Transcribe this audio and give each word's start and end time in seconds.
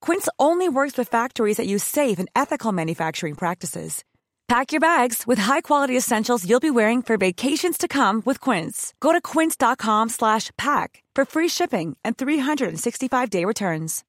Quince 0.00 0.28
only 0.38 0.68
works 0.68 0.98
with 0.98 1.08
factories 1.08 1.56
that 1.56 1.66
use 1.66 1.84
safe 1.84 2.18
and 2.18 2.28
ethical 2.36 2.72
manufacturing 2.72 3.34
practices. 3.34 4.04
Pack 4.48 4.72
your 4.72 4.80
bags 4.80 5.26
with 5.28 5.38
high-quality 5.38 5.96
essentials 5.96 6.44
you'll 6.44 6.60
be 6.60 6.72
wearing 6.72 7.02
for 7.02 7.16
vacations 7.16 7.78
to 7.78 7.86
come 7.86 8.20
with 8.24 8.40
Quince. 8.40 8.92
Go 9.00 9.12
to 9.12 9.20
quince.com/pack 9.20 11.02
for 11.14 11.24
free 11.24 11.48
shipping 11.48 11.96
and 12.04 12.16
365-day 12.16 13.44
returns. 13.44 14.02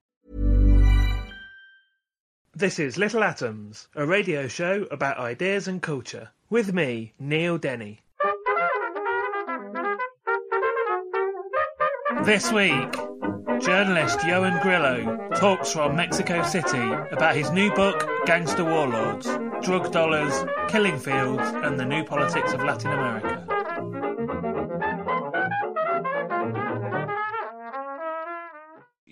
This 2.54 2.80
is 2.80 2.98
Little 2.98 3.24
Atoms, 3.24 3.88
a 3.96 4.06
radio 4.06 4.48
show 4.48 4.86
about 4.92 5.20
ideas 5.20 5.68
and 5.70 5.82
culture, 5.82 6.32
with 6.50 6.74
me, 6.74 7.14
Neil 7.18 7.58
Denny. 7.58 8.02
This 12.26 12.52
week, 12.52 12.94
journalist 13.62 14.20
Ioan 14.20 14.62
Grillo 14.62 15.30
talks 15.36 15.72
from 15.72 15.96
Mexico 15.96 16.44
City 16.44 16.92
about 17.12 17.36
his 17.36 17.52
new 17.52 17.72
book, 17.74 18.08
Gangster 18.26 18.64
Warlords 18.64 19.28
Drug 19.62 19.92
Dollars, 19.92 20.34
Killing 20.70 20.98
Fields, 20.98 21.44
and 21.64 21.80
the 21.80 21.86
New 21.86 22.04
Politics 22.04 22.54
of 22.54 22.64
Latin 22.64 22.92
America. 22.92 23.51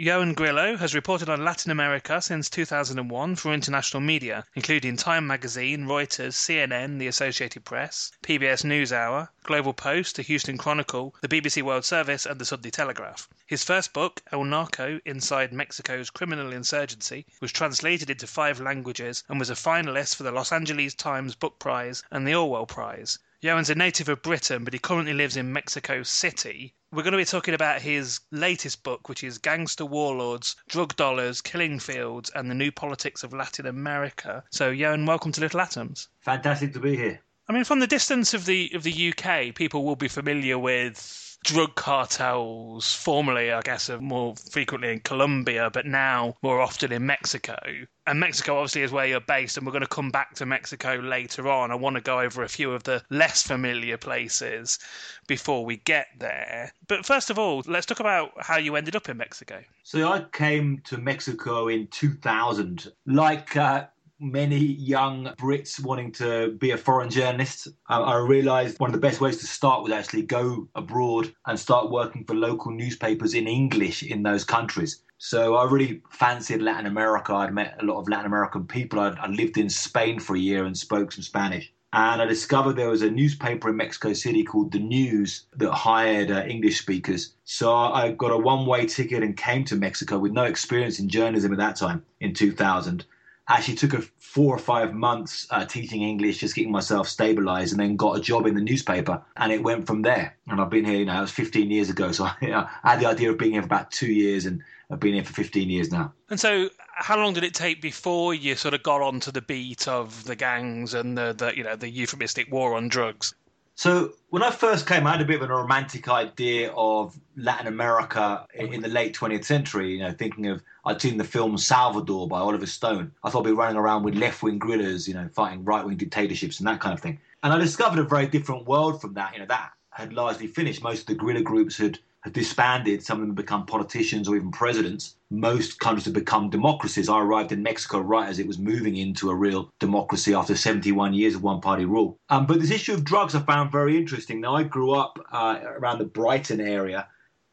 Ioan 0.02 0.34
Grillo 0.34 0.78
has 0.78 0.96
reported 0.96 1.28
on 1.28 1.44
Latin 1.44 1.72
America 1.72 2.22
since 2.22 2.50
2001 2.50 3.36
for 3.36 3.54
international 3.54 4.00
media, 4.00 4.46
including 4.56 4.96
Time 4.96 5.28
Magazine, 5.28 5.88
Reuters, 5.88 6.36
CNN, 6.36 7.00
the 7.00 7.08
Associated 7.08 7.66
Press, 7.66 8.10
PBS 8.24 8.64
NewsHour, 8.64 9.28
Global 9.44 9.74
Post, 9.74 10.16
the 10.16 10.22
Houston 10.22 10.58
Chronicle, 10.58 11.14
the 11.20 11.28
BBC 11.28 11.62
World 11.64 11.84
Service, 11.84 12.26
and 12.26 12.40
the 12.40 12.46
Sunday 12.46 12.70
Telegraph. 12.70 13.28
His 13.46 13.66
first 13.66 13.92
book, 13.92 14.22
El 14.32 14.46
Narco 14.46 15.02
Inside 15.04 15.52
Mexico's 15.52 16.10
Criminal 16.10 16.54
Insurgency, 16.54 17.26
was 17.42 17.52
translated 17.52 18.10
into 18.10 18.26
five 18.26 18.62
languages 18.62 19.26
and 19.28 19.38
was 19.38 19.50
a 19.50 19.54
finalist 19.54 20.16
for 20.16 20.24
the 20.24 20.32
Los 20.32 20.54
Angeles 20.54 20.94
Times 20.94 21.36
Book 21.36 21.60
Prize 21.60 22.04
and 22.10 22.26
the 22.26 22.36
Orwell 22.36 22.66
Prize. 22.66 23.20
Ioan's 23.42 23.70
a 23.70 23.76
native 23.76 24.10
of 24.10 24.22
Britain, 24.22 24.66
but 24.66 24.74
he 24.74 24.80
currently 24.80 25.14
lives 25.14 25.38
in 25.38 25.54
Mexico 25.54 26.04
City. 26.04 26.76
We're 26.92 27.04
going 27.04 27.14
to 27.14 27.18
be 27.18 27.24
talking 27.24 27.54
about 27.54 27.82
his 27.82 28.20
latest 28.32 28.84
book, 28.84 29.08
which 29.08 29.24
is 29.24 29.38
Gangster 29.38 29.86
Warlords, 29.86 30.58
Drug 30.68 30.94
Dollars, 30.98 31.40
Killing 31.40 31.80
Fields, 31.80 32.30
and 32.36 32.52
the 32.52 32.56
New 32.56 32.70
Politics 32.70 33.24
of 33.24 33.32
Latin 33.32 33.66
America. 33.66 34.44
So, 34.52 34.74
Ioan, 34.74 35.08
welcome 35.08 35.32
to 35.32 35.40
Little 35.40 35.62
Atoms. 35.62 36.10
Fantastic 36.20 36.74
to 36.74 36.82
be 36.82 36.98
here. 36.98 37.22
I 37.48 37.54
mean, 37.54 37.64
from 37.64 37.80
the 37.80 37.88
distance 37.88 38.34
of 38.34 38.46
the 38.46 38.72
of 38.74 38.84
the 38.84 39.14
UK, 39.14 39.56
people 39.56 39.86
will 39.86 39.96
be 39.96 40.10
familiar 40.10 40.60
with 40.60 41.29
drug 41.44 41.76
cartels, 41.76 42.94
formerly, 42.94 43.52
I 43.52 43.62
guess, 43.62 43.90
more 44.00 44.36
frequently 44.36 44.92
in 44.92 45.00
Colombia, 45.00 45.70
but 45.72 45.86
now 45.86 46.36
more 46.42 46.60
often 46.60 46.92
in 46.92 47.06
Mexico. 47.06 47.58
And 48.06 48.20
Mexico 48.20 48.58
obviously 48.58 48.82
is 48.82 48.92
where 48.92 49.06
you're 49.06 49.22
based, 49.22 49.58
and 49.58 49.66
we're 49.66 49.72
going 49.72 49.82
to 49.82 49.88
come 49.88 50.10
back 50.10 50.34
to 50.36 50.46
Mexico 50.46 50.96
later 50.96 51.48
on. 51.48 51.72
I 51.72 51.76
want 51.76 51.96
to 51.96 52.02
go 52.02 52.20
over 52.20 52.44
a 52.44 52.50
few 52.50 52.72
of 52.72 52.84
the 52.84 53.04
less 53.10 53.44
familiar 53.44 53.98
places 53.98 54.80
before 55.28 55.64
we 55.64 55.78
get 55.78 56.08
there. 56.18 56.74
But 56.88 57.06
first 57.06 57.30
of 57.30 57.38
all, 57.38 57.64
let's 57.68 57.86
talk 57.86 58.00
about 58.00 58.32
how 58.40 58.58
you 58.58 58.76
ended 58.76 58.96
up 58.96 59.10
in 59.10 59.18
Mexico. 59.18 59.64
So 59.84 60.12
I 60.12 60.26
came 60.32 60.82
to 60.86 60.98
Mexico 60.98 61.68
in 61.68 61.88
2000. 61.88 62.92
Like 63.06 63.56
uh, 63.56 63.86
many 64.20 64.58
young 64.58 65.34
Brits 65.38 65.82
wanting 65.82 66.12
to 66.14 66.52
be 66.52 66.72
a 66.72 66.78
foreign 66.78 67.10
journalist, 67.10 67.68
uh, 67.90 68.02
I 68.02 68.18
realised 68.18 68.80
one 68.80 68.90
of 68.90 68.94
the 68.94 69.08
best 69.08 69.22
ways 69.22 69.38
to 69.38 69.48
start 69.48 69.84
was 69.84 69.92
actually 69.92 70.24
go 70.24 70.68
abroad 70.76 71.34
and 71.48 71.60
start 71.60 71.90
working 71.90 72.24
for 72.26 72.36
local 72.36 72.72
newspapers 72.72 73.34
in 73.34 73.48
English 73.48 74.04
in 74.04 74.24
those 74.24 74.44
countries. 74.44 75.02
So 75.18 75.56
I 75.56 75.70
really 75.70 76.02
fancied 76.10 76.62
Latin 76.62 76.86
America. 76.86 77.34
I'd 77.34 77.54
met 77.54 77.78
a 77.82 77.86
lot 77.86 78.00
of 78.00 78.08
Latin 78.08 78.26
American 78.26 78.66
people. 78.66 79.00
I'd, 79.00 79.18
I'd 79.20 79.32
lived 79.32 79.58
in 79.58 79.70
Spain 79.70 80.20
for 80.20 80.36
a 80.36 80.40
year 80.40 80.66
and 80.66 80.78
spoke 80.78 81.12
some 81.12 81.24
Spanish. 81.24 81.72
And 81.92 82.22
I 82.22 82.26
discovered 82.26 82.76
there 82.76 82.90
was 82.90 83.02
a 83.02 83.10
newspaper 83.10 83.70
in 83.70 83.76
Mexico 83.76 84.14
City 84.14 84.44
called 84.44 84.72
The 84.72 84.80
News 84.80 85.48
that 85.56 85.72
hired 85.72 86.30
uh, 86.30 86.46
English 86.46 86.80
speakers. 86.80 87.34
So 87.46 87.76
I 87.76 88.12
got 88.12 88.32
a 88.32 88.38
one 88.38 88.68
way 88.68 88.86
ticket 88.86 89.24
and 89.24 89.36
came 89.36 89.66
to 89.66 89.76
Mexico 89.76 90.20
with 90.20 90.32
no 90.32 90.44
experience 90.44 91.00
in 91.00 91.10
journalism 91.10 91.52
at 91.52 91.58
that 91.58 91.78
time 91.78 92.06
in 92.20 92.34
2000 92.34 93.06
actually 93.50 93.76
took 93.76 93.94
a 93.94 94.02
four 94.20 94.56
or 94.56 94.60
five 94.60 94.94
months 94.94 95.48
uh, 95.50 95.66
teaching 95.66 96.04
English, 96.04 96.38
just 96.38 96.56
getting 96.56 96.72
myself 96.72 97.08
stabilized, 97.08 97.74
and 97.74 97.80
then 97.80 97.96
got 97.96 98.18
a 98.18 98.22
job 98.22 98.46
in 98.46 98.54
the 98.54 98.62
newspaper, 98.62 99.22
and 99.38 99.52
it 99.52 99.64
went 99.64 99.88
from 99.88 100.04
there. 100.04 100.38
And 100.48 100.62
I've 100.62 100.70
been 100.70 100.86
here, 100.86 101.00
you 101.00 101.06
know, 101.06 101.18
it 101.18 101.22
was 101.22 101.32
15 101.32 101.70
years 101.72 101.90
ago, 101.90 102.12
so 102.12 102.26
I, 102.42 102.68
I 102.84 102.92
had 102.92 103.00
the 103.00 103.08
idea 103.08 103.32
of 103.32 103.38
being 103.38 103.54
here 103.54 103.62
for 103.62 103.66
about 103.66 103.92
two 103.92 104.12
years, 104.12 104.46
and 104.46 104.62
I've 104.92 105.00
been 105.00 105.16
here 105.16 105.24
for 105.24 105.34
15 105.34 105.70
years 105.70 105.92
now. 105.92 106.14
And 106.30 106.40
so, 106.40 106.70
how 106.96 107.18
long 107.18 107.34
did 107.34 107.44
it 107.44 107.54
take 107.54 107.82
before 107.82 108.34
you 108.34 108.56
sort 108.56 108.74
of 108.74 108.84
got 108.84 109.02
onto 109.02 109.32
the 109.32 109.42
beat 109.42 109.88
of 109.88 110.24
the 110.26 110.36
gangs 110.36 110.94
and 110.94 111.18
the, 111.18 111.34
the 111.34 111.56
you 111.56 111.64
know, 111.64 111.76
the 111.76 111.90
euphemistic 111.90 112.52
war 112.52 112.76
on 112.76 112.88
drugs? 112.88 113.34
So 113.80 114.12
when 114.30 114.44
I 114.44 114.52
first 114.52 114.86
came, 114.86 115.08
I 115.08 115.12
had 115.12 115.22
a 115.22 115.26
bit 115.26 115.42
of 115.42 115.50
a 115.50 115.54
romantic 115.54 116.10
idea 116.10 116.70
of 116.76 117.18
Latin 117.38 117.66
America 117.66 118.46
in 118.54 118.82
the 118.82 118.90
late 118.90 119.16
20th 119.16 119.46
century. 119.46 119.94
You 119.94 120.00
know, 120.00 120.12
thinking 120.12 120.48
of 120.48 120.62
I'd 120.84 121.02
seen 121.02 121.16
the 121.16 121.24
film 121.24 121.58
Salvador 121.58 122.28
by 122.28 122.40
Oliver 122.40 122.66
Stone. 122.66 123.14
I 123.24 123.30
thought 123.30 123.46
I'd 123.46 123.52
be 123.52 123.54
running 123.54 123.78
around 123.78 124.04
with 124.04 124.16
left-wing 124.16 124.60
guerrillas, 124.60 125.08
you 125.08 125.14
know, 125.14 125.30
fighting 125.32 125.64
right-wing 125.64 125.96
dictatorships 125.96 126.60
and 126.60 126.68
that 126.68 126.82
kind 126.82 126.94
of 126.94 127.00
thing. 127.00 127.20
And 127.42 127.54
I 127.54 127.58
discovered 127.58 128.00
a 128.00 128.04
very 128.04 128.28
different 128.28 128.68
world 128.68 129.00
from 129.00 129.14
that. 129.14 129.32
You 129.32 129.40
know, 129.40 129.46
that 129.46 129.72
had 129.92 130.12
largely 130.12 130.48
finished. 130.48 130.84
Most 130.84 131.04
of 131.04 131.08
the 131.08 131.16
guerrilla 131.16 131.42
groups 131.42 131.78
had 131.78 132.00
disbanded. 132.34 133.04
Some 133.04 133.22
of 133.22 133.28
them 133.28 133.36
become 133.36 133.66
politicians 133.66 134.28
or 134.28 134.36
even 134.36 134.52
presidents. 134.52 135.16
Most 135.30 135.80
countries 135.80 136.06
have 136.06 136.14
become 136.14 136.50
democracies. 136.50 137.10
I 137.10 137.20
arrived 137.20 137.52
in 137.52 137.64
Mexico 137.64 138.00
right 138.00 138.28
as 138.28 138.40
it 138.40 138.48
was 138.48 138.58
moving 138.58 138.98
into 138.98 139.30
a 139.30 139.36
real 139.36 139.72
democracy 139.80 140.34
after 140.34 140.56
71 140.56 141.14
years 141.14 141.36
of 141.36 141.44
one 141.44 141.62
party 141.62 141.86
rule. 141.86 142.18
Um, 142.30 142.46
but 142.46 142.60
this 142.60 142.72
issue 142.72 142.94
of 142.94 143.04
drugs 143.04 143.36
I 143.36 143.42
found 143.42 143.72
very 143.72 143.98
interesting. 143.98 144.42
Now, 144.42 144.56
I 144.56 144.64
grew 144.64 144.92
up 144.92 145.20
uh, 145.32 145.60
around 145.64 146.00
the 146.00 146.06
Brighton 146.06 146.62
area. 146.62 147.08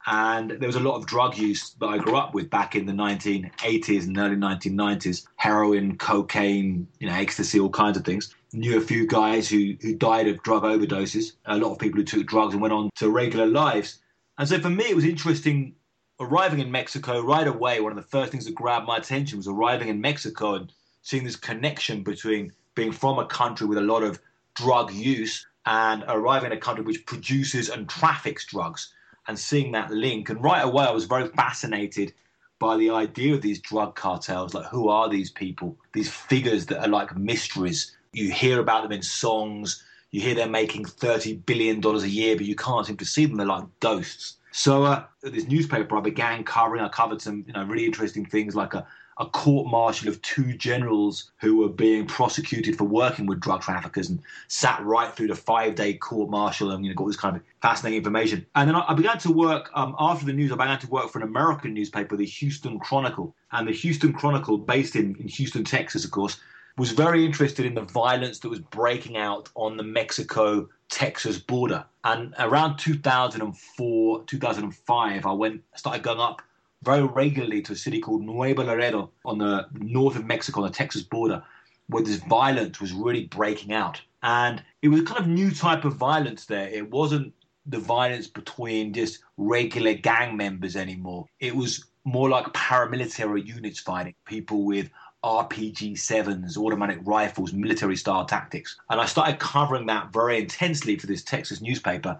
And 0.08 0.52
there 0.52 0.68
was 0.68 0.76
a 0.76 0.80
lot 0.80 0.94
of 0.94 1.06
drug 1.06 1.36
use 1.36 1.70
that 1.80 1.86
I 1.86 1.98
grew 1.98 2.16
up 2.16 2.32
with 2.32 2.48
back 2.48 2.76
in 2.76 2.86
the 2.86 2.92
1980s 2.92 4.04
and 4.04 4.16
early 4.16 4.36
1990s 4.36 5.26
heroin, 5.34 5.98
cocaine, 5.98 6.86
you 7.00 7.08
know, 7.08 7.14
ecstasy, 7.14 7.58
all 7.58 7.70
kinds 7.70 7.96
of 7.96 8.04
things. 8.04 8.32
Knew 8.52 8.78
a 8.78 8.80
few 8.80 9.06
guys 9.06 9.48
who, 9.48 9.74
who 9.80 9.96
died 9.96 10.28
of 10.28 10.40
drug 10.44 10.62
overdoses, 10.62 11.32
a 11.46 11.58
lot 11.58 11.72
of 11.72 11.80
people 11.80 11.98
who 11.98 12.04
took 12.04 12.26
drugs 12.26 12.54
and 12.54 12.62
went 12.62 12.72
on 12.72 12.88
to 12.96 13.10
regular 13.10 13.46
lives. 13.46 13.98
And 14.38 14.48
so 14.48 14.58
for 14.60 14.70
me, 14.70 14.84
it 14.84 14.96
was 14.96 15.04
interesting 15.04 15.74
arriving 16.20 16.60
in 16.60 16.70
Mexico 16.70 17.20
right 17.20 17.46
away. 17.46 17.80
One 17.80 17.92
of 17.92 17.96
the 17.96 18.10
first 18.10 18.32
things 18.32 18.46
that 18.46 18.54
grabbed 18.54 18.86
my 18.86 18.98
attention 18.98 19.38
was 19.38 19.48
arriving 19.48 19.88
in 19.88 20.00
Mexico 20.00 20.54
and 20.54 20.72
seeing 21.02 21.24
this 21.24 21.36
connection 21.36 22.02
between 22.02 22.52
being 22.74 22.92
from 22.92 23.18
a 23.18 23.26
country 23.26 23.66
with 23.66 23.78
a 23.78 23.82
lot 23.82 24.02
of 24.02 24.20
drug 24.54 24.92
use 24.92 25.46
and 25.64 26.04
arriving 26.08 26.52
in 26.52 26.56
a 26.56 26.60
country 26.60 26.84
which 26.84 27.06
produces 27.06 27.68
and 27.68 27.88
traffics 27.88 28.46
drugs 28.46 28.92
and 29.26 29.38
seeing 29.38 29.72
that 29.72 29.90
link. 29.90 30.28
And 30.28 30.42
right 30.42 30.64
away, 30.64 30.84
I 30.84 30.90
was 30.90 31.04
very 31.04 31.28
fascinated 31.28 32.12
by 32.58 32.76
the 32.76 32.90
idea 32.90 33.34
of 33.34 33.42
these 33.42 33.60
drug 33.60 33.96
cartels. 33.96 34.54
Like, 34.54 34.66
who 34.66 34.88
are 34.88 35.08
these 35.08 35.30
people? 35.30 35.76
These 35.92 36.10
figures 36.10 36.66
that 36.66 36.80
are 36.80 36.88
like 36.88 37.16
mysteries. 37.16 37.96
You 38.12 38.30
hear 38.30 38.60
about 38.60 38.82
them 38.82 38.92
in 38.92 39.02
songs, 39.02 39.82
you 40.10 40.20
hear 40.20 40.34
they're 40.34 40.48
making 40.48 40.84
$30 40.84 41.44
billion 41.46 41.84
a 41.84 42.06
year, 42.06 42.36
but 42.36 42.46
you 42.46 42.54
can't 42.54 42.86
seem 42.86 42.96
to 42.96 43.04
see 43.04 43.26
them. 43.26 43.36
They're 43.36 43.46
like 43.46 43.64
ghosts. 43.80 44.36
So, 44.52 44.84
uh, 44.84 45.04
this 45.22 45.46
newspaper 45.46 45.96
I 45.96 46.00
began 46.00 46.42
covering, 46.42 46.82
I 46.82 46.88
covered 46.88 47.20
some 47.20 47.44
you 47.46 47.52
know, 47.52 47.64
really 47.64 47.84
interesting 47.84 48.24
things 48.24 48.56
like 48.56 48.72
a, 48.72 48.86
a 49.18 49.26
court 49.26 49.66
martial 49.66 50.08
of 50.08 50.20
two 50.22 50.54
generals 50.54 51.30
who 51.40 51.56
were 51.56 51.68
being 51.68 52.06
prosecuted 52.06 52.76
for 52.76 52.84
working 52.84 53.26
with 53.26 53.40
drug 53.40 53.62
traffickers 53.62 54.10
and 54.10 54.20
sat 54.48 54.82
right 54.84 55.14
through 55.14 55.28
the 55.28 55.34
five 55.34 55.74
day 55.74 55.94
court 55.94 56.30
martial 56.30 56.70
and 56.70 56.84
you 56.84 56.90
know 56.90 56.94
got 56.94 57.06
this 57.06 57.16
kind 57.16 57.36
of 57.36 57.42
fascinating 57.62 57.98
information. 57.98 58.46
And 58.54 58.68
then 58.68 58.76
I, 58.76 58.84
I 58.88 58.94
began 58.94 59.18
to 59.18 59.32
work 59.32 59.70
um, 59.74 59.94
after 59.98 60.26
the 60.26 60.32
news. 60.32 60.52
I 60.52 60.56
began 60.56 60.78
to 60.78 60.88
work 60.88 61.10
for 61.10 61.18
an 61.18 61.24
American 61.24 61.74
newspaper, 61.74 62.16
the 62.16 62.26
Houston 62.26 62.78
Chronicle, 62.78 63.34
and 63.52 63.66
the 63.68 63.72
Houston 63.72 64.12
Chronicle, 64.12 64.58
based 64.58 64.96
in, 64.96 65.16
in 65.16 65.28
Houston, 65.28 65.64
Texas, 65.64 66.04
of 66.04 66.10
course, 66.10 66.38
was 66.76 66.90
very 66.90 67.24
interested 67.24 67.64
in 67.64 67.74
the 67.74 67.82
violence 67.82 68.38
that 68.40 68.48
was 68.48 68.58
breaking 68.58 69.16
out 69.16 69.48
on 69.54 69.76
the 69.76 69.82
Mexico 69.82 70.68
Texas 70.88 71.38
border. 71.38 71.84
And 72.04 72.34
around 72.38 72.76
2004, 72.76 74.24
2005, 74.24 75.26
I 75.26 75.32
went 75.32 75.62
started 75.74 76.02
going 76.02 76.20
up 76.20 76.42
very 76.82 77.04
regularly 77.04 77.62
to 77.62 77.72
a 77.72 77.76
city 77.76 78.00
called 78.00 78.22
Nuevo 78.22 78.62
Laredo 78.62 79.10
on 79.24 79.38
the 79.38 79.66
north 79.72 80.16
of 80.16 80.26
Mexico, 80.26 80.60
on 80.60 80.66
the 80.68 80.72
Texas 80.72 81.02
border, 81.02 81.42
where 81.88 82.02
this 82.02 82.16
violence 82.16 82.80
was 82.80 82.92
really 82.92 83.24
breaking 83.24 83.72
out. 83.72 84.00
And 84.22 84.62
it 84.82 84.88
was 84.88 85.00
a 85.00 85.04
kind 85.04 85.20
of 85.20 85.26
new 85.26 85.50
type 85.50 85.84
of 85.84 85.94
violence 85.94 86.44
there. 86.44 86.68
It 86.68 86.90
wasn't 86.90 87.32
the 87.64 87.78
violence 87.78 88.26
between 88.26 88.92
just 88.92 89.20
regular 89.36 89.94
gang 89.94 90.36
members 90.36 90.76
anymore. 90.76 91.26
It 91.40 91.56
was 91.56 91.84
more 92.04 92.28
like 92.28 92.46
paramilitary 92.52 93.44
units 93.44 93.80
fighting, 93.80 94.14
people 94.26 94.64
with 94.64 94.90
RPG 95.24 95.94
7s, 95.94 96.56
automatic 96.56 96.98
rifles, 97.04 97.52
military 97.52 97.96
style 97.96 98.24
tactics. 98.24 98.78
And 98.90 99.00
I 99.00 99.06
started 99.06 99.38
covering 99.38 99.86
that 99.86 100.12
very 100.12 100.38
intensely 100.38 100.96
for 100.98 101.06
this 101.06 101.22
Texas 101.22 101.60
newspaper. 101.60 102.18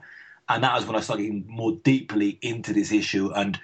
And 0.49 0.63
that 0.63 0.75
was 0.75 0.87
when 0.87 0.97
I 0.97 1.01
started 1.01 1.25
getting 1.25 1.45
more 1.49 1.73
deeply 1.85 2.39
into 2.43 2.73
this 2.73 2.93
issue. 2.93 3.31
And, 3.35 3.59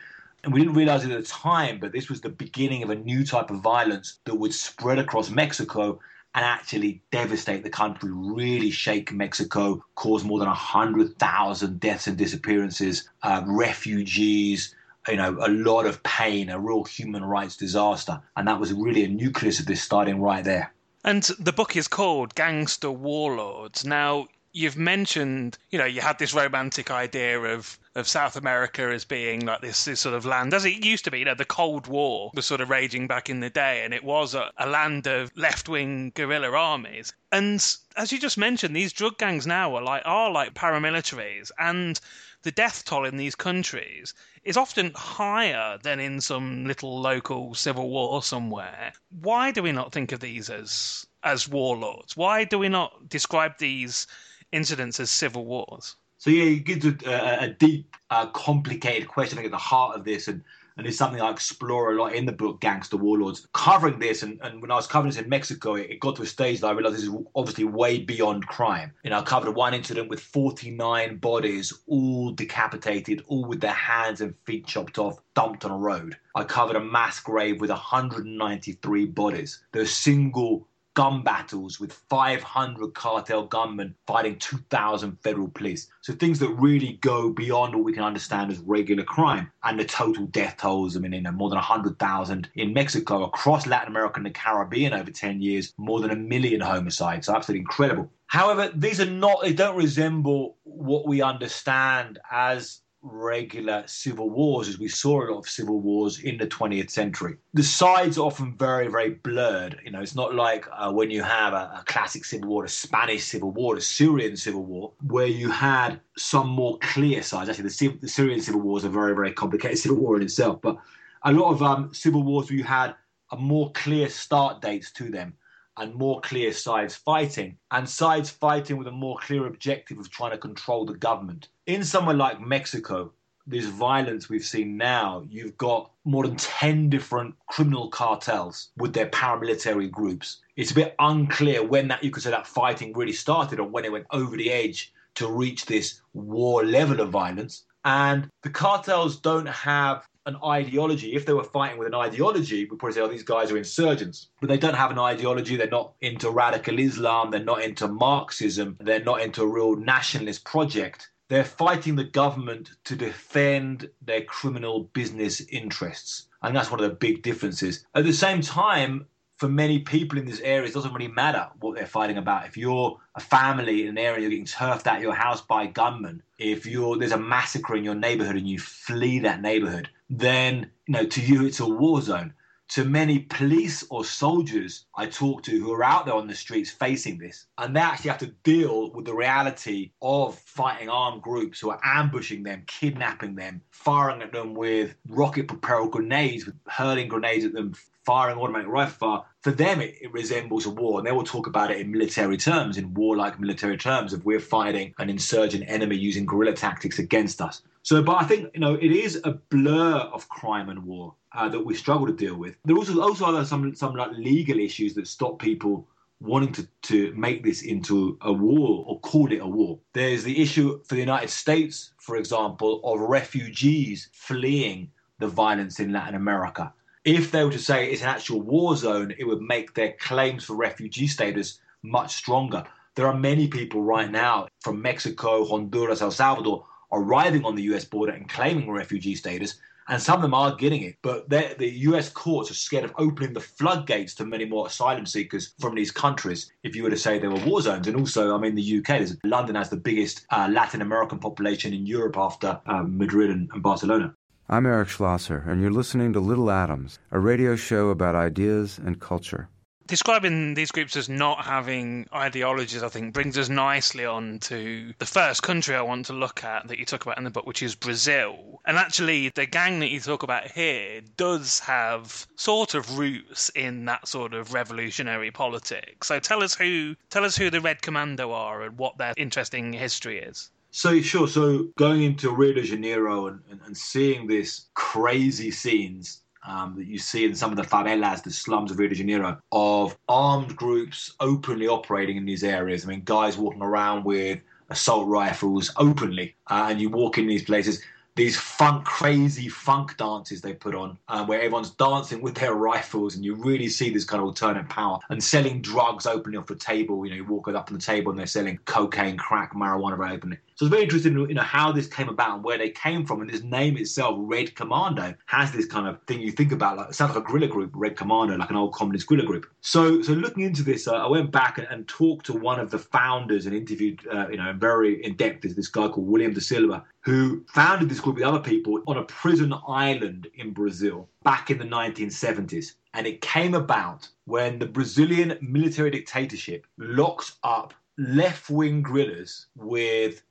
we 0.51 0.59
didn't 0.59 0.75
realize 0.75 1.05
it 1.05 1.13
at 1.13 1.21
the 1.21 1.29
time, 1.29 1.79
but 1.79 1.93
this 1.93 2.09
was 2.11 2.21
the 2.21 2.29
beginning 2.29 2.83
of 2.83 2.91
a 2.91 2.97
new 2.97 3.25
type 3.25 3.51
of 3.51 3.61
violence 3.61 4.19
that 4.25 4.35
would 4.35 4.53
spread 4.53 4.99
across 4.99 5.31
Mexico 5.31 6.01
and 6.35 6.45
actually 6.45 7.01
devastate 7.13 7.63
the 7.63 7.71
country, 7.71 8.11
really 8.11 8.71
shake 8.71 9.13
Mexico, 9.13 9.85
cause 9.95 10.25
more 10.25 10.39
than 10.39 10.49
100,000 10.49 11.79
deaths 11.79 12.07
and 12.07 12.17
disappearances, 12.17 13.09
uh, 13.23 13.43
refugees, 13.47 14.75
you 15.09 15.17
know, 15.17 15.37
a 15.41 15.49
lot 15.49 15.87
of 15.87 16.03
pain, 16.03 16.49
a 16.49 16.59
real 16.59 16.85
human 16.85 17.25
rights 17.25 17.57
disaster. 17.57 18.21
And 18.37 18.47
that 18.49 18.61
was 18.61 18.73
really 18.73 19.05
a 19.05 19.09
nucleus 19.09 19.61
of 19.61 19.67
this 19.67 19.83
starting 19.83 20.21
right 20.21 20.45
there. 20.45 20.73
And 21.05 21.23
the 21.39 21.53
book 21.53 21.77
is 21.77 21.89
called 21.89 22.35
Gangster 22.35 22.91
Warlords. 22.91 23.85
Now, 23.85 24.29
you've 24.53 24.77
mentioned, 24.77 25.59
you 25.71 25.79
know, 25.79 25.85
you 25.85 26.01
had 26.01 26.19
this 26.19 26.35
romantic 26.35 26.91
idea 26.91 27.41
of 27.41 27.79
of 27.95 28.09
South 28.09 28.37
America 28.37 28.85
as 28.85 29.05
being 29.05 29.45
like 29.45 29.61
this, 29.61 29.85
this 29.85 30.01
sort 30.01 30.15
of 30.15 30.25
land, 30.25 30.55
as 30.55 30.65
it 30.65 30.83
used 30.83 31.05
to 31.05 31.11
be. 31.11 31.19
You 31.19 31.27
know, 31.27 31.35
the 31.35 31.45
Cold 31.45 31.87
War 31.87 32.31
was 32.35 32.47
sort 32.47 32.63
of 32.63 32.71
raging 32.71 33.07
back 33.07 33.29
in 33.29 33.41
the 33.41 33.51
day, 33.51 33.85
and 33.85 33.93
it 33.93 34.03
was 34.03 34.35
a, 34.35 34.51
a 34.57 34.67
land 34.67 35.07
of 35.07 35.31
left 35.37 35.69
wing 35.69 36.13
guerrilla 36.15 36.53
armies. 36.53 37.13
And 37.31 37.55
as 37.97 38.13
you 38.13 38.19
just 38.19 38.39
mentioned, 38.39 38.75
these 38.75 38.95
drug 38.95 39.19
gangs 39.19 39.47
now 39.47 39.75
are 39.77 39.83
like 39.83 40.03
are 40.05 40.31
like 40.31 40.55
paramilitaries, 40.55 41.51
and 41.59 42.01
the 42.43 42.51
death 42.51 42.85
toll 42.85 43.05
in 43.05 43.17
these 43.17 43.35
countries 43.35 44.15
is 44.45 44.57
often 44.57 44.93
higher 44.95 45.79
than 45.83 46.01
in 46.01 46.21
some 46.21 46.65
little 46.67 47.01
local 47.01 47.55
civil 47.55 47.89
war 47.91 48.23
somewhere. 48.23 48.93
Why 49.21 49.53
do 49.53 49.63
we 49.63 49.73
not 49.73 49.93
think 49.93 50.13
of 50.13 50.21
these 50.21 50.51
as 50.51 51.07
as 51.23 51.49
warlords? 51.49 52.17
Why 52.17 52.45
do 52.45 52.59
we 52.59 52.69
not 52.69 53.09
describe 53.09 53.59
these 53.59 54.07
incidents 54.51 54.99
as 54.99 55.11
civil 55.11 55.45
wars? 55.45 55.97
So 56.19 56.31
yeah, 56.31 56.55
get 56.59 56.83
to 56.83 56.97
a, 57.07 57.45
a 57.45 57.49
deep, 57.49 57.97
uh, 58.11 58.27
complicated 58.27 59.09
question. 59.09 59.37
Think 59.37 59.47
at 59.47 59.53
the 59.53 59.59
heart 59.59 59.97
of 59.97 60.05
this, 60.05 60.29
and 60.29 60.43
and 60.77 60.87
it's 60.87 60.97
something 60.97 61.21
I 61.21 61.31
explore 61.31 61.93
a 61.93 62.03
lot 62.03 62.15
in 62.15 62.27
the 62.27 62.33
book 62.33 62.61
Gangster 62.61 62.97
Warlords. 62.97 63.47
Covering 63.53 63.99
this, 63.99 64.23
and, 64.23 64.41
and 64.43 64.61
when 64.61 64.71
I 64.71 64.77
was 64.77 64.87
covering 64.87 65.13
this 65.13 65.21
in 65.21 65.29
Mexico, 65.29 65.75
it, 65.75 65.91
it 65.91 66.01
got 66.01 66.17
to 66.17 66.23
a 66.23 66.27
stage 66.27 66.61
that 66.61 66.69
I 66.69 66.73
realized 66.73 66.97
this 66.97 67.05
is 67.05 67.15
obviously 67.35 67.65
way 67.65 67.99
beyond 67.99 68.47
crime. 68.47 68.93
You 69.05 69.11
know, 69.11 69.19
I 69.19 69.23
covered 69.23 69.55
one 69.55 69.75
incident 69.75 70.09
with 70.09 70.21
49 70.21 71.17
bodies, 71.19 71.73
all 71.87 72.31
decapitated, 72.31 73.23
all 73.27 73.45
with 73.45 73.61
their 73.61 73.71
hands 73.71 74.21
and 74.21 74.35
feet 74.45 74.67
chopped 74.67 74.99
off, 74.99 75.19
dumped 75.35 75.65
on 75.65 75.71
a 75.71 75.77
road. 75.77 76.17
I 76.35 76.45
covered 76.45 76.77
a 76.77 76.81
mass 76.81 77.21
grave 77.21 77.61
with 77.61 77.71
193 77.71 79.07
bodies. 79.07 79.63
There's 79.73 79.91
single 79.91 80.69
gun 80.95 81.23
battles 81.23 81.81
with 81.81 81.93
500 82.11 82.95
cartel 82.95 83.47
gunmen 83.47 83.95
fighting 84.07 84.39
2,000 84.39 85.19
federal 85.23 85.49
police. 85.49 85.89
So 86.03 86.13
things 86.13 86.39
that 86.41 86.49
really 86.51 86.99
go 87.01 87.31
beyond 87.31 87.75
what 87.75 87.85
we 87.85 87.93
can 87.93 88.03
understand 88.03 88.51
as 88.51 88.59
regular 88.59 89.05
crime. 89.05 89.51
And 89.65 89.81
the 89.81 89.85
total 89.85 90.27
death 90.27 90.59
tolls, 90.59 90.97
I 90.97 91.01
mean, 91.01 91.13
you 91.13 91.23
know, 91.23 91.33
more 91.33 91.49
than 91.49 91.57
100,000 91.57 92.49
in 92.55 92.73
Mexico, 92.73 93.25
across 93.25 93.67
Latin 93.67 93.89
America 93.89 94.17
and 94.17 94.27
the 94.27 94.31
Caribbean 94.31 94.93
over 94.93 95.11
10 95.11 95.41
years, 95.41 95.73
more 95.79 96.01
than 96.01 96.11
a 96.11 96.17
million 96.17 96.61
homicides. 96.61 97.27
So 97.27 97.35
absolutely 97.35 97.61
incredible. 97.61 98.11
However, 98.27 98.71
these 98.75 99.01
are 99.01 99.11
not, 99.11 99.43
they 99.43 99.53
don't 99.53 99.77
resemble 99.77 100.57
what 100.65 101.07
we 101.07 101.23
understand 101.23 102.19
as 102.31 102.82
regular 103.03 103.83
civil 103.87 104.31
wars 104.31 104.69
as 104.69 104.79
we 104.79 104.89
saw 104.89 105.23
a 105.23 105.27
lot 105.31 105.39
of 105.39 105.49
civil 105.49 105.81
wars 105.81 106.21
in 106.21 106.39
the 106.39 106.47
20th 106.47 106.91
century. 106.91 107.37
The 107.55 107.63
sides 107.63 108.17
are 108.17 108.27
often 108.27 108.57
very, 108.57 108.89
very 108.89 109.11
blurred. 109.11 109.81
You 109.85 109.91
know, 109.91 110.01
it's 110.01 110.15
not 110.15 110.35
like 110.35 110.67
uh, 110.73 110.93
when 110.93 111.11
you 111.11 111.23
have 111.23 111.53
a, 111.53 111.81
a, 111.81 111.85
classic 111.87 112.25
civil 112.25 112.49
war, 112.49 112.65
a 112.65 112.69
Spanish 112.69 113.25
civil 113.25 113.51
war, 113.51 113.77
a 113.77 113.81
Syrian 113.81 114.37
civil 114.37 114.65
war, 114.65 114.93
where 115.07 115.27
you 115.27 115.51
had 115.51 116.01
some 116.17 116.49
more 116.49 116.79
clear 116.79 117.23
sides. 117.23 117.51
Actually, 117.51 117.69
the, 117.69 117.99
the 118.01 118.09
Syrian 118.09 118.41
civil 118.41 118.61
war 118.61 118.79
is 118.79 118.85
a 118.85 118.89
very, 118.89 119.15
very 119.15 119.33
complicated 119.33 119.79
civil 119.79 119.99
war 119.99 120.17
in 120.17 120.23
itself, 120.23 120.61
but 120.63 120.77
a 121.25 121.33
lot 121.33 121.51
of 121.51 121.63
um, 121.63 121.93
civil 121.93 122.23
wars 122.23 122.49
where 122.49 122.59
you 122.59 122.65
had 122.65 122.95
a 123.33 123.37
more 123.37 123.73
clear 123.73 124.09
start 124.09 124.61
dates 124.61 124.93
to 124.93 125.11
them 125.11 125.35
and 125.77 125.95
more 125.95 126.21
clear 126.21 126.53
sides 126.53 126.97
fighting, 126.97 127.57
and 127.71 127.89
sides 127.89 128.31
fighting 128.31 128.77
with 128.77 128.87
a 128.87 128.93
more 128.93 129.17
clear 129.19 129.47
objective 129.47 129.99
of 129.99 130.11
trying 130.11 130.33
to 130.33 130.39
control 130.39 130.85
the 130.85 130.95
government. 130.95 131.49
In 131.67 131.85
somewhere 131.85 132.17
like 132.17 132.41
Mexico, 132.41 133.13
this 133.47 133.67
violence 133.67 134.29
we've 134.29 134.45
seen 134.45 134.77
now, 134.77 135.25
you've 135.29 135.57
got 135.57 135.91
more 136.05 136.27
than 136.27 136.37
10 136.37 136.91
different 136.91 137.35
criminal 137.49 137.89
cartels 137.89 138.69
with 138.77 138.93
their 138.93 139.09
paramilitary 139.09 139.91
groups. 139.91 140.39
It's 140.57 140.71
a 140.71 140.77
bit 140.77 140.95
unclear 140.99 141.65
when 141.65 141.89
that 141.89 142.05
you 142.05 142.11
could 142.11 142.23
say 142.23 142.31
that 142.31 142.47
fighting 142.47 142.93
really 142.93 143.13
started 143.13 143.59
or 143.59 143.69
when 143.69 143.85
it 143.85 143.93
went 143.93 144.07
over 144.11 144.37
the 144.37 144.51
edge 144.51 144.93
to 145.15 145.29
reach 145.29 145.67
this 145.67 146.01
war 146.15 146.65
level 146.65 147.01
of 147.01 147.11
violence. 147.11 147.65
And 147.85 148.29
the 148.43 148.51
cartels 148.51 149.19
don't 149.19 149.49
have 149.49 150.07
an 150.27 150.37
ideology. 150.45 151.15
If 151.15 151.27
they 151.27 151.33
were 151.33 151.45
fighting 151.45 151.79
with 151.79 151.89
an 151.89 151.95
ideology, 151.95 152.65
we'd 152.65 152.79
probably 152.79 152.95
say, 152.95 153.01
oh, 153.01 153.09
these 153.09 153.23
guys 153.23 153.51
are 153.51 153.57
insurgents. 153.57 154.29
But 154.41 154.49
they 154.49 154.59
don't 154.59 154.75
have 154.75 154.91
an 154.91 154.99
ideology. 154.99 155.57
They're 155.57 155.69
not 155.69 155.95
into 156.01 156.31
radical 156.31 156.79
Islam. 156.79 157.31
They're 157.31 157.43
not 157.43 157.63
into 157.63 157.89
Marxism. 157.89 158.77
They're 158.81 159.05
not 159.05 159.21
into 159.21 159.43
a 159.43 159.47
real 159.47 159.77
nationalist 159.77 160.45
project. 160.45 161.11
They're 161.29 161.45
fighting 161.45 161.97
the 161.97 162.05
government 162.05 162.73
to 162.85 162.95
defend 162.95 163.89
their 164.03 164.23
criminal 164.23 164.85
business 164.93 165.41
interests. 165.41 166.29
And 166.43 166.55
that's 166.55 166.71
one 166.71 166.81
of 166.81 166.89
the 166.89 166.97
big 166.97 167.23
differences. 167.23 167.87
At 167.95 168.05
the 168.05 168.13
same 168.13 168.43
time, 168.43 169.07
for 169.43 169.49
many 169.49 169.81
people 169.81 170.19
in 170.19 170.25
this 170.25 170.39
area, 170.41 170.69
it 170.69 170.73
doesn't 170.75 170.93
really 170.93 171.09
matter 171.09 171.49
what 171.59 171.75
they're 171.75 171.85
fighting 171.85 172.17
about. 172.17 172.47
If 172.47 172.57
you're 172.57 172.97
a 173.17 173.21
family 173.21 173.83
in 173.83 173.89
an 173.89 173.99
area, 173.99 174.21
you're 174.21 174.31
getting 174.31 174.45
turfed 174.45 174.87
at 174.87 175.01
your 175.01 175.15
house 175.15 175.41
by 175.41 175.67
gunmen. 175.67 176.23
If 176.39 176.65
you're 176.65 176.97
there's 176.97 177.11
a 177.11 177.19
massacre 177.19 177.75
in 177.75 177.83
your 177.83 177.97
neighborhood 177.97 178.37
and 178.37 178.49
you 178.49 178.61
flee 178.61 179.19
that 179.21 179.41
neighborhood, 179.41 179.89
then 180.19 180.71
you 180.87 180.93
know 180.93 181.07
to 181.07 181.21
you 181.21 181.47
it's 181.47 181.61
a 181.61 181.67
war 181.67 182.01
zone. 182.01 182.35
To 182.69 182.85
many 182.87 183.19
police 183.19 183.85
or 183.91 184.03
soldiers 184.03 184.87
I 184.97 185.07
talk 185.07 185.43
to 185.43 185.61
who 185.61 185.73
are 185.73 185.85
out 185.85 186.07
there 186.07 186.15
on 186.15 186.27
the 186.27 186.35
streets 186.35 186.71
facing 186.71 187.19
this, 187.19 187.47
and 187.59 187.77
they 187.77 187.81
actually 187.81 188.11
have 188.11 188.21
to 188.21 188.35
deal 188.45 188.91
with 188.93 189.05
the 189.05 189.15
reality 189.15 189.93
of 190.01 190.39
fighting 190.39 190.89
armed 190.89 191.23
groups 191.23 191.61
who 191.61 191.71
are 191.71 191.81
ambushing 191.85 192.43
them, 192.43 192.63
kidnapping 192.67 193.35
them, 193.35 193.61
firing 193.71 194.23
at 194.23 194.33
them 194.33 194.55
with 194.55 194.95
rocket 195.09 195.49
propelled 195.49 195.93
grenades, 195.93 196.47
with 196.47 196.55
hurling 196.67 197.09
grenades 197.09 197.45
at 197.45 197.53
them, 197.53 197.75
firing 198.05 198.39
automatic 198.39 198.69
rifle 198.69 198.99
fire, 198.99 199.21
for 199.41 199.51
them 199.51 199.81
it, 199.81 199.97
it, 200.01 200.13
resembles 200.13 200.67
a 200.67 200.71
war. 200.71 200.99
And 200.99 201.07
they 201.07 201.13
will 201.13 201.25
talk 201.25 201.47
about 201.47 201.71
it 201.71 201.79
in 201.79 201.91
military 201.91 202.37
terms, 202.37 202.77
in 202.77 202.95
warlike 202.95 203.39
military 203.39 203.77
terms, 203.77 204.13
of 204.13 204.25
we're 204.25 204.41
fighting 204.41 204.95
an 204.99 205.11
insurgent 205.11 205.65
enemy 205.67 205.97
using 205.97 206.27
guerrilla 206.27 206.55
tactics 206.55 206.99
against 206.99 207.41
us. 207.41 207.63
So, 207.83 208.03
but 208.03 208.23
I 208.23 208.25
think, 208.25 208.51
you 208.55 208.61
know, 208.61 208.75
it 208.75 208.93
is 208.93 209.21
a 209.25 209.33
blur 209.33 209.97
of 209.97 210.29
crime 210.29 210.69
and 210.69 210.85
war 210.85 211.15
uh, 211.33 211.49
that 211.49 211.65
we 211.65 211.75
struggle 211.75 212.07
to 212.07 212.13
deal 212.13 212.37
with. 212.37 212.57
There 212.65 212.77
also 212.77 213.01
also 213.01 213.37
are 213.37 213.45
some 213.45 213.75
some 213.75 213.95
like 213.95 214.13
legal 214.13 214.59
issues 214.59 214.95
that 214.95 215.07
stop 215.09 215.39
people 215.39 215.89
wanting 216.21 216.53
to, 216.53 216.69
to 216.83 217.13
make 217.17 217.43
this 217.43 217.63
into 217.63 218.17
a 218.21 218.33
war 218.33 218.85
or 218.87 219.01
call 219.01 219.33
it 219.33 219.41
a 219.41 219.47
war. 219.47 219.79
There's 219.93 220.23
the 220.23 220.41
issue 220.41 220.81
for 220.85 220.95
the 220.95 221.01
United 221.01 221.31
States, 221.31 221.93
for 221.99 222.17
example, 222.17 222.81
of 222.85 223.01
refugees 223.01 224.09
fleeing 224.13 224.91
the 225.19 225.27
violence 225.27 225.81
in 225.81 225.93
Latin 225.93 226.15
America 226.15 226.73
if 227.05 227.31
they 227.31 227.45
were 227.45 227.53
to 227.53 227.59
say 227.59 227.91
it's 227.91 228.03
an 228.03 228.09
actual 228.09 228.41
war 228.41 228.77
zone, 228.77 229.15
it 229.19 229.25
would 229.25 229.41
make 229.41 229.75
their 229.75 229.93
claims 229.93 230.45
for 230.45 230.55
refugee 230.55 231.07
status 231.07 231.61
much 231.83 232.15
stronger. 232.15 232.65
There 232.95 233.07
are 233.07 233.19
many 233.19 233.49
people 233.49 233.83
right 233.83 234.11
now 234.11 234.49
from 234.61 234.83
Mexico, 234.83 235.45
Honduras, 235.45 236.03
El 236.03 236.11
Salvador 236.11 236.67
arriving 236.93 237.45
on 237.45 237.55
the 237.55 237.63
US 237.75 237.85
border 237.85 238.13
and 238.13 238.29
claiming 238.29 238.71
refugee 238.71 239.15
status 239.15 239.59
and 239.89 240.01
some 240.01 240.17
of 240.17 240.23
them 240.23 240.35
are 240.35 240.55
getting 240.55 240.83
it. 240.83 240.97
But 241.03 241.29
the 241.29 241.55
U.S. 241.61 242.09
courts 242.09 242.51
are 242.51 242.55
scared 242.55 242.85
of 242.85 242.93
opening 242.99 243.33
the 243.33 243.41
floodgates 243.41 244.15
to 244.17 244.25
many 244.25 244.45
more 244.45 244.67
asylum 244.67 245.07
seekers 245.07 245.55
from 245.61 245.75
these 245.75 245.91
countries. 245.91 246.53
If 246.63 246.77
you 246.77 246.83
were 246.83 246.91
to 246.91 246.97
say 246.97 247.19
there 247.19 247.31
were 247.31 247.45
war 247.45 247.61
zones, 247.61 247.87
and 247.87 247.97
also, 247.97 248.35
I 248.35 248.39
mean, 248.39 248.55
the 248.55 248.79
UK, 248.79 249.09
London 249.25 249.57
has 249.57 249.71
the 249.71 249.77
biggest 249.77 250.27
uh, 250.31 250.49
Latin 250.51 250.83
American 250.83 251.19
population 251.19 251.73
in 251.75 251.87
Europe 251.87 252.17
after 252.17 252.61
um, 252.67 252.97
Madrid 252.97 253.31
and, 253.31 253.51
and 253.53 253.63
Barcelona. 253.63 254.15
I'm 254.53 254.67
Eric 254.67 254.91
Schlosser, 254.91 255.45
and 255.49 255.63
you're 255.63 255.71
listening 255.71 256.13
to 256.13 256.21
Little 256.21 256.51
Atoms, 256.51 256.99
a 257.11 257.19
radio 257.19 257.57
show 257.57 257.89
about 257.89 258.15
ideas 258.15 258.77
and 258.77 259.01
culture 259.01 259.49
describing 259.87 260.55
these 260.55 260.71
groups 260.71 260.97
as 260.97 261.09
not 261.09 261.45
having 261.45 262.07
ideologies, 262.15 262.83
I 262.83 262.89
think, 262.89 263.13
brings 263.13 263.37
us 263.37 263.49
nicely 263.49 264.05
on 264.05 264.39
to 264.41 264.95
the 264.99 265.07
first 265.07 265.43
country 265.43 265.75
I 265.75 265.83
want 265.83 266.07
to 266.07 266.13
look 266.13 266.45
at 266.45 266.69
that 266.69 266.79
you 266.79 266.85
talk 266.85 267.05
about 267.05 267.19
in 267.19 267.25
the 267.25 267.31
book, 267.31 267.47
which 267.47 267.63
is 267.63 267.75
Brazil. 267.75 268.61
And 268.65 268.79
actually, 268.79 269.31
the 269.31 269.47
gang 269.47 269.81
that 269.81 269.91
you 269.91 270.01
talk 270.01 270.23
about 270.23 270.51
here 270.51 271.01
does 271.17 271.59
have 271.61 272.27
sort 272.37 272.75
of 272.75 272.99
roots 272.99 273.51
in 273.55 273.87
that 273.87 274.07
sort 274.07 274.35
of 274.35 274.55
revolutionary 274.55 275.31
politics. 275.31 276.09
So 276.09 276.21
tell 276.21 276.43
us 276.43 276.55
who 276.55 276.95
tell 277.11 277.25
us 277.25 277.37
who 277.37 277.51
the 277.51 277.61
Red 277.61 277.83
Commando 277.83 278.33
are 278.33 278.63
and 278.63 278.79
what 278.79 278.99
their 278.99 279.15
interesting 279.17 279.73
history 279.73 280.21
is. 280.21 280.51
So 280.73 281.01
sure. 281.03 281.29
So 281.29 281.69
going 281.77 282.03
into 282.03 282.31
Rio 282.31 282.55
de 282.55 282.63
Janeiro 282.63 283.27
and, 283.27 283.41
and, 283.51 283.61
and 283.67 283.77
seeing 283.77 284.27
these 284.27 284.71
crazy 284.73 285.51
scenes 285.51 286.23
um, 286.49 286.75
that 286.77 286.87
you 286.87 286.99
see 286.99 287.27
in 287.27 287.35
some 287.35 287.51
of 287.51 287.59
the 287.59 287.63
favelas, 287.63 288.23
the 288.25 288.31
slums 288.31 288.71
of 288.71 288.79
Rio 288.79 288.89
de 288.89 288.95
Janeiro, 288.95 289.39
of 289.53 289.97
armed 290.09 290.57
groups 290.57 291.15
openly 291.21 291.69
operating 291.69 292.17
in 292.17 292.25
these 292.25 292.43
areas. 292.43 292.85
I 292.85 292.89
mean, 292.89 293.03
guys 293.05 293.37
walking 293.37 293.63
around 293.63 294.05
with 294.05 294.41
assault 294.71 295.07
rifles 295.07 295.71
openly, 295.77 296.35
uh, 296.49 296.69
and 296.71 296.81
you 296.81 296.89
walk 296.89 297.19
in 297.19 297.27
these 297.27 297.45
places 297.45 297.83
these 298.15 298.39
funk, 298.39 298.85
crazy 298.85 299.49
funk 299.49 299.97
dances 299.97 300.43
they 300.43 300.53
put 300.53 300.75
on, 300.75 300.99
um, 301.09 301.27
where 301.27 301.39
everyone's 301.39 301.71
dancing 301.71 302.21
with 302.21 302.35
their 302.35 302.55
rifles, 302.55 303.15
and 303.15 303.25
you 303.25 303.35
really 303.35 303.69
see 303.69 303.91
this 303.91 304.05
kind 304.05 304.21
of 304.21 304.27
alternate 304.27 304.69
power 304.69 304.99
and 305.09 305.23
selling 305.23 305.63
drugs 305.63 306.07
openly 306.07 306.37
off 306.37 306.47
the 306.47 306.55
table. 306.55 307.05
You 307.07 307.13
know, 307.13 307.17
you 307.17 307.25
walk 307.25 307.49
up 307.49 307.71
on 307.71 307.75
the 307.75 307.83
table 307.83 308.11
and 308.11 308.19
they're 308.19 308.27
selling 308.27 308.59
cocaine, 308.67 309.17
crack, 309.17 309.55
marijuana 309.55 309.97
very 309.97 310.13
openly. 310.13 310.39
So 310.63 310.67
was 310.67 310.71
very 310.71 310.85
interesting, 310.85 311.19
you 311.19 311.35
know, 311.35 311.43
how 311.43 311.73
this 311.73 311.89
came 311.89 312.09
about 312.09 312.37
and 312.37 312.45
where 312.45 312.57
they 312.57 312.71
came 312.71 313.05
from. 313.05 313.21
And 313.21 313.29
this 313.29 313.43
name 313.43 313.77
itself, 313.77 314.15
Red 314.17 314.55
Commando, 314.55 315.13
has 315.27 315.51
this 315.51 315.67
kind 315.67 315.89
of 315.89 316.01
thing 316.05 316.21
you 316.21 316.31
think 316.31 316.53
about, 316.53 316.77
like 316.77 316.91
it 316.91 316.95
sounds 316.95 317.17
like 317.17 317.25
a 317.25 317.27
guerrilla 317.27 317.49
group, 317.49 317.73
Red 317.75 317.97
Commando, 317.97 318.37
like 318.37 318.49
an 318.49 318.55
old 318.55 318.73
communist 318.73 319.09
guerrilla 319.09 319.27
group. 319.27 319.51
So, 319.61 320.03
so 320.03 320.13
looking 320.13 320.45
into 320.45 320.63
this, 320.63 320.87
uh, 320.87 320.93
I 320.95 321.09
went 321.09 321.33
back 321.33 321.59
and, 321.59 321.67
and, 321.69 321.89
talked 321.89 322.27
to 322.27 322.33
one 322.33 322.61
of 322.61 322.71
the 322.71 322.79
founders 322.79 323.47
and 323.47 323.57
interviewed, 323.57 324.07
uh, 324.07 324.29
you 324.29 324.37
know, 324.37 324.53
very 324.57 325.05
in 325.05 325.17
depth, 325.17 325.45
is 325.45 325.57
this 325.57 325.67
guy 325.67 325.89
called 325.89 326.07
William 326.07 326.33
da 326.33 326.39
Silva, 326.39 326.85
who 327.01 327.45
founded 327.49 327.89
this 327.89 327.99
group 327.99 328.15
with 328.15 328.25
other 328.25 328.39
people 328.39 328.81
on 328.87 328.99
a 328.99 329.03
prison 329.03 329.53
island 329.67 330.29
in 330.37 330.53
Brazil 330.53 331.09
back 331.25 331.51
in 331.51 331.59
the 331.59 331.65
1970s. 331.65 332.75
And 332.95 333.09
it 333.09 333.21
came 333.21 333.55
about 333.55 334.09
when 334.27 334.61
the 334.61 334.67
Brazilian 334.67 335.37
military 335.41 335.91
dictatorship 335.91 336.69
locked 336.79 337.33
up 337.43 337.75
left 337.99 338.49
wing 338.49 338.83
guerrillas 338.83 339.47
with 339.57 340.23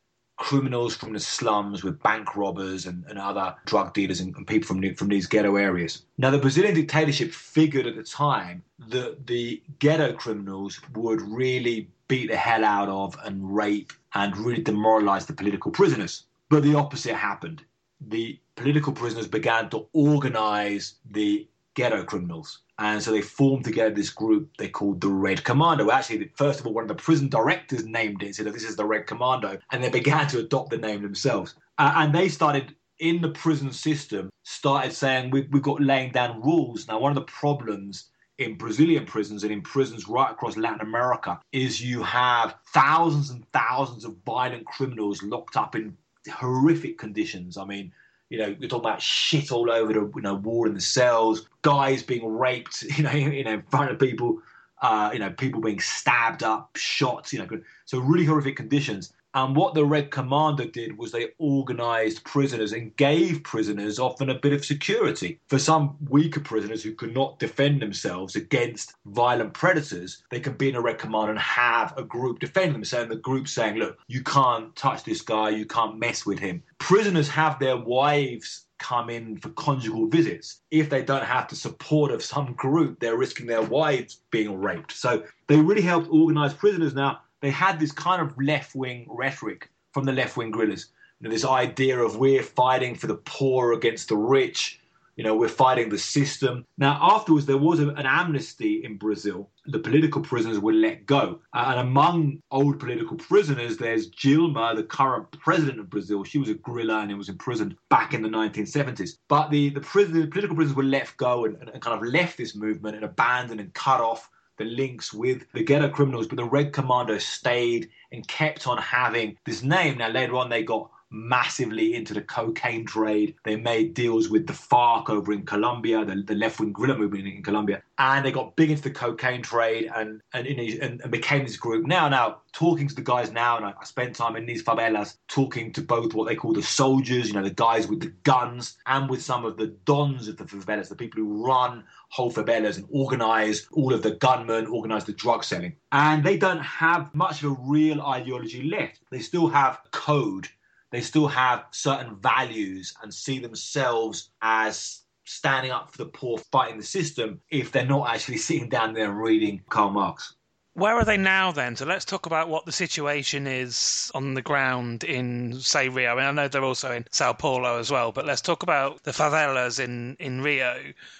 criminals 0.42 0.96
from 0.96 1.14
the 1.14 1.20
slums, 1.20 1.84
with 1.84 2.02
bank 2.02 2.36
robbers 2.36 2.88
and, 2.88 3.06
and 3.06 3.20
other 3.20 3.56
drug 3.66 3.94
dealers 3.94 4.20
and, 4.20 4.36
and 4.36 4.48
people 4.48 4.68
from, 4.68 4.96
from 4.96 5.08
these 5.08 5.28
ghetto 5.28 5.56
areas. 5.56 6.02
Now, 6.18 6.32
the 6.32 6.40
Brazilian 6.40 6.74
dictatorship 6.74 7.32
figured 7.32 7.86
at 7.86 7.96
the 7.96 8.04
time 8.04 8.64
that 8.90 9.28
the 9.28 9.62
ghetto 9.78 10.14
criminals 10.14 10.82
would 10.96 11.22
really 11.22 11.90
beat 12.08 12.32
the 12.32 12.36
hell 12.36 12.66
out 12.66 12.90
of 12.90 13.16
and 13.24 13.56
rape 13.56 13.94
and 14.16 14.36
really 14.36 14.64
demoralize 14.64 15.28
the 15.28 15.34
political 15.34 15.70
prisoners. 15.70 16.26
But 16.50 16.64
the 16.64 16.74
opposite 16.74 17.14
happened. 17.14 17.64
The 18.02 18.40
political 18.56 18.94
prisoners 18.94 19.28
began 19.28 19.70
to 19.70 19.86
organize 19.94 20.96
the 21.12 21.48
ghetto 21.76 22.04
criminals. 22.04 22.60
And 22.80 23.02
so 23.02 23.12
they 23.12 23.22
formed 23.22 23.64
together 23.64 23.94
this 23.94 24.10
group 24.10 24.50
they 24.58 24.68
called 24.68 25.02
the 25.02 25.08
Red 25.08 25.44
Commando. 25.44 25.92
Actually, 25.92 26.32
first 26.36 26.60
of 26.60 26.66
all, 26.66 26.74
one 26.74 26.84
of 26.84 26.88
the 26.88 26.96
prison 26.96 27.30
directors 27.30 27.86
named 27.86 28.24
it 28.24 28.36
said, 28.36 28.48
This 28.48 28.64
is 28.64 28.76
the 28.76 28.86
Red 28.86 29.08
Commando. 29.08 29.60
And 29.72 29.84
they 29.84 29.90
began 29.90 30.28
to 30.28 30.40
adopt 30.40 30.72
the 30.72 30.78
name 30.78 31.02
themselves. 31.02 31.56
Uh, 31.78 31.94
and 31.98 32.14
they 32.14 32.28
started 32.28 32.76
in 33.00 33.22
the 33.22 33.30
prison 33.30 33.72
system, 33.72 34.30
started 34.44 34.94
saying, 34.94 35.30
we, 35.30 35.48
We've 35.52 35.62
got 35.62 35.82
laying 35.82 36.12
down 36.12 36.42
rules. 36.42 36.88
Now, 36.88 37.00
one 37.00 37.12
of 37.12 37.16
the 37.16 37.32
problems 37.32 38.10
in 38.40 38.58
Brazilian 38.58 39.06
prisons 39.06 39.44
and 39.44 39.54
in 39.54 39.62
prisons 39.62 40.08
right 40.08 40.32
across 40.32 40.58
Latin 40.58 40.82
America 40.82 41.40
is 41.52 41.82
you 41.82 42.02
have 42.02 42.56
thousands 42.74 43.30
and 43.30 43.46
thousands 43.52 44.04
of 44.04 44.16
violent 44.26 44.66
criminals 44.66 45.22
locked 45.22 45.56
up 45.56 45.76
in 45.76 45.96
horrific 46.32 46.98
conditions. 46.98 47.58
I 47.58 47.66
mean, 47.66 47.92
you 48.32 48.38
know, 48.38 48.56
you're 48.60 48.70
talking 48.70 48.90
about 48.90 49.02
shit 49.02 49.52
all 49.52 49.70
over 49.70 49.92
the 49.92 50.10
you 50.16 50.22
know 50.22 50.36
war 50.36 50.66
in 50.66 50.74
the 50.74 50.80
cells, 50.80 51.50
guys 51.64 52.02
being 52.02 52.26
raped, 52.26 52.82
you 52.98 53.04
know, 53.04 53.12
you 53.12 53.44
know, 53.44 53.56
in 53.56 53.62
front 53.64 53.92
of 53.92 54.00
people, 54.00 54.40
uh, 54.82 55.10
you 55.12 55.20
know, 55.20 55.30
people 55.32 55.60
being 55.60 55.82
stabbed 55.82 56.42
up, 56.42 56.72
shot, 56.78 57.32
you 57.34 57.40
know, 57.40 57.48
so 57.86 58.00
really 58.00 58.24
horrific 58.24 58.56
conditions. 58.56 59.12
And 59.34 59.56
what 59.56 59.74
the 59.74 59.86
Red 59.86 60.12
Commander 60.12 60.66
did 60.66 60.98
was 60.98 61.12
they 61.12 61.30
organized 61.38 62.24
prisoners 62.26 62.74
and 62.74 62.96
gave 62.98 63.44
prisoners 63.44 63.98
often 64.00 64.30
a 64.30 64.40
bit 64.40 64.54
of 64.54 64.66
security. 64.66 65.40
For 65.48 65.58
some 65.58 65.96
weaker 66.10 66.42
prisoners 66.42 66.84
who 66.84 66.94
could 66.94 67.14
not 67.14 67.40
defend 67.40 67.82
themselves 67.82 68.36
against 68.36 68.94
violent 69.06 69.54
predators, 69.54 70.24
they 70.32 70.40
can 70.40 70.54
be 70.54 70.70
in 70.70 70.76
a 70.76 70.82
Red 70.82 70.98
Commander 70.98 71.32
and 71.32 71.40
have 71.40 71.94
a 71.98 72.04
group 72.04 72.40
defend 72.40 72.76
them, 72.76 72.84
saying 72.84 73.10
the 73.10 73.16
group 73.16 73.48
saying, 73.48 73.76
look, 73.76 73.98
you 74.08 74.22
can't 74.22 74.76
touch 74.76 75.04
this 75.04 75.22
guy, 75.22 75.50
you 75.50 75.66
can't 75.66 75.98
mess 75.98 76.26
with 76.26 76.40
him. 76.40 76.62
Prisoners 76.80 77.30
have 77.30 77.60
their 77.60 77.78
wives 77.78 78.66
come 78.80 79.10
in 79.10 79.38
for 79.38 79.50
conjugal 79.50 80.08
visits. 80.08 80.62
If 80.72 80.90
they 80.90 81.04
don't 81.04 81.24
have 81.24 81.48
the 81.48 81.56
support 81.56 82.12
of 82.12 82.24
some 82.24 82.54
group, 82.54 83.00
they're 83.00 83.16
risking 83.16 83.46
their 83.46 83.62
wives 83.62 84.22
being 84.32 84.60
raped. 84.60 84.92
So 84.92 85.24
they 85.48 85.58
really 85.58 85.84
helped 85.84 86.10
organize 86.12 86.54
prisoners. 86.54 86.96
Now, 86.96 87.22
they 87.42 87.50
had 87.50 87.80
this 87.80 87.92
kind 87.92 88.22
of 88.22 88.38
left 88.40 88.76
wing 88.76 89.06
rhetoric 89.10 89.70
from 89.92 90.06
the 90.06 90.14
left 90.14 90.38
wing 90.38 90.52
guerrillas. 90.52 90.88
You 91.20 91.28
know, 91.28 91.34
this 91.34 91.46
idea 91.46 92.00
of 92.00 92.18
we're 92.18 92.44
fighting 92.44 92.96
for 92.96 93.08
the 93.08 93.18
poor 93.18 93.74
against 93.74 94.10
the 94.10 94.18
rich. 94.18 94.80
You 95.18 95.26
know, 95.26 95.36
we're 95.36 95.50
fighting 95.50 95.90
the 95.90 95.98
system. 95.98 96.66
Now, 96.78 96.98
afterwards, 97.00 97.46
there 97.46 97.58
was 97.58 97.80
a, 97.80 97.90
an 97.90 98.06
amnesty 98.06 98.84
in 98.84 98.98
Brazil. 98.98 99.50
The 99.68 99.78
political 99.78 100.22
prisoners 100.22 100.58
were 100.58 100.74
let 100.74 101.06
go. 101.06 101.42
Uh, 101.54 101.66
and 101.68 101.80
among 101.82 102.42
old 102.50 102.80
political 102.80 103.18
prisoners, 103.18 103.78
there's 103.78 104.10
Dilma, 104.10 104.76
the 104.76 104.84
current 104.84 105.30
president 105.32 105.80
of 105.80 105.90
Brazil. 105.90 106.24
She 106.24 106.40
was 106.40 106.50
a 106.50 106.56
guerrilla 106.56 107.02
and 107.02 107.16
was 107.18 107.30
imprisoned 107.30 107.76
back 107.90 108.14
in 108.14 108.24
the 108.24 108.30
1970s. 108.30 109.18
But 109.28 109.52
the, 109.52 109.70
the, 109.70 109.82
prison, 109.82 110.22
the 110.22 110.28
political 110.28 110.56
prisoners 110.56 110.78
were 110.78 110.84
let 110.84 111.16
go 111.18 111.46
and, 111.46 111.58
and 111.58 111.82
kind 111.82 112.02
of 112.02 112.08
left 112.08 112.38
this 112.38 112.56
movement 112.56 112.96
and 112.96 113.06
abandoned 113.06 113.60
and 113.60 113.74
cut 113.74 114.00
off 114.00 114.30
the 114.62 114.70
links 114.70 115.12
with 115.12 115.44
the 115.54 115.64
ghetto 115.64 115.90
criminals, 115.90 116.28
but 116.28 116.36
the 116.36 116.46
Red 116.46 116.72
Commando 116.72 117.18
stayed 117.18 117.90
and 118.12 118.28
kept 118.28 118.68
on 118.68 118.78
having 118.78 119.38
this 119.44 119.64
name. 119.64 119.98
Now, 119.98 120.10
later 120.10 120.36
on, 120.36 120.50
they 120.50 120.62
got 120.62 120.92
massively 121.12 121.94
into 121.94 122.14
the 122.14 122.22
cocaine 122.22 122.86
trade. 122.86 123.36
They 123.44 123.58
made 123.58 123.94
deals 123.94 124.30
with 124.30 124.48
the 124.48 124.54
FARC 124.54 125.10
over 125.10 125.34
in 125.34 125.46
Colombia, 125.46 126.06
the, 126.06 126.24
the 126.24 126.36
left 126.36 126.60
wing 126.60 126.74
guerrilla 126.74 126.98
movement 126.98 127.28
in, 127.28 127.44
Colombia, 127.44 127.84
and 127.98 128.26
they 128.26 128.32
got 128.32 128.56
big 128.56 128.72
into 128.72 128.84
the 128.84 128.92
cocaine 128.92 129.42
trade 129.42 129.92
and 129.96 130.22
and, 130.34 130.48
and, 130.48 131.02
and 131.02 131.12
became 131.12 131.44
this 131.44 131.58
group. 131.58 131.86
Now, 131.86 132.08
now 132.08 132.42
talking 132.54 132.88
to 132.88 132.96
the 132.96 133.02
guys 133.02 133.32
now, 133.32 133.58
and 133.58 133.66
I, 133.66 133.74
I 133.80 133.84
spent 133.84 134.16
time 134.16 134.36
in 134.36 134.46
these 134.46 134.64
favelas 134.64 135.18
talking 135.28 135.74
to 135.74 135.82
both 135.82 136.14
what 136.14 136.28
they 136.28 136.36
call 136.36 136.54
the 136.54 136.64
soldiers, 136.64 137.28
you 137.28 137.34
know, 137.34 137.44
the 137.44 137.50
guys 137.50 137.88
with 137.88 138.00
the 138.00 138.14
guns, 138.24 138.78
and 138.86 139.10
with 139.10 139.22
some 139.22 139.46
of 139.46 139.58
the 139.58 139.68
dons 139.86 140.28
of 140.28 140.38
the 140.38 140.46
favelas, 140.46 140.90
the 140.90 140.96
people 140.96 141.22
who 141.22 141.46
run 141.46 141.84
whole 142.10 142.32
favelas 142.32 142.78
and 142.78 142.86
organize 142.92 143.68
all 143.72 143.94
of 143.94 144.04
the 144.04 144.12
gunmen, 144.12 144.68
organize 144.68 145.06
the 145.06 145.14
drug 145.14 145.44
selling. 145.44 145.74
And 145.92 146.24
they 146.24 146.38
don't 146.38 146.62
have 146.62 147.14
much 147.16 147.44
of 147.44 147.52
a 147.52 147.56
real 147.62 148.02
ideology 148.02 148.64
left. 148.64 149.00
They 149.12 149.20
still 149.20 149.48
have 149.48 149.80
code 149.92 150.48
they 150.92 151.02
still 151.02 151.28
have 151.28 151.66
certain 151.72 152.18
values 152.18 152.94
and 153.02 153.14
see 153.14 153.40
themselves 153.40 154.32
as 154.42 155.02
standing 155.24 155.72
up 155.72 155.92
for 155.92 155.98
the 155.98 156.06
poor, 156.06 156.38
fighting 156.38 156.78
the 156.78 156.84
system, 156.84 157.40
if 157.50 157.72
they're 157.72 157.86
not 157.86 158.10
actually 158.10 158.38
sitting 158.38 158.70
down 158.70 158.94
there 158.94 159.12
reading 159.12 159.62
Karl 159.70 159.90
Marx. 159.92 160.36
Where 160.74 160.96
are 160.96 161.04
they 161.04 161.18
now 161.18 161.52
then? 161.52 161.76
So 161.76 161.86
let's 161.86 162.06
talk 162.06 162.26
about 162.26 162.48
what 162.48 162.66
the 162.66 162.72
situation 162.72 163.46
is 163.46 164.10
on 164.16 164.36
the 164.36 164.42
ground 164.42 165.04
in, 165.04 165.60
say, 165.60 165.90
Rio. 165.90 166.14
I 166.14 166.16
mean, 166.16 166.24
I 166.24 166.32
know 166.32 166.48
they're 166.48 166.64
also 166.64 166.94
in 166.94 167.06
Sao 167.12 167.34
Paulo 167.34 167.78
as 167.78 167.92
well, 167.92 168.14
but 168.14 168.26
let's 168.26 168.40
talk 168.40 168.64
about 168.64 169.04
the 169.04 169.12
favelas 169.12 169.84
in, 169.84 170.16
in 170.20 170.42
Rio, 170.42 170.78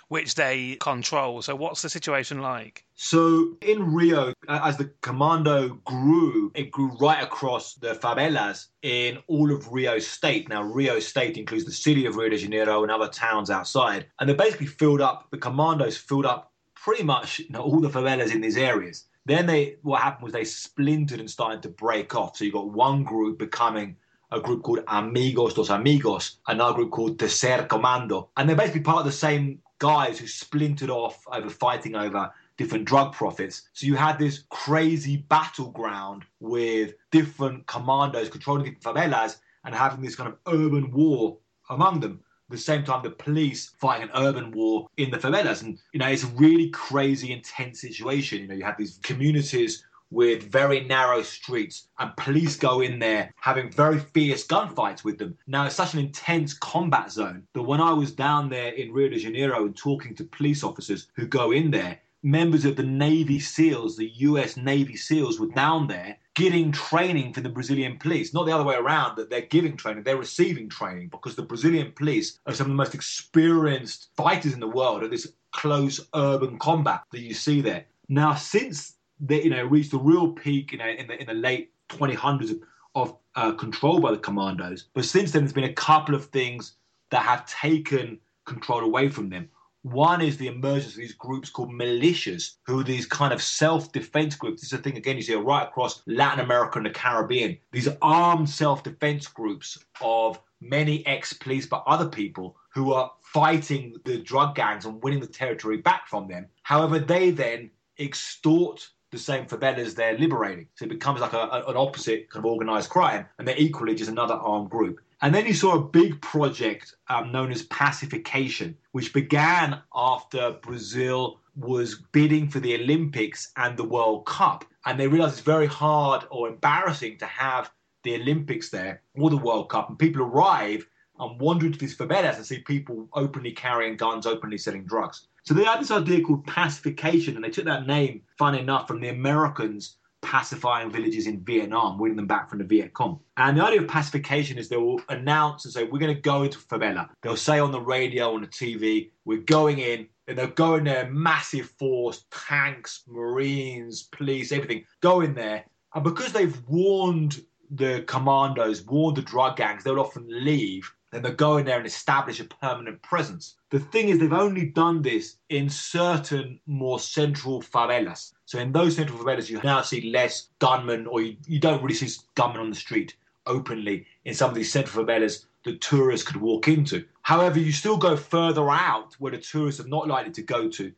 which 0.08 0.36
they 0.36 0.78
control. 0.80 1.42
So 1.42 1.54
what's 1.54 1.82
the 1.82 1.90
situation 1.90 2.42
like? 2.42 2.86
So 2.96 3.58
in 3.60 3.94
Rio, 3.94 4.34
as 4.48 4.78
the 4.78 4.90
commando 5.02 5.74
grew, 5.84 6.54
it 6.56 6.72
grew 6.72 6.96
right 7.02 7.22
across 7.22 7.74
the 7.74 7.96
favelas 7.96 8.68
in 8.84 9.18
all 9.28 9.54
of 9.54 9.70
Rio 9.70 10.00
State. 10.00 10.48
Now, 10.48 10.64
Rio 10.64 11.00
State 11.00 11.38
includes 11.38 11.66
the 11.66 11.74
city 11.74 12.06
of 12.06 12.16
Rio 12.16 12.30
de 12.30 12.38
Janeiro 12.38 12.84
and 12.84 12.92
other 12.92 13.10
towns 13.10 13.50
outside. 13.50 14.06
And 14.20 14.30
they 14.30 14.34
basically 14.34 14.68
filled 14.68 15.02
up, 15.02 15.30
the 15.30 15.38
commandos 15.38 15.98
filled 15.98 16.26
up 16.26 16.54
pretty 16.74 17.04
much 17.04 17.40
you 17.40 17.50
know, 17.50 17.62
all 17.62 17.82
the 17.82 17.90
favelas 17.90 18.34
in 18.34 18.40
these 18.40 18.58
areas. 18.58 19.06
Then 19.26 19.46
they, 19.46 19.78
what 19.82 20.02
happened 20.02 20.24
was 20.24 20.34
they 20.34 20.44
splintered 20.44 21.20
and 21.20 21.30
started 21.30 21.62
to 21.64 21.70
break 21.70 22.16
off. 22.16 22.38
So 22.38 22.46
you 22.46 22.52
got 22.52 22.72
one 22.72 23.04
group 23.04 23.38
becoming 23.38 23.96
a 24.32 24.40
group 24.40 24.64
called 24.64 24.84
Amigos 24.88 25.54
dos 25.54 25.70
Amigos, 25.70 26.38
another 26.48 26.74
group 26.74 26.92
called 26.92 27.18
Tercer 27.18 27.68
Comando. 27.68 28.30
And 28.38 28.48
they're 28.48 28.56
basically 28.56 28.82
part 28.82 29.00
of 29.00 29.06
the 29.06 29.12
same 29.12 29.60
guys 29.80 30.20
who 30.20 30.28
splintered 30.28 30.90
off 30.90 31.24
over 31.32 31.50
fighting 31.50 31.96
over 31.96 32.32
different 32.58 32.86
drug 32.86 33.14
profits. 33.14 33.64
So 33.74 33.88
you 33.88 33.96
had 33.96 34.18
this 34.18 34.44
crazy 34.50 35.18
battleground 35.18 36.24
with 36.40 36.94
different 37.12 37.66
commandos 37.68 38.30
controlling 38.30 38.66
different 38.66 38.84
favelas 38.84 39.38
and 39.66 39.76
having 39.76 40.02
this 40.02 40.16
kind 40.16 40.30
of 40.30 40.38
urban 40.48 40.92
war 40.92 41.38
among 41.70 42.00
them. 42.00 42.22
The 42.52 42.58
same 42.58 42.84
time, 42.84 43.02
the 43.02 43.12
police 43.12 43.72
fighting 43.80 44.10
an 44.10 44.16
urban 44.16 44.52
war 44.52 44.88
in 44.98 45.10
the 45.10 45.18
favelas. 45.18 45.64
And, 45.64 45.80
you 45.94 46.00
know, 46.00 46.08
it's 46.08 46.24
a 46.24 46.28
really 46.28 46.70
crazy, 46.70 47.32
intense 47.32 47.82
situation. 47.82 48.42
You 48.42 48.48
know, 48.48 48.56
you 48.56 48.64
have 48.64 48.78
these 48.78 49.00
communities 49.04 49.86
with 50.12 50.52
very 50.52 50.82
narrow 50.82 51.22
streets 51.22 51.88
and 51.98 52.16
police 52.18 52.58
go 52.58 52.82
in 52.82 53.00
there 53.00 53.34
having 53.38 53.72
very 53.72 53.98
fierce 53.98 54.46
gunfights 54.46 55.04
with 55.04 55.18
them. 55.18 55.38
Now 55.48 55.66
it's 55.66 55.76
such 55.76 55.94
an 55.94 56.02
intense 56.02 56.54
combat 56.54 57.12
zone 57.12 57.44
that 57.54 57.62
when 57.64 57.80
I 57.80 57.94
was 57.94 58.12
down 58.12 58.50
there 58.50 58.74
in 58.74 58.92
Rio 58.92 59.10
de 59.10 59.18
Janeiro 59.18 59.66
and 59.66 59.76
talking 59.76 60.14
to 60.16 60.26
police 60.26 60.64
officers 60.64 61.08
who 61.16 61.26
go 61.26 61.52
in 61.52 61.72
there, 61.72 62.00
members 62.24 62.66
of 62.66 62.76
the 62.76 62.84
Navy 62.84 63.40
SEALs, 63.40 63.98
the 63.98 64.12
US 64.16 64.58
Navy 64.58 64.96
SEALs 64.96 65.40
were 65.40 65.48
down 65.48 65.88
there 65.88 66.18
getting 66.36 66.72
training 66.72 67.34
for 67.34 67.42
the 67.42 67.50
Brazilian 67.50 67.98
police. 67.98 68.34
Not 68.34 68.46
the 68.46 68.54
other 68.54 68.64
way 68.64 68.76
around, 68.76 69.18
that 69.18 69.30
they're 69.30 69.42
giving 69.42 69.76
training, 69.76 70.04
they're 70.04 70.18
receiving 70.18 70.70
training 70.70 71.10
because 71.10 71.36
the 71.36 71.42
Brazilian 71.44 71.92
police 71.92 72.40
are 72.46 72.54
some 72.54 72.68
of 72.68 72.72
the 72.72 72.76
most 72.76 72.96
experienced 72.96 74.10
fighters 74.16 74.54
in 74.54 74.60
the 74.60 74.68
world 74.68 75.04
at 75.04 75.12
this 75.12 75.34
close 75.52 76.00
urban 76.16 76.58
combat 76.60 77.02
that 77.12 77.20
you 77.20 77.34
see 77.34 77.60
there. 77.62 77.86
Now, 78.08 78.36
since 78.36 78.96
they 79.22 79.44
you 79.44 79.50
know 79.50 79.64
reached 79.66 79.92
the 79.92 80.00
real 80.00 80.32
peak 80.32 80.72
you 80.72 80.78
know 80.80 80.90
in 80.90 81.08
the 81.08 81.20
in 81.22 81.28
the 81.28 81.34
late 81.34 81.72
2000s 81.90 82.52
of, 82.52 82.62
of 82.96 83.18
uh, 83.36 83.52
control 83.54 84.00
by 84.00 84.12
the 84.12 84.18
commandos. 84.18 84.86
But 84.94 85.06
since 85.06 85.32
then, 85.32 85.44
there's 85.44 85.54
been 85.54 85.64
a 85.64 85.74
couple 85.74 86.16
of 86.16 86.26
things 86.26 86.74
that 87.12 87.24
have 87.24 87.46
taken 87.46 88.20
control 88.46 88.82
away 88.82 89.10
from 89.10 89.30
them. 89.30 89.50
One 89.84 90.22
is 90.22 90.38
the 90.38 90.48
emergence 90.48 90.94
of 90.94 90.98
these 90.98 91.14
groups 91.14 91.50
called 91.50 91.72
militias, 91.72 92.58
who 92.68 92.80
are 92.80 92.84
these 92.84 93.08
kind 93.08 93.34
of 93.34 93.42
self 93.42 93.92
defense 93.92 94.36
groups. 94.36 94.62
This 94.62 94.72
is 94.72 94.80
a 94.80 94.82
thing, 94.82 94.96
again, 94.96 95.18
you 95.18 95.24
see 95.24 95.34
right 95.34 95.68
across 95.68 96.04
Latin 96.06 96.44
America 96.44 96.78
and 96.78 96.86
the 96.86 96.92
Caribbean. 96.92 97.58
These 97.72 97.90
armed 98.02 98.50
self 98.50 98.84
defense 98.84 99.28
groups 99.28 99.80
of 100.00 100.40
many 100.60 101.06
ex 101.08 101.34
police, 101.34 101.66
but 101.66 101.84
other 101.88 102.08
people 102.08 102.56
who 102.74 102.94
are 102.94 103.12
fighting 103.22 103.96
the 104.06 104.20
drug 104.20 104.56
gangs 104.56 104.86
and 104.86 105.02
winning 105.02 105.20
the 105.20 105.28
territory 105.28 105.78
back 105.78 106.08
from 106.08 106.28
them. 106.28 106.46
However, 106.62 107.00
they 107.00 107.32
then 107.32 107.72
extort 107.98 108.88
the 109.12 109.18
same 109.18 109.46
favelas 109.46 109.96
they're 109.96 110.18
liberating. 110.18 110.68
So 110.76 110.86
it 110.86 110.90
becomes 110.90 111.22
like 111.22 111.34
a, 111.34 111.64
an 111.68 111.76
opposite 111.76 112.30
kind 112.30 112.46
of 112.46 112.52
organized 112.52 112.90
crime, 112.90 113.26
and 113.38 113.48
they're 113.48 113.58
equally 113.58 113.96
just 113.96 114.10
another 114.10 114.36
armed 114.36 114.70
group. 114.70 115.00
And 115.24 115.36
then 115.36 115.46
you 115.46 115.54
saw 115.54 115.76
a 115.76 115.84
big 115.84 116.20
project 116.22 116.96
um, 117.08 117.32
known 117.32 117.52
as 117.52 117.62
pacification, 117.64 118.76
which 118.92 119.14
began 119.14 119.80
after 119.94 120.54
Brazil 120.64 121.40
was 121.56 122.02
bidding 122.12 122.50
for 122.50 122.60
the 122.60 122.74
Olympics 122.74 123.52
and 123.56 123.78
the 123.78 123.84
World 123.84 124.26
Cup. 124.26 124.66
And 124.86 125.00
they 125.00 125.08
realized 125.08 125.34
it's 125.34 125.42
very 125.42 125.68
hard 125.68 126.24
or 126.32 126.48
embarrassing 126.48 127.20
to 127.20 127.28
have 127.28 127.72
the 128.04 128.16
Olympics 128.16 128.70
there 128.70 129.04
or 129.14 129.30
the 129.30 129.38
World 129.38 129.70
Cup. 129.70 129.90
And 129.90 130.00
people 130.00 130.24
arrive 130.24 130.88
and 131.20 131.40
wander 131.40 131.68
into 131.68 131.78
these 131.78 131.96
favelas 131.96 132.38
and 132.38 132.46
see 132.46 132.60
people 132.60 133.08
openly 133.14 133.52
carrying 133.52 133.98
guns, 133.98 134.26
openly 134.26 134.58
selling 134.58 134.86
drugs. 134.86 135.28
So 135.44 135.54
they 135.54 135.66
had 135.66 135.82
this 135.82 135.92
idea 135.92 136.24
called 136.24 136.48
pacification, 136.48 137.36
and 137.36 137.44
they 137.44 137.50
took 137.50 137.66
that 137.66 137.86
name, 137.86 138.24
fun 138.38 138.56
enough, 138.56 138.88
from 138.88 139.02
the 139.02 139.10
Americans 139.10 139.98
pacifying 140.22 140.92
villages 140.92 141.28
in 141.28 141.44
Vietnam, 141.44 141.98
winning 141.98 142.18
them 142.18 142.28
back 142.28 142.50
from 142.50 142.60
the 142.60 142.66
Viet 142.66 142.94
Cong. 142.94 143.20
And 143.38 143.58
the 143.58 143.64
idea 143.64 143.82
of 143.82 143.88
pacification 143.88 144.58
is 144.58 144.70
they 144.70 144.78
will 144.78 145.02
announce 145.10 145.66
and 145.66 145.74
say, 145.74 145.84
We're 145.84 146.00
going 146.00 146.16
to 146.16 146.22
go 146.22 146.44
into 146.44 146.60
favela. 146.60 147.10
They'll 147.22 147.36
say 147.36 147.60
on 147.60 147.72
the 147.72 147.82
radio, 147.82 148.34
on 148.34 148.42
the 148.42 148.48
TV, 148.48 149.12
We're 149.26 149.40
going 149.40 149.80
in. 149.80 150.08
And 150.28 150.38
they'll 150.38 150.48
go 150.48 150.76
in 150.76 150.86
there, 150.86 151.10
massive 151.12 151.72
force, 151.78 152.26
tanks, 152.32 153.04
marines, 153.08 154.04
police, 154.04 154.52
everything, 154.52 154.86
go 155.02 155.22
in 155.22 155.34
there. 155.34 155.66
And 155.94 156.04
because 156.04 156.32
they've 156.32 156.58
warned 156.70 157.44
the 157.72 158.04
commandos, 158.08 158.86
warned 158.86 159.18
the 159.18 159.24
drug 159.24 159.58
gangs, 159.58 159.84
they'll 159.84 160.00
often 160.00 160.26
leave 160.30 160.90
they'll 161.12 161.34
go 161.34 161.58
in 161.58 161.66
there 161.66 161.78
and 161.78 161.86
establish 161.86 162.40
a 162.40 162.46
permanent 162.46 163.02
presence. 163.02 163.56
The 163.70 163.80
thing 163.80 164.10
is, 164.10 164.20
they've 164.20 164.32
only 164.32 164.68
done 164.68 165.02
this 165.02 165.38
in 165.50 165.70
certain 165.70 166.60
more 166.66 167.00
central 167.00 167.62
favelas. 167.62 168.34
So 168.46 168.60
in 168.60 168.72
those 168.72 168.96
central 168.96 169.20
favelas, 169.20 169.50
you 169.50 169.60
now 169.64 169.82
see 169.82 170.10
less 170.12 170.50
gunmen, 170.60 171.08
or 171.08 171.22
you, 171.22 171.36
you 171.46 171.60
don't 171.60 171.82
really 171.84 171.96
see 171.96 172.22
gunmen 172.36 172.62
on 172.62 172.70
the 172.70 172.76
street 172.76 173.16
openly 173.46 174.06
in 174.26 174.34
some 174.34 174.50
of 174.50 174.56
these 174.56 174.72
central 174.72 175.04
favelas 175.04 175.46
that 175.64 175.82
tourists 175.82 176.28
could 176.28 176.42
walk 176.42 176.68
into. 176.68 177.06
However, 177.24 177.60
you 177.60 177.72
still 177.72 177.98
go 177.98 178.16
further 178.16 178.70
out 178.70 179.14
where 179.20 179.32
the 179.32 179.38
tourists 179.38 179.82
are 179.82 179.88
not 179.88 180.08
likely 180.08 180.32
to 180.32 180.42
go 180.42 180.70
to, 180.70 180.92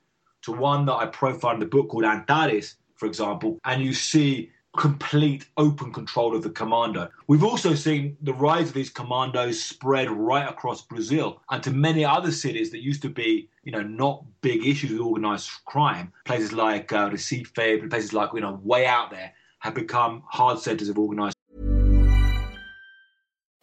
to 0.44 0.52
one 0.52 0.86
that 0.86 0.94
I 0.94 1.06
profile 1.08 1.54
in 1.54 1.60
the 1.60 1.66
book 1.66 1.90
called 1.90 2.06
Antares, 2.06 2.76
for 2.96 3.08
example, 3.08 3.60
and 3.66 3.82
you 3.82 3.94
see 3.94 4.52
complete 4.76 5.46
open 5.58 5.94
control 5.94 6.36
of 6.36 6.44
the 6.44 6.50
commando. 6.50 7.10
We've 7.28 7.44
also 7.44 7.76
seen 7.76 8.18
the 8.22 8.34
rise 8.34 8.70
of 8.70 8.74
these 8.74 8.90
commandos 8.90 9.64
spread 9.64 10.10
right 10.10 10.50
across 10.50 10.82
Brazil 10.82 11.42
and 11.52 11.62
to 11.64 11.72
many 11.72 12.04
other 12.04 12.32
cities 12.32 12.72
that 12.72 12.82
used 12.82 13.02
to 13.04 13.10
be, 13.10 13.50
you 13.64 13.72
know, 13.72 13.84
not 13.84 14.26
big 14.42 14.66
issues 14.66 14.92
with 14.92 15.02
organized 15.02 15.52
crime. 15.66 16.12
Places 16.26 16.54
like 16.54 16.92
uh, 16.92 17.10
Recife, 17.10 17.90
places 17.90 18.14
like, 18.14 18.32
you 18.34 18.42
know, 18.42 18.60
way 18.64 18.86
out 18.88 19.12
there 19.12 19.34
have 19.60 19.76
become 19.76 20.24
hard 20.28 20.60
centers 20.60 20.90
of 20.90 20.98
organized 20.98 21.38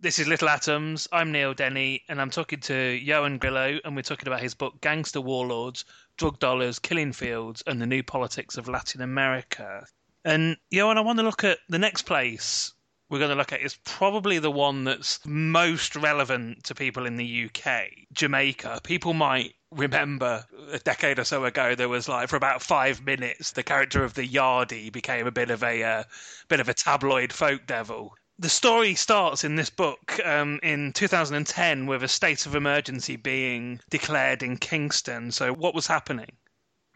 This 0.00 0.20
is 0.20 0.28
Little 0.28 0.48
Atoms. 0.48 1.08
I'm 1.10 1.32
Neil 1.32 1.54
Denny, 1.54 2.04
and 2.08 2.20
I'm 2.20 2.30
talking 2.30 2.60
to 2.60 3.00
Ioan 3.04 3.40
Grillo, 3.40 3.80
and 3.84 3.96
we're 3.96 4.02
talking 4.02 4.28
about 4.28 4.38
his 4.38 4.54
book 4.54 4.80
Gangster 4.80 5.20
Warlords, 5.20 5.84
Drug 6.16 6.38
Dollars, 6.38 6.78
Killing 6.78 7.12
Fields, 7.12 7.64
and 7.66 7.82
the 7.82 7.86
New 7.86 8.04
Politics 8.04 8.56
of 8.56 8.68
Latin 8.68 9.00
America. 9.00 9.84
And 10.24 10.56
Ioan, 10.72 10.98
I 10.98 11.00
want 11.00 11.18
to 11.18 11.24
look 11.24 11.42
at 11.42 11.58
the 11.68 11.80
next 11.80 12.02
place 12.02 12.72
we're 13.08 13.18
going 13.18 13.32
to 13.32 13.34
look 13.34 13.52
at 13.52 13.60
is 13.60 13.76
probably 13.82 14.38
the 14.38 14.52
one 14.52 14.84
that's 14.84 15.18
most 15.26 15.96
relevant 15.96 16.62
to 16.64 16.76
people 16.76 17.04
in 17.04 17.16
the 17.16 17.46
UK, 17.46 17.88
Jamaica. 18.12 18.82
People 18.84 19.14
might 19.14 19.56
remember 19.72 20.44
a 20.70 20.78
decade 20.78 21.18
or 21.18 21.24
so 21.24 21.44
ago 21.44 21.74
there 21.74 21.88
was 21.88 22.08
like 22.08 22.28
for 22.28 22.36
about 22.36 22.62
five 22.62 23.04
minutes 23.04 23.52
the 23.52 23.62
character 23.62 24.02
of 24.02 24.14
the 24.14 24.26
Yardie 24.26 24.90
became 24.90 25.26
a 25.26 25.30
bit 25.30 25.50
of 25.50 25.62
a 25.62 25.82
uh, 25.82 26.04
bit 26.48 26.58
of 26.58 26.70
a 26.70 26.74
tabloid 26.74 27.30
folk 27.32 27.66
devil 27.66 28.14
the 28.38 28.48
story 28.48 28.94
starts 28.94 29.42
in 29.42 29.56
this 29.56 29.70
book 29.70 30.20
um, 30.24 30.60
in 30.62 30.92
2010 30.92 31.86
with 31.86 32.02
a 32.02 32.08
state 32.08 32.46
of 32.46 32.54
emergency 32.54 33.16
being 33.16 33.80
declared 33.90 34.42
in 34.42 34.56
Kingston. 34.56 35.32
So, 35.32 35.52
what 35.52 35.74
was 35.74 35.86
happening? 35.86 36.30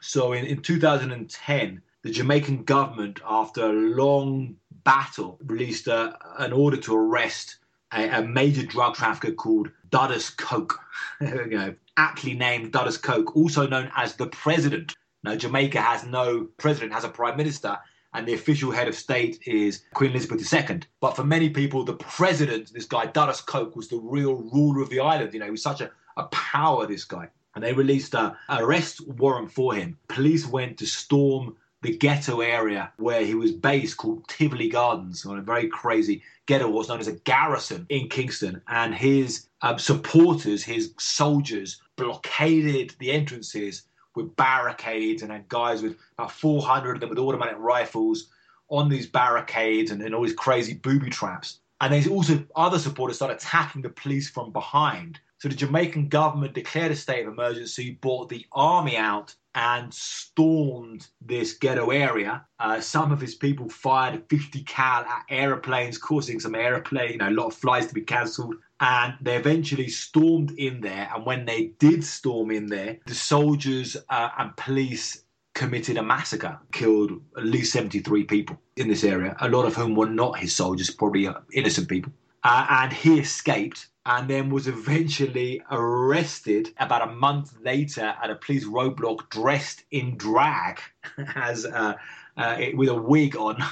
So, 0.00 0.32
in, 0.32 0.44
in 0.44 0.62
2010, 0.62 1.82
the 2.02 2.10
Jamaican 2.10 2.64
government, 2.64 3.20
after 3.26 3.64
a 3.64 3.72
long 3.72 4.56
battle, 4.84 5.38
released 5.44 5.88
a, 5.88 6.16
an 6.38 6.52
order 6.52 6.76
to 6.76 6.96
arrest 6.96 7.56
a, 7.92 8.08
a 8.08 8.22
major 8.22 8.64
drug 8.64 8.94
trafficker 8.94 9.34
called 9.34 9.70
Duddus 9.90 10.36
Coke, 10.36 10.78
you 11.20 11.46
know, 11.46 11.74
aptly 11.96 12.34
named 12.34 12.72
Duddus 12.72 13.00
Coke, 13.00 13.36
also 13.36 13.66
known 13.66 13.90
as 13.96 14.14
the 14.14 14.28
president. 14.28 14.96
Now, 15.24 15.36
Jamaica 15.36 15.80
has 15.80 16.04
no 16.04 16.48
president, 16.58 16.92
has 16.92 17.04
a 17.04 17.08
prime 17.08 17.36
minister, 17.36 17.78
and 18.14 18.26
the 18.26 18.34
official 18.34 18.70
head 18.70 18.88
of 18.88 18.94
state 18.94 19.40
is 19.46 19.82
Queen 19.94 20.10
Elizabeth 20.10 20.52
II. 20.52 20.80
But 21.00 21.16
for 21.16 21.24
many 21.24 21.48
people, 21.48 21.84
the 21.84 21.94
president, 21.94 22.72
this 22.72 22.84
guy 22.84 23.06
Duddus 23.06 23.44
Coke, 23.44 23.74
was 23.74 23.88
the 23.88 23.98
real 23.98 24.34
ruler 24.34 24.82
of 24.82 24.90
the 24.90 25.00
island. 25.00 25.32
You 25.32 25.40
know, 25.40 25.46
he 25.46 25.50
was 25.50 25.62
such 25.62 25.80
a, 25.80 25.90
a 26.16 26.24
power, 26.24 26.86
this 26.86 27.04
guy. 27.04 27.28
And 27.54 27.62
they 27.62 27.72
released 27.72 28.14
a 28.14 28.36
arrest 28.48 29.06
warrant 29.06 29.50
for 29.50 29.74
him. 29.74 29.98
Police 30.08 30.46
went 30.46 30.78
to 30.78 30.86
storm 30.86 31.56
the 31.82 31.96
ghetto 31.96 32.40
area 32.40 32.92
where 32.96 33.24
he 33.24 33.34
was 33.34 33.50
based 33.52 33.96
called 33.96 34.26
Tivoli 34.28 34.68
Gardens 34.68 35.26
on 35.26 35.38
a 35.38 35.42
very 35.42 35.68
crazy 35.68 36.22
ghetto 36.46 36.68
was 36.68 36.88
known 36.88 37.00
as 37.00 37.08
a 37.08 37.18
garrison 37.20 37.86
in 37.88 38.08
Kingston 38.08 38.62
and 38.68 38.94
his 38.94 39.48
um, 39.62 39.78
supporters 39.78 40.62
his 40.62 40.94
soldiers 40.98 41.80
blockaded 41.96 42.94
the 42.98 43.10
entrances 43.10 43.82
with 44.14 44.34
barricades 44.36 45.22
and 45.22 45.32
had 45.32 45.48
guys 45.48 45.82
with 45.82 45.96
about 46.18 46.32
400 46.32 46.94
of 46.94 47.00
them 47.00 47.08
with 47.08 47.18
automatic 47.18 47.56
rifles 47.58 48.28
on 48.68 48.88
these 48.88 49.06
barricades 49.06 49.90
and, 49.90 50.00
and 50.02 50.14
all 50.14 50.22
these 50.22 50.34
crazy 50.34 50.74
booby 50.74 51.10
traps. 51.10 51.60
And 51.80 51.92
there's 51.92 52.06
also 52.06 52.44
other 52.54 52.78
supporters 52.78 53.16
started 53.16 53.36
attacking 53.36 53.82
the 53.82 53.90
police 53.90 54.30
from 54.30 54.52
behind. 54.52 55.18
So 55.38 55.48
the 55.48 55.56
Jamaican 55.56 56.08
government 56.08 56.54
declared 56.54 56.92
a 56.92 56.96
state 56.96 57.26
of 57.26 57.32
emergency, 57.32 57.98
brought 58.00 58.28
the 58.28 58.46
army 58.52 58.96
out 58.96 59.34
and 59.56 59.92
stormed 59.92 61.08
this 61.20 61.54
ghetto 61.54 61.90
area. 61.90 62.46
Uh, 62.60 62.80
some 62.80 63.10
of 63.10 63.20
his 63.20 63.34
people 63.34 63.68
fired 63.68 64.22
50 64.30 64.62
cal 64.62 65.02
at 65.02 65.24
aeroplanes, 65.28 65.98
causing 65.98 66.38
some 66.38 66.54
airplane, 66.54 67.12
you 67.12 67.18
know, 67.18 67.28
a 67.28 67.30
lot 67.30 67.46
of 67.46 67.54
flights 67.54 67.88
to 67.88 67.94
be 67.94 68.02
cancelled 68.02 68.54
and 68.82 69.14
they 69.20 69.36
eventually 69.36 69.88
stormed 69.88 70.50
in 70.58 70.80
there. 70.80 71.08
And 71.14 71.24
when 71.24 71.44
they 71.44 71.66
did 71.78 72.04
storm 72.04 72.50
in 72.50 72.66
there, 72.66 72.98
the 73.06 73.14
soldiers 73.14 73.96
uh, 74.10 74.30
and 74.36 74.56
police 74.56 75.22
committed 75.54 75.96
a 75.98 76.02
massacre, 76.02 76.58
killed 76.72 77.12
at 77.36 77.44
least 77.44 77.72
73 77.72 78.24
people 78.24 78.58
in 78.76 78.88
this 78.88 79.04
area, 79.04 79.36
a 79.40 79.48
lot 79.48 79.66
of 79.66 79.76
whom 79.76 79.94
were 79.94 80.08
not 80.08 80.40
his 80.40 80.52
soldiers, 80.54 80.90
probably 80.90 81.28
uh, 81.28 81.34
innocent 81.52 81.88
people. 81.88 82.12
Uh, 82.42 82.66
and 82.70 82.92
he 82.92 83.20
escaped 83.20 83.86
and 84.04 84.28
then 84.28 84.50
was 84.50 84.66
eventually 84.66 85.62
arrested 85.70 86.70
about 86.78 87.08
a 87.08 87.12
month 87.12 87.54
later 87.62 88.16
at 88.20 88.30
a 88.30 88.34
police 88.34 88.64
roadblock 88.64 89.30
dressed 89.30 89.84
in 89.92 90.16
drag 90.16 90.80
as 91.36 91.64
uh, 91.66 91.94
uh, 92.36 92.56
with 92.74 92.88
a 92.88 92.94
wig 92.94 93.36
on 93.36 93.62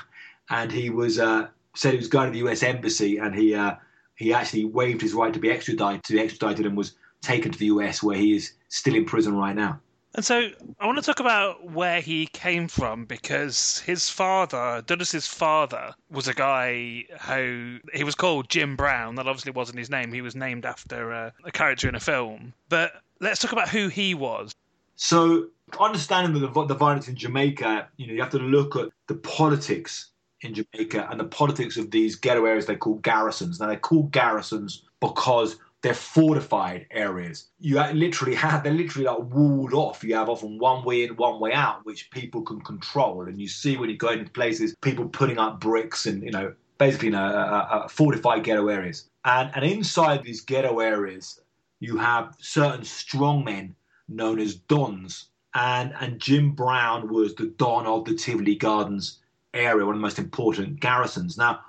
and 0.51 0.71
he 0.71 0.89
was 0.89 1.19
uh, 1.19 1.49
said 1.75 1.91
he 1.93 1.99
was 1.99 2.07
going 2.07 2.33
to 2.33 2.39
the 2.39 2.49
US 2.49 2.63
embassy 2.63 3.19
and 3.19 3.35
he 3.35 3.57
uh, 3.57 3.75
he 4.21 4.35
actually 4.35 4.67
waived 4.67 5.01
his 5.01 5.15
right 5.15 5.33
to 5.33 5.41
be 5.41 5.51
extradited, 5.51 6.05
to 6.05 6.13
be 6.13 6.21
extradited 6.21 6.67
and 6.67 6.77
was 6.77 6.93
taken 7.23 7.51
to 7.51 7.59
the 7.59 7.67
US, 7.67 8.03
where 8.03 8.17
he 8.17 8.37
is 8.37 8.53
still 8.69 8.95
in 8.95 9.07
prison 9.07 9.35
right 9.35 9.57
now. 9.57 9.81
And 10.15 10.25
so 10.25 10.51
I 10.79 10.87
want 10.87 10.99
to 10.99 11.03
talk 11.03 11.21
about 11.21 11.71
where 11.71 12.01
he 12.03 12.27
came 12.27 12.69
from 12.69 13.07
because 13.07 13.79
his 13.79 14.11
father, 14.11 14.83
Duddus's 14.87 15.27
father, 15.27 15.95
was 16.11 16.29
a 16.29 16.35
guy 16.35 17.07
who 17.29 17.79
he 17.95 18.05
was 18.05 18.15
called 18.15 18.51
Jim 18.51 18.77
Brown. 18.77 19.15
That 19.15 19.27
obviously 19.27 19.53
wasn't 19.53 19.79
his 19.79 19.89
name. 19.89 20.13
He 20.13 20.21
was 20.21 20.37
named 20.37 20.67
after 20.67 21.13
a, 21.13 21.33
a 21.45 21.53
character 21.53 21.89
in 21.89 21.95
a 21.95 22.01
film. 22.01 22.53
But 22.69 22.93
let's 23.21 23.41
talk 23.41 23.53
about 23.53 23.71
who 23.71 23.89
he 23.89 24.15
was. 24.15 24.55
So 24.97 25.47
understanding 25.79 26.39
the, 26.43 26.65
the 26.67 26.75
violence 26.75 27.09
in 27.09 27.17
Jamaica, 27.17 27.89
you 27.97 28.07
know, 28.07 28.13
you 28.13 28.21
have 28.21 28.33
to 28.33 28.39
look 28.39 28.77
at 28.77 28.89
the 29.07 29.15
politics 29.15 30.10
in 30.43 30.55
Jamaica 30.55 31.09
and 31.11 31.21
the 31.21 31.25
politics 31.25 31.77
of 31.77 31.91
these 31.91 32.17
ghetto 32.17 32.45
areas 32.45 32.67
they 32.67 32.77
call 32.77 32.95
garrisons. 32.97 33.61
Now 33.61 33.67
they're 33.67 33.77
called 33.77 34.11
garrisons 34.13 34.85
because 35.01 35.57
they're 35.83 35.95
fortified 35.95 36.87
areas. 36.91 37.49
You 37.59 37.81
literally 37.93 38.35
have 38.35 38.65
they're 38.65 38.73
literally 38.73 39.07
like 39.07 39.33
walled 39.33 39.73
off. 39.73 40.05
You 40.05 40.15
have 40.15 40.29
often 40.29 40.59
one 40.59 40.85
way 40.85 41.05
in, 41.05 41.17
one 41.17 41.41
way 41.41 41.53
out, 41.53 41.85
which 41.87 42.11
people 42.11 42.43
can 42.43 42.61
control. 42.61 43.23
And 43.23 43.41
you 43.41 43.49
see 43.49 43.77
when 43.77 43.91
you 43.91 43.97
go 43.97 44.11
into 44.11 44.31
places, 44.31 44.75
people 44.83 45.09
putting 45.09 45.39
up 45.39 45.61
bricks 45.61 46.07
and 46.07 46.23
you 46.23 46.31
know 46.31 46.55
basically 46.79 47.09
you 47.09 47.13
know, 47.13 47.25
uh, 47.25 47.69
uh, 47.71 47.89
fortified 47.89 48.45
ghetto 48.45 48.69
areas. 48.69 49.09
And 49.25 49.51
and 49.55 49.65
inside 49.65 50.23
these 50.23 50.41
ghetto 50.41 50.81
areas, 50.81 51.41
you 51.81 51.97
have 51.97 52.35
certain 52.41 52.83
strongmen 52.83 53.75
known 54.09 54.39
as 54.39 54.55
dons. 54.55 55.29
And 55.55 55.95
and 55.99 56.21
Jim 56.21 56.53
Brown 56.53 57.13
was 57.13 57.35
the 57.35 57.47
don 57.47 57.87
of 57.87 58.05
the 58.05 58.15
Tivoli 58.15 58.55
Gardens 58.55 59.19
area, 59.55 59.85
one 59.85 59.95
of 59.95 60.01
the 60.01 60.03
most 60.03 60.19
important 60.19 60.81
garrisons. 60.81 61.37
Now, 61.37 61.61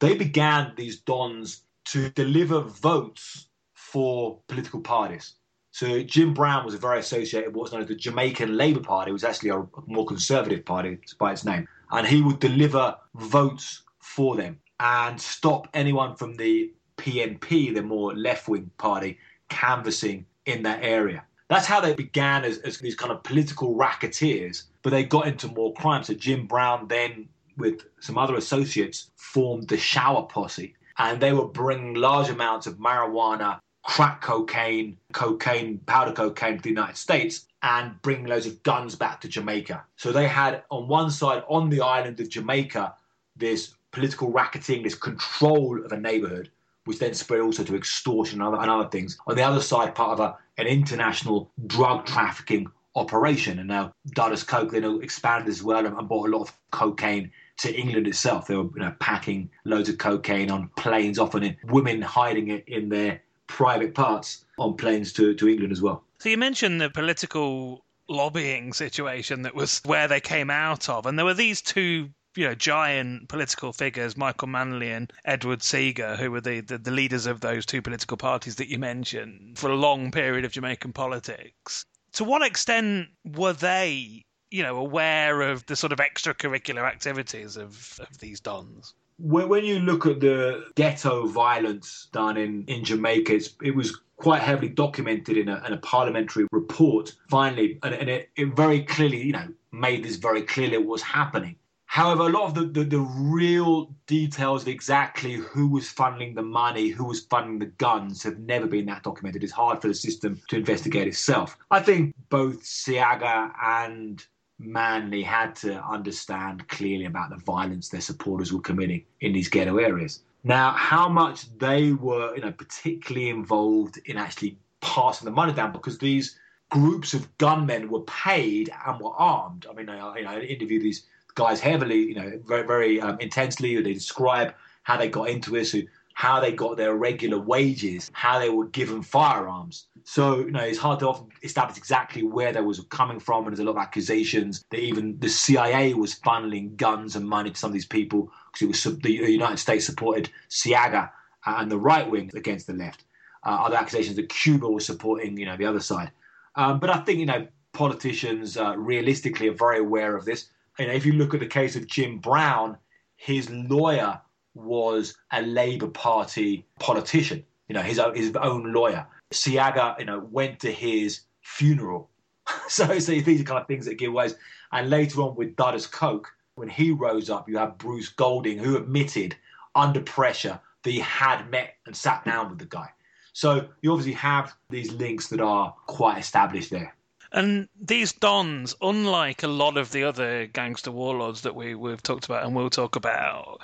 they 0.00 0.16
began 0.16 0.72
these 0.76 1.00
dons 1.00 1.62
to 1.86 2.10
deliver 2.10 2.60
votes 2.60 3.48
for 3.74 4.40
political 4.48 4.80
parties. 4.80 5.34
So 5.72 6.02
Jim 6.02 6.34
Brown 6.34 6.64
was 6.64 6.74
very 6.74 6.98
associated 6.98 7.48
with 7.48 7.56
what's 7.56 7.72
known 7.72 7.82
as 7.82 7.88
the 7.88 7.94
Jamaican 7.94 8.56
Labour 8.56 8.80
Party, 8.80 9.10
it 9.10 9.12
was 9.12 9.24
actually 9.24 9.50
a 9.50 9.66
more 9.86 10.04
conservative 10.04 10.64
party 10.64 10.98
by 11.18 11.32
its 11.32 11.44
name. 11.44 11.68
And 11.90 12.06
he 12.06 12.22
would 12.22 12.40
deliver 12.40 12.96
votes 13.14 13.82
for 14.00 14.36
them 14.36 14.58
and 14.80 15.20
stop 15.20 15.68
anyone 15.74 16.16
from 16.16 16.36
the 16.36 16.72
PNP, 16.96 17.74
the 17.74 17.82
more 17.82 18.14
left 18.14 18.48
wing 18.48 18.70
party, 18.78 19.18
canvassing 19.48 20.26
in 20.46 20.62
that 20.64 20.82
area. 20.82 21.24
That's 21.50 21.66
how 21.66 21.80
they 21.80 21.94
began 21.94 22.44
as, 22.44 22.58
as 22.58 22.78
these 22.78 22.94
kind 22.94 23.10
of 23.10 23.24
political 23.24 23.74
racketeers, 23.74 24.68
but 24.82 24.90
they 24.90 25.02
got 25.02 25.26
into 25.26 25.48
more 25.48 25.74
crime. 25.74 26.04
So 26.04 26.14
Jim 26.14 26.46
Brown 26.46 26.86
then, 26.86 27.28
with 27.56 27.82
some 27.98 28.16
other 28.16 28.36
associates, 28.36 29.10
formed 29.16 29.66
the 29.66 29.76
Shower 29.76 30.22
Posse, 30.22 30.74
and 30.98 31.20
they 31.20 31.32
were 31.32 31.48
bringing 31.48 31.94
large 31.94 32.28
amounts 32.28 32.68
of 32.68 32.78
marijuana, 32.78 33.58
crack 33.82 34.20
cocaine, 34.22 34.96
cocaine, 35.12 35.78
powder 35.86 36.12
cocaine 36.12 36.58
to 36.58 36.62
the 36.62 36.68
United 36.68 36.96
States, 36.96 37.46
and 37.62 38.00
bringing 38.02 38.26
loads 38.26 38.46
of 38.46 38.62
guns 38.62 38.94
back 38.94 39.20
to 39.20 39.28
Jamaica. 39.28 39.84
So 39.96 40.12
they 40.12 40.28
had 40.28 40.62
on 40.70 40.86
one 40.86 41.10
side, 41.10 41.42
on 41.48 41.68
the 41.68 41.80
island 41.80 42.20
of 42.20 42.28
Jamaica, 42.28 42.94
this 43.36 43.74
political 43.90 44.30
racketing, 44.30 44.84
this 44.84 44.94
control 44.94 45.84
of 45.84 45.90
a 45.90 45.98
neighborhood, 45.98 46.48
which 46.84 47.00
then 47.00 47.12
spread 47.14 47.40
also 47.40 47.64
to 47.64 47.76
extortion 47.76 48.40
and 48.40 48.48
other, 48.48 48.62
and 48.62 48.70
other 48.70 48.88
things. 48.88 49.18
On 49.26 49.34
the 49.34 49.42
other 49.42 49.60
side, 49.60 49.94
part 49.94 50.12
of 50.12 50.20
a, 50.20 50.36
an 50.60 50.66
international 50.66 51.50
drug 51.66 52.06
trafficking 52.06 52.66
operation. 52.94 53.58
And 53.58 53.68
now 53.68 53.92
Duddus 54.14 54.46
Coke 54.46 54.72
then 54.72 55.00
expanded 55.02 55.48
as 55.48 55.62
well 55.62 55.86
and, 55.86 55.96
and 55.96 56.08
bought 56.08 56.28
a 56.28 56.32
lot 56.32 56.42
of 56.42 56.52
cocaine 56.70 57.30
to 57.58 57.74
England 57.74 58.06
itself. 58.06 58.46
They 58.46 58.56
were 58.56 58.64
you 58.74 58.80
know, 58.80 58.94
packing 59.00 59.50
loads 59.64 59.88
of 59.88 59.98
cocaine 59.98 60.50
on 60.50 60.70
planes, 60.76 61.18
often 61.18 61.56
women 61.64 62.02
hiding 62.02 62.48
it 62.48 62.64
in 62.66 62.88
their 62.88 63.22
private 63.46 63.94
parts 63.94 64.44
on 64.58 64.76
planes 64.76 65.12
to, 65.14 65.34
to 65.34 65.48
England 65.48 65.72
as 65.72 65.82
well. 65.82 66.04
So 66.18 66.28
you 66.28 66.38
mentioned 66.38 66.80
the 66.80 66.90
political 66.90 67.84
lobbying 68.08 68.72
situation 68.72 69.42
that 69.42 69.54
was 69.54 69.80
where 69.84 70.08
they 70.08 70.20
came 70.20 70.50
out 70.50 70.88
of, 70.88 71.06
and 71.06 71.18
there 71.18 71.24
were 71.24 71.34
these 71.34 71.62
two 71.62 72.10
you 72.36 72.46
know 72.46 72.54
giant 72.54 73.28
political 73.28 73.72
figures, 73.72 74.16
Michael 74.16 74.48
Manley 74.48 74.90
and 74.90 75.12
Edward 75.24 75.60
Seaga, 75.60 76.16
who 76.16 76.30
were 76.30 76.40
the, 76.40 76.60
the, 76.60 76.78
the 76.78 76.90
leaders 76.90 77.26
of 77.26 77.40
those 77.40 77.66
two 77.66 77.82
political 77.82 78.16
parties 78.16 78.56
that 78.56 78.68
you 78.68 78.78
mentioned 78.78 79.58
for 79.58 79.70
a 79.70 79.76
long 79.76 80.10
period 80.10 80.44
of 80.44 80.52
Jamaican 80.52 80.92
politics. 80.92 81.84
To 82.12 82.24
what 82.24 82.42
extent 82.42 83.08
were 83.24 83.52
they, 83.52 84.24
you 84.50 84.62
know, 84.62 84.76
aware 84.76 85.42
of 85.42 85.66
the 85.66 85.76
sort 85.76 85.92
of 85.92 85.98
extracurricular 85.98 86.86
activities 86.86 87.56
of, 87.56 88.00
of 88.00 88.18
these 88.18 88.40
dons? 88.40 88.94
When 89.18 89.64
you 89.64 89.80
look 89.80 90.06
at 90.06 90.20
the 90.20 90.64
ghetto 90.76 91.26
violence 91.26 92.08
done 92.10 92.38
in, 92.38 92.64
in 92.68 92.84
Jamaica, 92.84 93.38
it 93.62 93.76
was 93.76 94.00
quite 94.16 94.40
heavily 94.40 94.70
documented 94.70 95.36
in 95.36 95.48
a, 95.48 95.62
in 95.66 95.74
a 95.74 95.78
parliamentary 95.78 96.46
report, 96.52 97.14
finally, 97.28 97.78
and, 97.82 97.94
and 97.94 98.08
it, 98.08 98.30
it 98.36 98.56
very 98.56 98.82
clearly, 98.82 99.22
you 99.22 99.32
know, 99.32 99.48
made 99.72 100.04
this 100.04 100.16
very 100.16 100.42
clearly 100.42 100.78
what 100.78 100.86
was 100.86 101.02
happening 101.02 101.56
However, 101.90 102.28
a 102.28 102.28
lot 102.28 102.44
of 102.44 102.54
the, 102.54 102.66
the, 102.66 102.84
the, 102.84 103.00
real 103.00 103.92
details 104.06 104.62
of 104.62 104.68
exactly 104.68 105.32
who 105.32 105.66
was 105.66 105.92
funneling 105.92 106.36
the 106.36 106.42
money, 106.42 106.90
who 106.90 107.04
was 107.04 107.24
funding 107.24 107.58
the 107.58 107.66
guns, 107.66 108.22
have 108.22 108.38
never 108.38 108.68
been 108.68 108.86
that 108.86 109.02
documented. 109.02 109.42
It's 109.42 109.52
hard 109.52 109.82
for 109.82 109.88
the 109.88 109.94
system 109.94 110.40
to 110.50 110.56
investigate 110.58 111.08
itself. 111.08 111.58
I 111.68 111.80
think 111.80 112.14
both 112.28 112.62
Seaga 112.62 113.52
and 113.60 114.24
Manley 114.60 115.24
had 115.24 115.56
to 115.56 115.82
understand 115.84 116.68
clearly 116.68 117.06
about 117.06 117.30
the 117.30 117.38
violence 117.38 117.88
their 117.88 118.00
supporters 118.00 118.52
were 118.52 118.60
committing 118.60 119.04
in 119.20 119.32
these 119.32 119.48
ghetto 119.48 119.78
areas. 119.78 120.22
Now, 120.44 120.70
how 120.70 121.08
much 121.08 121.58
they 121.58 121.90
were, 121.90 122.36
you 122.36 122.42
know, 122.42 122.52
particularly 122.52 123.30
involved 123.30 123.98
in 124.04 124.16
actually 124.16 124.58
passing 124.80 125.24
the 125.24 125.32
money 125.32 125.54
down, 125.54 125.72
because 125.72 125.98
these 125.98 126.38
groups 126.70 127.14
of 127.14 127.36
gunmen 127.38 127.90
were 127.90 128.02
paid 128.02 128.70
and 128.86 129.00
were 129.00 129.10
armed. 129.10 129.66
I 129.68 129.74
mean, 129.74 129.88
I, 129.88 130.18
you 130.18 130.22
know, 130.22 130.30
I 130.30 130.40
interviewed 130.42 130.82
these 130.82 131.06
guys 131.34 131.60
heavily, 131.60 132.00
you 132.00 132.14
know, 132.14 132.40
very, 132.44 132.66
very 132.66 133.00
um, 133.00 133.18
intensely. 133.20 133.80
They 133.80 133.94
describe 133.94 134.54
how 134.82 134.96
they 134.96 135.08
got 135.08 135.28
into 135.28 135.62
so 135.64 135.80
how 136.14 136.38
they 136.38 136.52
got 136.52 136.76
their 136.76 136.94
regular 136.94 137.38
wages, 137.38 138.10
how 138.12 138.38
they 138.38 138.50
were 138.50 138.66
given 138.66 139.00
firearms. 139.00 139.86
So, 140.04 140.40
you 140.40 140.50
know, 140.50 140.60
it's 140.60 140.78
hard 140.78 141.00
to 141.00 141.26
establish 141.42 141.78
exactly 141.78 142.22
where 142.22 142.52
they 142.52 142.60
was 142.60 142.80
coming 142.90 143.18
from, 143.18 143.46
and 143.46 143.56
there's 143.56 143.60
a 143.60 143.64
lot 143.64 143.76
of 143.76 143.78
accusations 143.78 144.62
that 144.70 144.80
even 144.80 145.18
the 145.18 145.30
CIA 145.30 145.94
was 145.94 146.14
funneling 146.14 146.76
guns 146.76 147.16
and 147.16 147.26
money 147.26 147.50
to 147.50 147.56
some 147.56 147.70
of 147.70 147.72
these 147.72 147.86
people 147.86 148.30
because 148.52 148.62
it 148.62 148.88
was 148.88 148.98
the 148.98 149.12
United 149.12 149.58
States 149.58 149.86
supported 149.86 150.30
Seaga 150.50 151.10
and 151.46 151.70
the 151.70 151.78
right 151.78 152.10
wing 152.10 152.30
against 152.34 152.66
the 152.66 152.74
left. 152.74 153.04
Uh, 153.46 153.62
other 153.64 153.76
accusations 153.76 154.16
that 154.16 154.28
Cuba 154.28 154.68
was 154.68 154.84
supporting, 154.84 155.38
you 155.38 155.46
know, 155.46 155.56
the 155.56 155.64
other 155.64 155.80
side. 155.80 156.10
Um, 156.56 156.80
but 156.80 156.90
I 156.90 156.98
think, 156.98 157.18
you 157.18 157.26
know, 157.26 157.46
politicians 157.72 158.58
uh, 158.58 158.76
realistically 158.76 159.48
are 159.48 159.54
very 159.54 159.78
aware 159.78 160.16
of 160.16 160.26
this 160.26 160.50
you 160.78 160.86
know, 160.86 160.92
if 160.92 161.04
you 161.04 161.12
look 161.12 161.34
at 161.34 161.40
the 161.40 161.46
case 161.46 161.76
of 161.76 161.86
Jim 161.86 162.18
Brown, 162.18 162.76
his 163.16 163.50
lawyer 163.50 164.20
was 164.54 165.14
a 165.32 165.42
Labour 165.42 165.88
Party 165.88 166.66
politician. 166.78 167.44
You 167.68 167.74
know, 167.74 167.82
his 167.82 167.98
own, 167.98 168.14
his 168.14 168.34
own 168.36 168.72
lawyer. 168.72 169.06
Seaga, 169.32 169.98
you 169.98 170.04
know, 170.04 170.26
went 170.30 170.58
to 170.60 170.72
his 170.72 171.20
funeral. 171.42 172.10
so, 172.68 172.98
so 172.98 173.12
these 173.12 173.40
are 173.40 173.44
kind 173.44 173.60
of 173.60 173.66
things 173.66 173.86
that 173.86 173.98
give 173.98 174.12
ways. 174.12 174.34
And 174.72 174.90
later 174.90 175.22
on 175.22 175.36
with 175.36 175.56
Duddus 175.56 175.90
Coke, 175.90 176.32
when 176.54 176.68
he 176.68 176.90
rose 176.90 177.30
up, 177.30 177.48
you 177.48 177.58
have 177.58 177.78
Bruce 177.78 178.08
Golding, 178.08 178.58
who 178.58 178.76
admitted 178.76 179.36
under 179.74 180.00
pressure 180.00 180.60
that 180.82 180.90
he 180.90 181.00
had 181.00 181.48
met 181.50 181.74
and 181.86 181.96
sat 181.96 182.24
down 182.24 182.50
with 182.50 182.58
the 182.58 182.64
guy. 182.64 182.88
So 183.32 183.68
you 183.82 183.92
obviously 183.92 184.14
have 184.14 184.54
these 184.68 184.92
links 184.92 185.28
that 185.28 185.40
are 185.40 185.74
quite 185.86 186.18
established 186.18 186.70
there. 186.70 186.94
And 187.32 187.68
these 187.80 188.12
dons, 188.12 188.74
unlike 188.82 189.42
a 189.42 189.48
lot 189.48 189.76
of 189.76 189.92
the 189.92 190.04
other 190.04 190.46
gangster 190.46 190.90
warlords 190.90 191.42
that 191.42 191.54
we, 191.54 191.74
we've 191.74 192.02
talked 192.02 192.24
about 192.24 192.44
and 192.44 192.54
we'll 192.54 192.70
talk 192.70 192.96
about, 192.96 193.60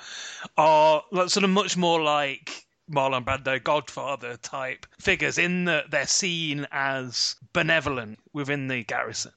are 0.56 1.02
sort 1.12 1.44
of 1.44 1.50
much 1.50 1.76
more 1.76 2.00
like 2.00 2.66
Marlon 2.90 3.24
Brando, 3.24 3.62
Godfather 3.62 4.36
type 4.36 4.86
figures 5.00 5.38
in 5.38 5.64
that 5.64 5.90
they're 5.90 6.06
seen 6.06 6.66
as 6.70 7.34
benevolent 7.52 8.18
within 8.32 8.68
the 8.68 8.84
garrison. 8.84 9.32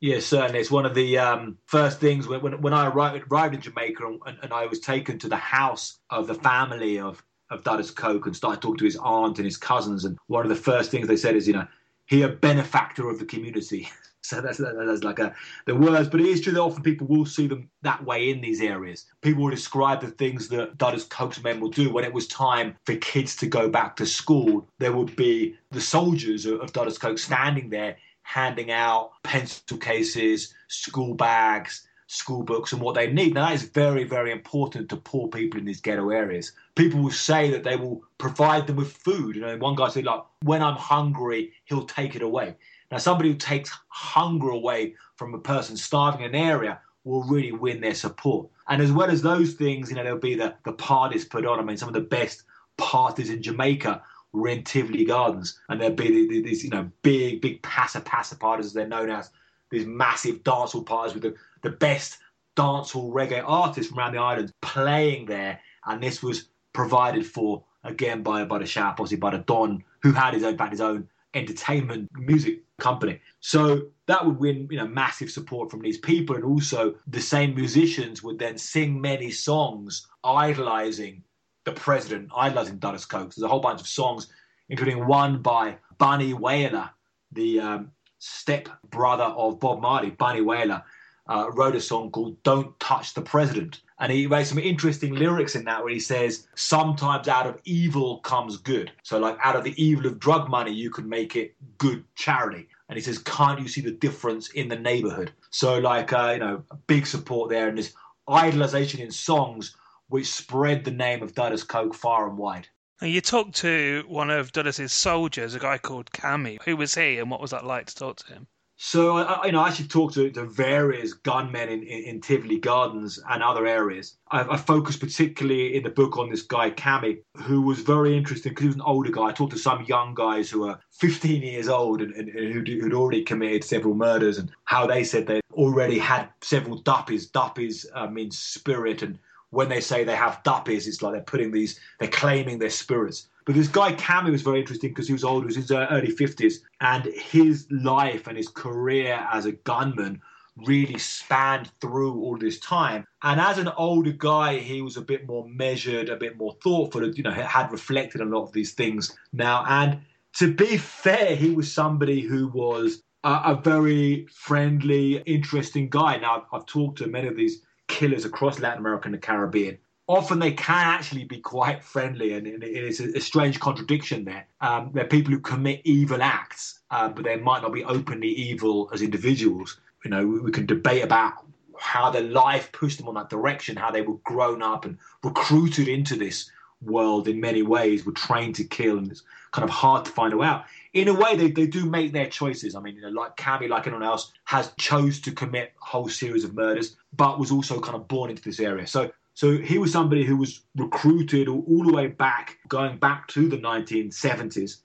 Yes, 0.00 0.26
certainly. 0.26 0.60
It's 0.60 0.70
one 0.70 0.86
of 0.86 0.94
the 0.94 1.18
um, 1.18 1.58
first 1.66 2.00
things 2.00 2.26
when, 2.26 2.40
when, 2.40 2.60
when 2.60 2.74
I 2.74 2.88
arrived, 2.88 3.24
arrived 3.30 3.54
in 3.54 3.60
Jamaica 3.60 4.18
and, 4.26 4.38
and, 4.42 4.52
I 4.52 4.66
was 4.66 4.80
taken 4.80 5.18
to 5.20 5.28
the 5.28 5.36
house 5.36 5.98
of 6.10 6.26
the 6.26 6.34
family 6.34 6.98
of, 6.98 7.22
of 7.50 7.62
Duddus 7.62 7.94
Coke 7.94 8.26
and 8.26 8.34
started 8.34 8.60
talking 8.60 8.78
to 8.78 8.84
his 8.84 8.96
aunt 8.96 9.38
and 9.38 9.44
his 9.44 9.56
cousins. 9.56 10.04
And 10.04 10.18
one 10.26 10.44
of 10.44 10.48
the 10.48 10.56
first 10.56 10.90
things 10.90 11.06
they 11.06 11.16
said 11.16 11.36
is, 11.36 11.46
you 11.46 11.54
know, 11.54 11.68
he 12.12 12.22
a 12.22 12.28
benefactor 12.28 13.08
of 13.08 13.18
the 13.18 13.24
community. 13.24 13.88
So 14.24 14.40
that's, 14.40 14.58
that's 14.58 15.02
like 15.02 15.18
a, 15.18 15.34
the 15.66 15.74
words, 15.74 16.08
but 16.08 16.20
it 16.20 16.26
is 16.26 16.40
true 16.40 16.52
that 16.52 16.60
often 16.60 16.84
people 16.84 17.08
will 17.08 17.26
see 17.26 17.48
them 17.48 17.68
that 17.82 18.04
way 18.04 18.30
in 18.30 18.40
these 18.40 18.60
areas. 18.60 19.06
People 19.20 19.42
will 19.42 19.50
describe 19.50 20.00
the 20.00 20.12
things 20.12 20.46
that 20.50 20.78
Duddus 20.78 21.08
Coke's 21.08 21.42
men 21.42 21.58
will 21.58 21.70
do 21.70 21.92
when 21.92 22.04
it 22.04 22.12
was 22.12 22.28
time 22.28 22.76
for 22.86 22.94
kids 22.94 23.34
to 23.36 23.48
go 23.48 23.68
back 23.68 23.96
to 23.96 24.06
school. 24.06 24.68
There 24.78 24.92
would 24.92 25.16
be 25.16 25.56
the 25.72 25.80
soldiers 25.80 26.46
of 26.46 26.72
Duddus 26.72 27.00
Coke 27.00 27.18
standing 27.18 27.68
there 27.68 27.96
handing 28.22 28.70
out 28.70 29.10
pencil 29.24 29.76
cases, 29.76 30.54
school 30.68 31.14
bags, 31.14 31.88
school 32.06 32.42
books 32.42 32.72
and 32.72 32.80
what 32.80 32.94
they 32.94 33.10
need. 33.10 33.34
Now, 33.34 33.46
that 33.46 33.54
is 33.54 33.64
very, 33.64 34.04
very 34.04 34.30
important 34.30 34.88
to 34.90 34.96
poor 34.96 35.28
people 35.28 35.58
in 35.58 35.66
these 35.66 35.80
ghetto 35.80 36.10
areas. 36.10 36.52
People 36.74 37.02
will 37.02 37.10
say 37.10 37.50
that 37.50 37.64
they 37.64 37.76
will 37.76 38.02
provide 38.18 38.66
them 38.66 38.76
with 38.76 38.92
food. 38.92 39.36
You 39.36 39.42
know, 39.42 39.56
one 39.58 39.74
guy 39.74 39.88
said, 39.88 40.04
like, 40.04 40.22
when 40.42 40.62
I'm 40.62 40.76
hungry, 40.76 41.52
he'll 41.64 41.84
take 41.84 42.16
it 42.16 42.22
away. 42.22 42.56
Now, 42.90 42.98
somebody 42.98 43.30
who 43.30 43.36
takes 43.36 43.70
hunger 43.88 44.50
away 44.50 44.94
from 45.16 45.34
a 45.34 45.38
person 45.38 45.76
starving 45.76 46.22
in 46.22 46.34
an 46.34 46.40
area 46.40 46.80
will 47.04 47.24
really 47.24 47.52
win 47.52 47.80
their 47.80 47.94
support. 47.94 48.48
And 48.68 48.80
as 48.80 48.92
well 48.92 49.10
as 49.10 49.22
those 49.22 49.54
things, 49.54 49.90
you 49.90 49.96
know, 49.96 50.02
there'll 50.02 50.18
be 50.18 50.34
the, 50.34 50.54
the 50.64 50.72
parties 50.72 51.24
put 51.24 51.44
on. 51.44 51.58
I 51.58 51.62
mean, 51.62 51.76
some 51.76 51.88
of 51.88 51.94
the 51.94 52.00
best 52.00 52.44
parties 52.78 53.28
in 53.28 53.42
Jamaica 53.42 54.02
were 54.32 54.48
in 54.48 54.64
Tivoli 54.64 55.04
Gardens. 55.04 55.58
And 55.68 55.80
there'll 55.80 55.94
be 55.94 56.42
these, 56.42 56.64
you 56.64 56.70
know, 56.70 56.90
big, 57.02 57.40
big 57.42 57.62
passa 57.62 58.00
passa 58.00 58.36
parties, 58.36 58.66
as 58.66 58.72
they're 58.72 58.86
known 58.86 59.10
as, 59.10 59.30
these 59.70 59.86
massive 59.86 60.42
dancehall 60.42 60.84
parties 60.86 61.14
with 61.14 61.22
the 61.22 61.34
the 61.62 61.70
best 61.70 62.18
dancehall 62.56 63.10
reggae 63.10 63.42
artists 63.44 63.90
from 63.90 63.98
around 63.98 64.12
the 64.12 64.20
island 64.20 64.52
playing 64.60 65.24
there, 65.26 65.58
and 65.86 66.02
this 66.02 66.22
was 66.22 66.50
provided 66.72 67.26
for 67.26 67.64
again 67.84 68.22
by 68.22 68.44
by 68.44 68.58
the 68.58 68.66
Sharp, 68.66 69.00
obviously 69.00 69.18
by 69.18 69.30
the 69.30 69.38
Don, 69.38 69.82
who 70.02 70.12
had 70.12 70.34
his 70.34 70.44
own, 70.44 70.58
his 70.70 70.80
own 70.80 71.08
entertainment 71.34 72.10
music 72.14 72.62
company. 72.78 73.20
So 73.40 73.82
that 74.06 74.24
would 74.24 74.38
win, 74.38 74.68
you 74.70 74.78
know, 74.78 74.86
massive 74.86 75.30
support 75.30 75.70
from 75.70 75.80
these 75.80 75.98
people, 75.98 76.36
and 76.36 76.44
also 76.44 76.94
the 77.06 77.20
same 77.20 77.54
musicians 77.54 78.22
would 78.22 78.38
then 78.38 78.58
sing 78.58 79.00
many 79.00 79.30
songs 79.30 80.06
idolizing 80.24 81.22
the 81.64 81.72
president, 81.72 82.30
idolizing 82.36 82.78
Duddus 82.78 83.08
Coke. 83.08 83.34
There's 83.34 83.44
a 83.44 83.48
whole 83.48 83.60
bunch 83.60 83.80
of 83.80 83.86
songs, 83.86 84.28
including 84.68 85.06
one 85.06 85.40
by 85.40 85.78
Bunny 85.98 86.34
Wailer, 86.34 86.90
the 87.30 87.60
um, 87.60 87.92
step 88.18 88.68
brother 88.90 89.24
of 89.24 89.60
Bob 89.60 89.80
Marley, 89.80 90.10
Bunny 90.10 90.40
Wailer 90.40 90.82
uh, 91.28 91.50
wrote 91.52 91.76
a 91.76 91.80
song 91.80 92.10
called 92.10 92.42
Don't 92.42 92.78
Touch 92.80 93.14
the 93.14 93.22
President. 93.22 93.80
And 93.98 94.10
he 94.10 94.26
made 94.26 94.46
some 94.46 94.58
interesting 94.58 95.14
lyrics 95.14 95.54
in 95.54 95.64
that 95.66 95.82
where 95.82 95.92
he 95.92 96.00
says, 96.00 96.48
Sometimes 96.56 97.28
out 97.28 97.46
of 97.46 97.60
evil 97.64 98.18
comes 98.18 98.56
good. 98.56 98.90
So, 99.02 99.18
like, 99.18 99.38
out 99.42 99.56
of 99.56 99.64
the 99.64 99.80
evil 99.82 100.06
of 100.06 100.18
drug 100.18 100.48
money, 100.48 100.72
you 100.72 100.90
can 100.90 101.08
make 101.08 101.36
it 101.36 101.54
good 101.78 102.04
charity. 102.16 102.68
And 102.88 102.96
he 102.96 103.02
says, 103.02 103.18
Can't 103.18 103.60
you 103.60 103.68
see 103.68 103.80
the 103.80 103.92
difference 103.92 104.50
in 104.50 104.68
the 104.68 104.78
neighborhood? 104.78 105.32
So, 105.50 105.78
like, 105.78 106.12
uh, 106.12 106.30
you 106.34 106.40
know, 106.40 106.64
big 106.86 107.06
support 107.06 107.50
there 107.50 107.68
and 107.68 107.78
this 107.78 107.94
idolization 108.28 109.00
in 109.00 109.10
songs 109.10 109.76
which 110.08 110.26
spread 110.26 110.84
the 110.84 110.90
name 110.90 111.22
of 111.22 111.34
Duddus 111.34 111.66
Coke 111.66 111.94
far 111.94 112.28
and 112.28 112.36
wide. 112.36 112.68
You 113.00 113.20
talked 113.20 113.56
to 113.56 114.04
one 114.06 114.30
of 114.30 114.52
Dudda's 114.52 114.92
soldiers, 114.92 115.54
a 115.54 115.58
guy 115.58 115.78
called 115.78 116.10
Cammy. 116.12 116.62
Who 116.64 116.76
was 116.76 116.94
he 116.94 117.18
and 117.18 117.30
what 117.30 117.40
was 117.40 117.50
that 117.50 117.64
like 117.64 117.86
to 117.86 117.94
talk 117.94 118.16
to 118.18 118.32
him? 118.32 118.46
So 118.76 119.18
I, 119.18 119.46
you 119.46 119.52
know, 119.52 119.60
I 119.60 119.68
actually 119.68 119.88
talked 119.88 120.14
to, 120.14 120.30
to 120.30 120.44
various 120.44 121.12
gunmen 121.12 121.68
in, 121.68 121.82
in, 121.82 122.04
in, 122.04 122.20
Tivoli 122.20 122.58
Gardens 122.58 123.18
and 123.30 123.42
other 123.42 123.66
areas. 123.66 124.16
I, 124.30 124.42
I 124.42 124.56
focused 124.56 124.98
particularly 124.98 125.76
in 125.76 125.84
the 125.84 125.90
book 125.90 126.18
on 126.18 126.30
this 126.30 126.42
guy 126.42 126.70
Cammy, 126.70 127.22
who 127.36 127.62
was 127.62 127.80
very 127.80 128.16
interesting 128.16 128.50
because 128.50 128.62
he 128.62 128.68
was 128.68 128.76
an 128.76 128.82
older 128.82 129.12
guy. 129.12 129.26
I 129.26 129.32
talked 129.32 129.52
to 129.52 129.58
some 129.58 129.84
young 129.84 130.14
guys 130.14 130.50
who 130.50 130.62
were 130.62 130.78
15 130.92 131.42
years 131.42 131.68
old 131.68 132.02
and, 132.02 132.12
and, 132.14 132.28
and 132.28 132.52
who'd, 132.52 132.66
who'd, 132.66 132.92
already 132.92 133.22
committed 133.22 133.62
several 133.62 133.94
murders, 133.94 134.38
and 134.38 134.50
how 134.64 134.86
they 134.86 135.04
said 135.04 135.26
they 135.26 135.40
already 135.52 135.98
had 135.98 136.28
several 136.40 136.78
duppies. 136.78 137.26
Duppies 137.26 137.86
uh, 137.94 138.08
means 138.08 138.36
spirit, 138.36 139.02
and 139.02 139.18
when 139.50 139.68
they 139.68 139.80
say 139.80 140.02
they 140.02 140.16
have 140.16 140.42
duppies, 140.42 140.88
it's 140.88 141.02
like 141.02 141.12
they're 141.12 141.22
putting 141.22 141.52
these, 141.52 141.78
they're 142.00 142.08
claiming 142.08 142.58
their 142.58 142.70
spirits. 142.70 143.28
But 143.44 143.54
this 143.54 143.68
guy 143.68 143.92
Cammy 143.94 144.30
was 144.30 144.42
very 144.42 144.60
interesting 144.60 144.90
because 144.90 145.06
he 145.06 145.12
was 145.12 145.24
old, 145.24 145.42
he 145.42 145.46
was 145.46 145.56
in 145.56 145.62
his 145.62 145.70
uh, 145.70 145.86
early 145.90 146.14
50s, 146.14 146.56
and 146.80 147.04
his 147.04 147.66
life 147.70 148.26
and 148.26 148.36
his 148.36 148.48
career 148.48 149.26
as 149.32 149.46
a 149.46 149.52
gunman 149.52 150.20
really 150.56 150.98
spanned 150.98 151.70
through 151.80 152.20
all 152.20 152.36
this 152.36 152.60
time. 152.60 153.06
And 153.22 153.40
as 153.40 153.58
an 153.58 153.68
older 153.76 154.12
guy, 154.12 154.58
he 154.58 154.82
was 154.82 154.96
a 154.96 155.02
bit 155.02 155.26
more 155.26 155.48
measured, 155.48 156.08
a 156.08 156.16
bit 156.16 156.36
more 156.36 156.56
thoughtful, 156.62 157.08
you 157.14 157.22
know, 157.22 157.30
had 157.30 157.72
reflected 157.72 158.20
a 158.20 158.26
lot 158.26 158.42
of 158.42 158.52
these 158.52 158.72
things 158.72 159.16
now. 159.32 159.64
And 159.66 160.02
to 160.34 160.52
be 160.52 160.76
fair, 160.76 161.34
he 161.36 161.50
was 161.50 161.72
somebody 161.72 162.20
who 162.20 162.48
was 162.48 163.02
a, 163.24 163.40
a 163.46 163.60
very 163.62 164.26
friendly, 164.26 165.16
interesting 165.18 165.88
guy. 165.88 166.18
Now, 166.18 166.36
I've, 166.36 166.60
I've 166.60 166.66
talked 166.66 166.98
to 166.98 167.06
many 167.06 167.28
of 167.28 167.36
these 167.36 167.62
killers 167.88 168.24
across 168.24 168.58
Latin 168.58 168.80
America 168.80 169.06
and 169.06 169.14
the 169.14 169.18
Caribbean 169.18 169.78
often 170.08 170.38
they 170.38 170.52
can 170.52 170.86
actually 170.86 171.24
be 171.24 171.38
quite 171.38 171.82
friendly, 171.82 172.34
and, 172.34 172.46
it's 172.46 173.00
a, 173.00 173.16
a, 173.16 173.20
strange 173.20 173.60
contradiction 173.60 174.24
there. 174.24 174.46
Um, 174.60 174.90
they're 174.92 175.04
people 175.04 175.32
who 175.32 175.40
commit 175.40 175.80
evil 175.84 176.22
acts, 176.22 176.80
uh, 176.90 177.08
but 177.08 177.24
they 177.24 177.36
might 177.36 177.62
not 177.62 177.72
be 177.72 177.84
openly 177.84 178.28
evil 178.28 178.90
as 178.92 179.02
individuals. 179.02 179.78
You 180.04 180.10
know, 180.10 180.26
we, 180.26 180.40
we 180.40 180.50
can 180.50 180.66
debate 180.66 181.04
about 181.04 181.34
how 181.78 182.10
their 182.10 182.22
life 182.22 182.70
pushed 182.72 182.98
them 182.98 183.08
on 183.08 183.14
that 183.14 183.30
direction, 183.30 183.76
how 183.76 183.90
they 183.90 184.02
were 184.02 184.16
grown 184.24 184.62
up 184.62 184.84
and 184.84 184.98
recruited 185.22 185.88
into 185.88 186.16
this 186.16 186.50
world 186.80 187.28
in 187.28 187.40
many 187.40 187.62
ways 187.62 188.04
were 188.04 188.12
trained 188.12 188.56
to 188.56 188.64
kill, 188.64 188.98
and 188.98 189.10
it's 189.10 189.22
kind 189.52 189.64
of 189.64 189.70
hard 189.70 190.04
to 190.04 190.10
find 190.10 190.32
a 190.32 190.36
way 190.36 190.46
out. 190.46 190.64
In 190.92 191.08
a 191.08 191.14
way, 191.14 191.36
they, 191.36 191.50
they 191.50 191.66
do 191.66 191.86
make 191.86 192.12
their 192.12 192.26
choices. 192.26 192.74
I 192.74 192.80
mean, 192.80 192.96
you 192.96 193.02
know, 193.02 193.08
like 193.08 193.36
Cammy, 193.36 193.68
like 193.68 193.86
anyone 193.86 194.02
else, 194.02 194.32
has 194.44 194.72
chose 194.78 195.20
to 195.22 195.32
commit 195.32 195.72
a 195.80 195.84
whole 195.84 196.08
series 196.08 196.44
of 196.44 196.54
murders, 196.54 196.96
but 197.16 197.38
was 197.38 197.52
also 197.52 197.80
kind 197.80 197.94
of 197.94 198.08
born 198.08 198.30
into 198.30 198.42
this 198.42 198.60
area. 198.60 198.86
So 198.86 199.10
so 199.34 199.56
he 199.56 199.78
was 199.78 199.92
somebody 199.92 200.24
who 200.24 200.36
was 200.36 200.60
recruited 200.76 201.48
all, 201.48 201.84
the 201.84 201.92
way 201.92 202.08
back, 202.08 202.58
going 202.68 202.98
back 202.98 203.28
to 203.28 203.48
the 203.48 203.56
1970s, 203.56 204.78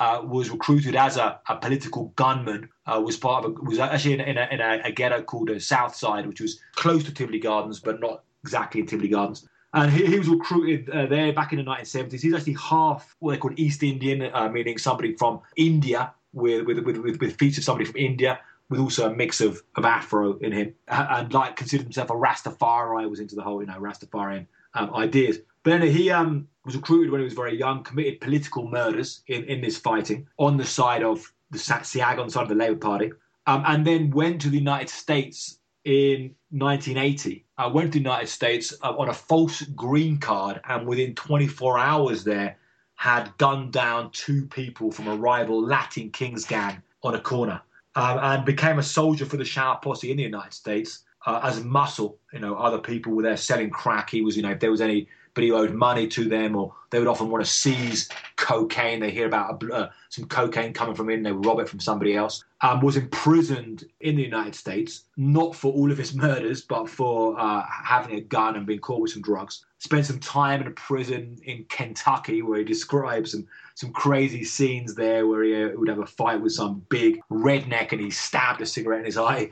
uh, 0.00 0.22
was 0.24 0.50
recruited 0.50 0.96
as 0.96 1.16
a, 1.16 1.38
a 1.48 1.56
political 1.56 2.06
gunman. 2.16 2.68
Uh, 2.86 3.00
was 3.00 3.16
part 3.16 3.44
of 3.44 3.52
a, 3.52 3.54
was 3.62 3.78
actually 3.78 4.14
in, 4.14 4.20
in, 4.20 4.38
a, 4.38 4.48
in 4.50 4.60
a, 4.60 4.80
a, 4.84 4.92
ghetto 4.92 5.22
called 5.22 5.48
the 5.48 5.60
South 5.60 5.94
Side, 5.94 6.26
which 6.26 6.40
was 6.40 6.58
close 6.74 7.04
to 7.04 7.14
Tivoli 7.14 7.38
Gardens, 7.38 7.78
but 7.78 8.00
not 8.00 8.24
exactly 8.42 8.80
in 8.80 8.86
Tivoli 8.86 9.08
Gardens. 9.08 9.46
And 9.74 9.90
he, 9.92 10.04
he 10.06 10.18
was 10.18 10.28
recruited 10.28 10.90
uh, 10.90 11.06
there 11.06 11.32
back 11.32 11.52
in 11.52 11.58
the 11.58 11.64
1970s. 11.64 12.20
He's 12.20 12.34
actually 12.34 12.54
half 12.54 13.14
what 13.20 13.32
they 13.32 13.38
call 13.38 13.52
East 13.56 13.82
Indian, 13.82 14.30
uh, 14.34 14.48
meaning 14.48 14.78
somebody 14.78 15.14
from 15.16 15.40
India, 15.56 16.12
with, 16.32 16.66
with, 16.66 16.78
with, 16.80 16.96
with, 16.96 17.20
with 17.20 17.36
features 17.36 17.64
somebody 17.64 17.84
from 17.84 17.98
India 17.98 18.40
with 18.72 18.80
also 18.80 19.10
a 19.10 19.14
mix 19.14 19.42
of, 19.42 19.62
of 19.76 19.84
Afro 19.84 20.38
in 20.38 20.50
him, 20.50 20.74
and 20.88 21.32
like 21.34 21.56
considered 21.56 21.84
himself 21.84 22.08
a 22.08 22.14
Rastafari, 22.14 23.08
was 23.08 23.20
into 23.20 23.34
the 23.34 23.42
whole 23.42 23.60
you 23.60 23.66
know 23.66 23.78
Rastafarian 23.78 24.46
um, 24.72 24.94
ideas. 24.94 25.38
But 25.62 25.78
then 25.78 25.82
he 25.82 26.10
um, 26.10 26.48
was 26.64 26.74
recruited 26.74 27.10
when 27.12 27.20
he 27.20 27.24
was 27.26 27.34
very 27.34 27.56
young, 27.56 27.84
committed 27.84 28.22
political 28.22 28.66
murders 28.66 29.22
in, 29.26 29.44
in 29.44 29.60
this 29.60 29.76
fighting 29.76 30.26
on 30.38 30.56
the 30.56 30.64
side 30.64 31.02
of 31.02 31.30
the 31.50 31.58
Seaga, 31.58 32.18
on 32.18 32.28
the 32.28 32.32
side 32.32 32.44
of 32.44 32.48
the 32.48 32.54
Labour 32.54 32.78
Party, 32.78 33.12
um, 33.46 33.62
and 33.66 33.86
then 33.86 34.10
went 34.10 34.40
to 34.40 34.48
the 34.48 34.56
United 34.56 34.88
States 34.88 35.58
in 35.84 36.34
1980. 36.48 37.44
I 37.58 37.64
uh, 37.64 37.68
went 37.68 37.92
to 37.92 37.98
the 37.98 38.02
United 38.02 38.28
States 38.28 38.72
uh, 38.82 38.96
on 38.96 39.10
a 39.10 39.14
false 39.14 39.60
green 39.60 40.16
card, 40.16 40.62
and 40.66 40.86
within 40.86 41.14
24 41.14 41.78
hours 41.78 42.24
there 42.24 42.56
had 42.94 43.36
gunned 43.36 43.74
down 43.74 44.10
two 44.12 44.46
people 44.46 44.90
from 44.90 45.08
a 45.08 45.16
rival 45.16 45.62
Latin 45.62 46.08
Kings 46.08 46.46
gang 46.46 46.82
on 47.02 47.14
a 47.14 47.20
corner 47.20 47.60
um, 47.94 48.18
and 48.18 48.44
became 48.44 48.78
a 48.78 48.82
soldier 48.82 49.26
for 49.26 49.36
the 49.36 49.44
Shower 49.44 49.78
Posse 49.82 50.10
in 50.10 50.16
the 50.16 50.22
United 50.22 50.52
States 50.52 51.00
uh, 51.26 51.40
as 51.42 51.62
muscle. 51.64 52.18
You 52.32 52.40
know, 52.40 52.56
other 52.56 52.78
people 52.78 53.12
were 53.12 53.22
there 53.22 53.36
selling 53.36 53.70
crack. 53.70 54.10
He 54.10 54.22
was, 54.22 54.36
you 54.36 54.42
know, 54.42 54.50
if 54.50 54.60
there 54.60 54.70
was 54.70 54.80
any 54.80 55.08
but 55.34 55.44
he 55.44 55.50
owed 55.50 55.72
money 55.72 56.06
to 56.08 56.28
them, 56.28 56.54
or 56.56 56.74
they 56.90 56.98
would 56.98 57.08
often 57.08 57.30
want 57.30 57.44
to 57.44 57.50
seize 57.50 58.08
cocaine. 58.36 59.00
They 59.00 59.10
hear 59.10 59.26
about 59.26 59.62
uh, 59.70 59.88
some 60.10 60.26
cocaine 60.26 60.72
coming 60.72 60.94
from 60.94 61.08
in, 61.08 61.22
they 61.22 61.32
would 61.32 61.46
rob 61.46 61.58
it 61.60 61.68
from 61.68 61.80
somebody 61.80 62.14
else. 62.14 62.44
Um, 62.60 62.80
was 62.80 62.96
imprisoned 62.96 63.84
in 64.00 64.16
the 64.16 64.22
United 64.22 64.54
States, 64.54 65.04
not 65.16 65.56
for 65.56 65.72
all 65.72 65.90
of 65.90 65.98
his 65.98 66.14
murders, 66.14 66.62
but 66.62 66.88
for 66.88 67.38
uh, 67.38 67.64
having 67.66 68.16
a 68.16 68.20
gun 68.20 68.56
and 68.56 68.66
being 68.66 68.80
caught 68.80 69.00
with 69.00 69.12
some 69.12 69.22
drugs. 69.22 69.64
Spent 69.78 70.06
some 70.06 70.20
time 70.20 70.60
in 70.60 70.66
a 70.66 70.72
prison 70.72 71.38
in 71.44 71.64
Kentucky 71.68 72.42
where 72.42 72.58
he 72.58 72.64
describes 72.64 73.32
some 73.32 73.46
some 73.74 73.92
crazy 73.92 74.44
scenes 74.44 74.94
there 74.94 75.26
where 75.26 75.42
he 75.42 75.62
uh, 75.62 75.70
would 75.74 75.88
have 75.88 75.98
a 75.98 76.06
fight 76.06 76.40
with 76.40 76.52
some 76.52 76.84
big 76.88 77.20
redneck 77.30 77.92
and 77.92 78.00
he 78.00 78.10
stabbed 78.10 78.60
a 78.60 78.66
cigarette 78.66 79.00
in 79.00 79.06
his 79.06 79.18
eye. 79.18 79.50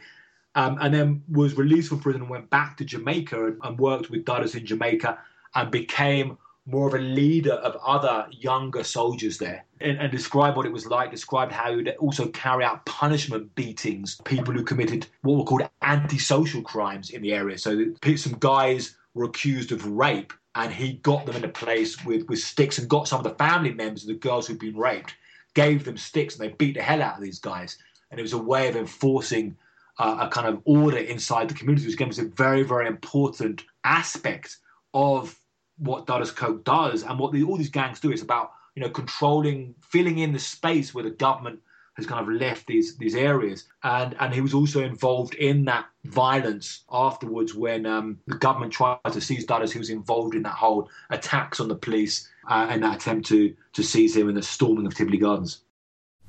Um, 0.57 0.79
and 0.81 0.93
then 0.93 1.23
was 1.31 1.57
released 1.57 1.91
from 1.91 2.01
prison 2.01 2.23
and 2.23 2.31
went 2.31 2.51
back 2.51 2.77
to 2.79 2.85
Jamaica 2.85 3.47
and, 3.47 3.59
and 3.63 3.79
worked 3.79 4.11
with 4.11 4.25
Duddus 4.25 4.57
in 4.57 4.67
Jamaica 4.67 5.19
and 5.55 5.71
became 5.71 6.37
more 6.67 6.89
of 6.89 6.95
a 6.95 6.99
leader 6.99 7.55
of 7.55 7.77
other 7.85 8.27
younger 8.31 8.85
soldiers 8.85 9.39
there 9.39 9.65
and, 9.81 9.99
and 9.99 10.11
described 10.11 10.57
what 10.57 10.67
it 10.67 10.73
was 10.73 10.87
like, 10.87 11.11
described 11.11 11.53
how 11.53 11.71
he 11.71 11.77
would 11.77 11.89
also 11.99 12.29
carry 12.29 12.65
out 12.65 12.85
punishment 12.85 13.55
beatings, 13.55 14.21
people 14.25 14.53
who 14.55 14.63
committed 14.63 15.07
what 15.23 15.39
were 15.39 15.45
called 15.45 15.69
antisocial 15.83 16.63
crimes 16.63 17.11
in 17.11 17.23
the 17.23 17.33
area. 17.33 17.59
So 17.59 17.87
some 18.17 18.37
guys 18.41 18.97
were 19.15 19.25
accused 19.25 19.73
of 19.73 19.87
rape 19.87 20.33
and 20.55 20.73
he 20.73 20.95
got 20.95 21.27
them 21.27 21.37
in 21.37 21.45
a 21.45 21.49
place 21.49 22.05
with, 22.05 22.29
with 22.29 22.41
sticks 22.41 22.79
and 22.79 22.89
got 22.89 23.07
some 23.07 23.19
of 23.19 23.25
the 23.25 23.37
family 23.37 23.73
members 23.73 24.03
of 24.03 24.09
the 24.09 24.15
girls 24.15 24.47
who'd 24.47 24.59
been 24.59 24.77
raped, 24.77 25.15
gave 25.55 25.85
them 25.85 25.97
sticks, 25.97 26.37
and 26.37 26.49
they 26.49 26.55
beat 26.55 26.75
the 26.75 26.83
hell 26.83 27.03
out 27.03 27.17
of 27.17 27.23
these 27.23 27.39
guys. 27.39 27.79
And 28.11 28.19
it 28.19 28.23
was 28.23 28.33
a 28.33 28.39
way 28.39 28.69
of 28.69 28.77
enforcing 28.77 29.57
uh, 29.99 30.17
a 30.21 30.29
kind 30.29 30.49
of 30.49 30.61
order 30.65 30.99
inside 30.99 31.49
the 31.49 31.55
community, 31.55 31.87
which 31.87 31.95
again 31.95 32.09
was 32.09 32.19
a 32.19 32.25
very, 32.25 32.63
very 32.63 32.87
important 32.87 33.63
aspect 33.85 34.57
of 34.93 35.39
what 35.79 36.07
Duddus 36.07 36.35
Coke 36.35 36.65
does 36.65 37.05
and 37.05 37.19
what 37.19 37.33
the, 37.33 37.43
all 37.45 37.57
these 37.57 37.71
gangs 37.71 38.01
do. 38.01 38.11
It's 38.11 38.23
about 38.23 38.53
you 38.75 38.83
know 38.83 38.91
controlling, 38.91 39.75
filling 39.81 40.19
in 40.19 40.33
the 40.33 40.39
space 40.39 40.95
where 40.95 41.05
the 41.05 41.11
government 41.11 41.61
has 41.95 42.07
kind 42.07 42.21
of 42.21 42.33
left 42.35 42.67
these 42.67 42.97
these 42.97 43.15
areas, 43.15 43.65
and 43.83 44.15
and 44.21 44.35
he 44.35 44.41
was 44.41 44.55
also 44.55 44.83
involved 44.83 45.35
in 45.35 45.65
that 45.67 45.87
violence 46.05 46.85
afterwards 46.91 47.55
when 47.55 47.87
um, 47.87 48.19
the 48.27 48.37
government 48.37 48.73
tried 48.73 48.99
to 49.13 49.21
seize 49.21 49.47
Duddus. 49.47 49.73
He 49.73 49.79
was 49.79 49.91
involved 49.91 50.35
in 50.35 50.43
that 50.43 50.55
whole 50.55 50.89
attacks 51.11 51.61
on 51.61 51.69
the 51.69 51.75
police 51.75 52.29
uh, 52.49 52.67
and 52.71 52.83
that 52.83 52.97
attempt 52.97 53.29
to 53.29 53.55
to 53.75 53.83
seize 53.83 54.17
him 54.17 54.29
in 54.29 54.35
the 54.35 54.43
storming 54.43 54.87
of 54.87 54.95
Tivoli 54.95 55.19
Gardens. 55.19 55.61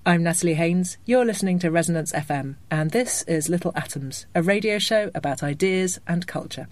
I'm 0.03 0.23
Natalie 0.23 0.55
Haynes. 0.55 0.97
You're 1.05 1.25
listening 1.25 1.59
to 1.59 1.69
Resonance 1.69 2.11
FM, 2.11 2.55
and 2.71 2.89
this 2.89 3.21
is 3.23 3.49
Little 3.49 3.71
Atoms, 3.75 4.25
a 4.33 4.41
radio 4.41 4.79
show 4.79 5.11
about 5.13 5.43
ideas 5.43 5.99
and 6.07 6.25
culture. 6.25 6.67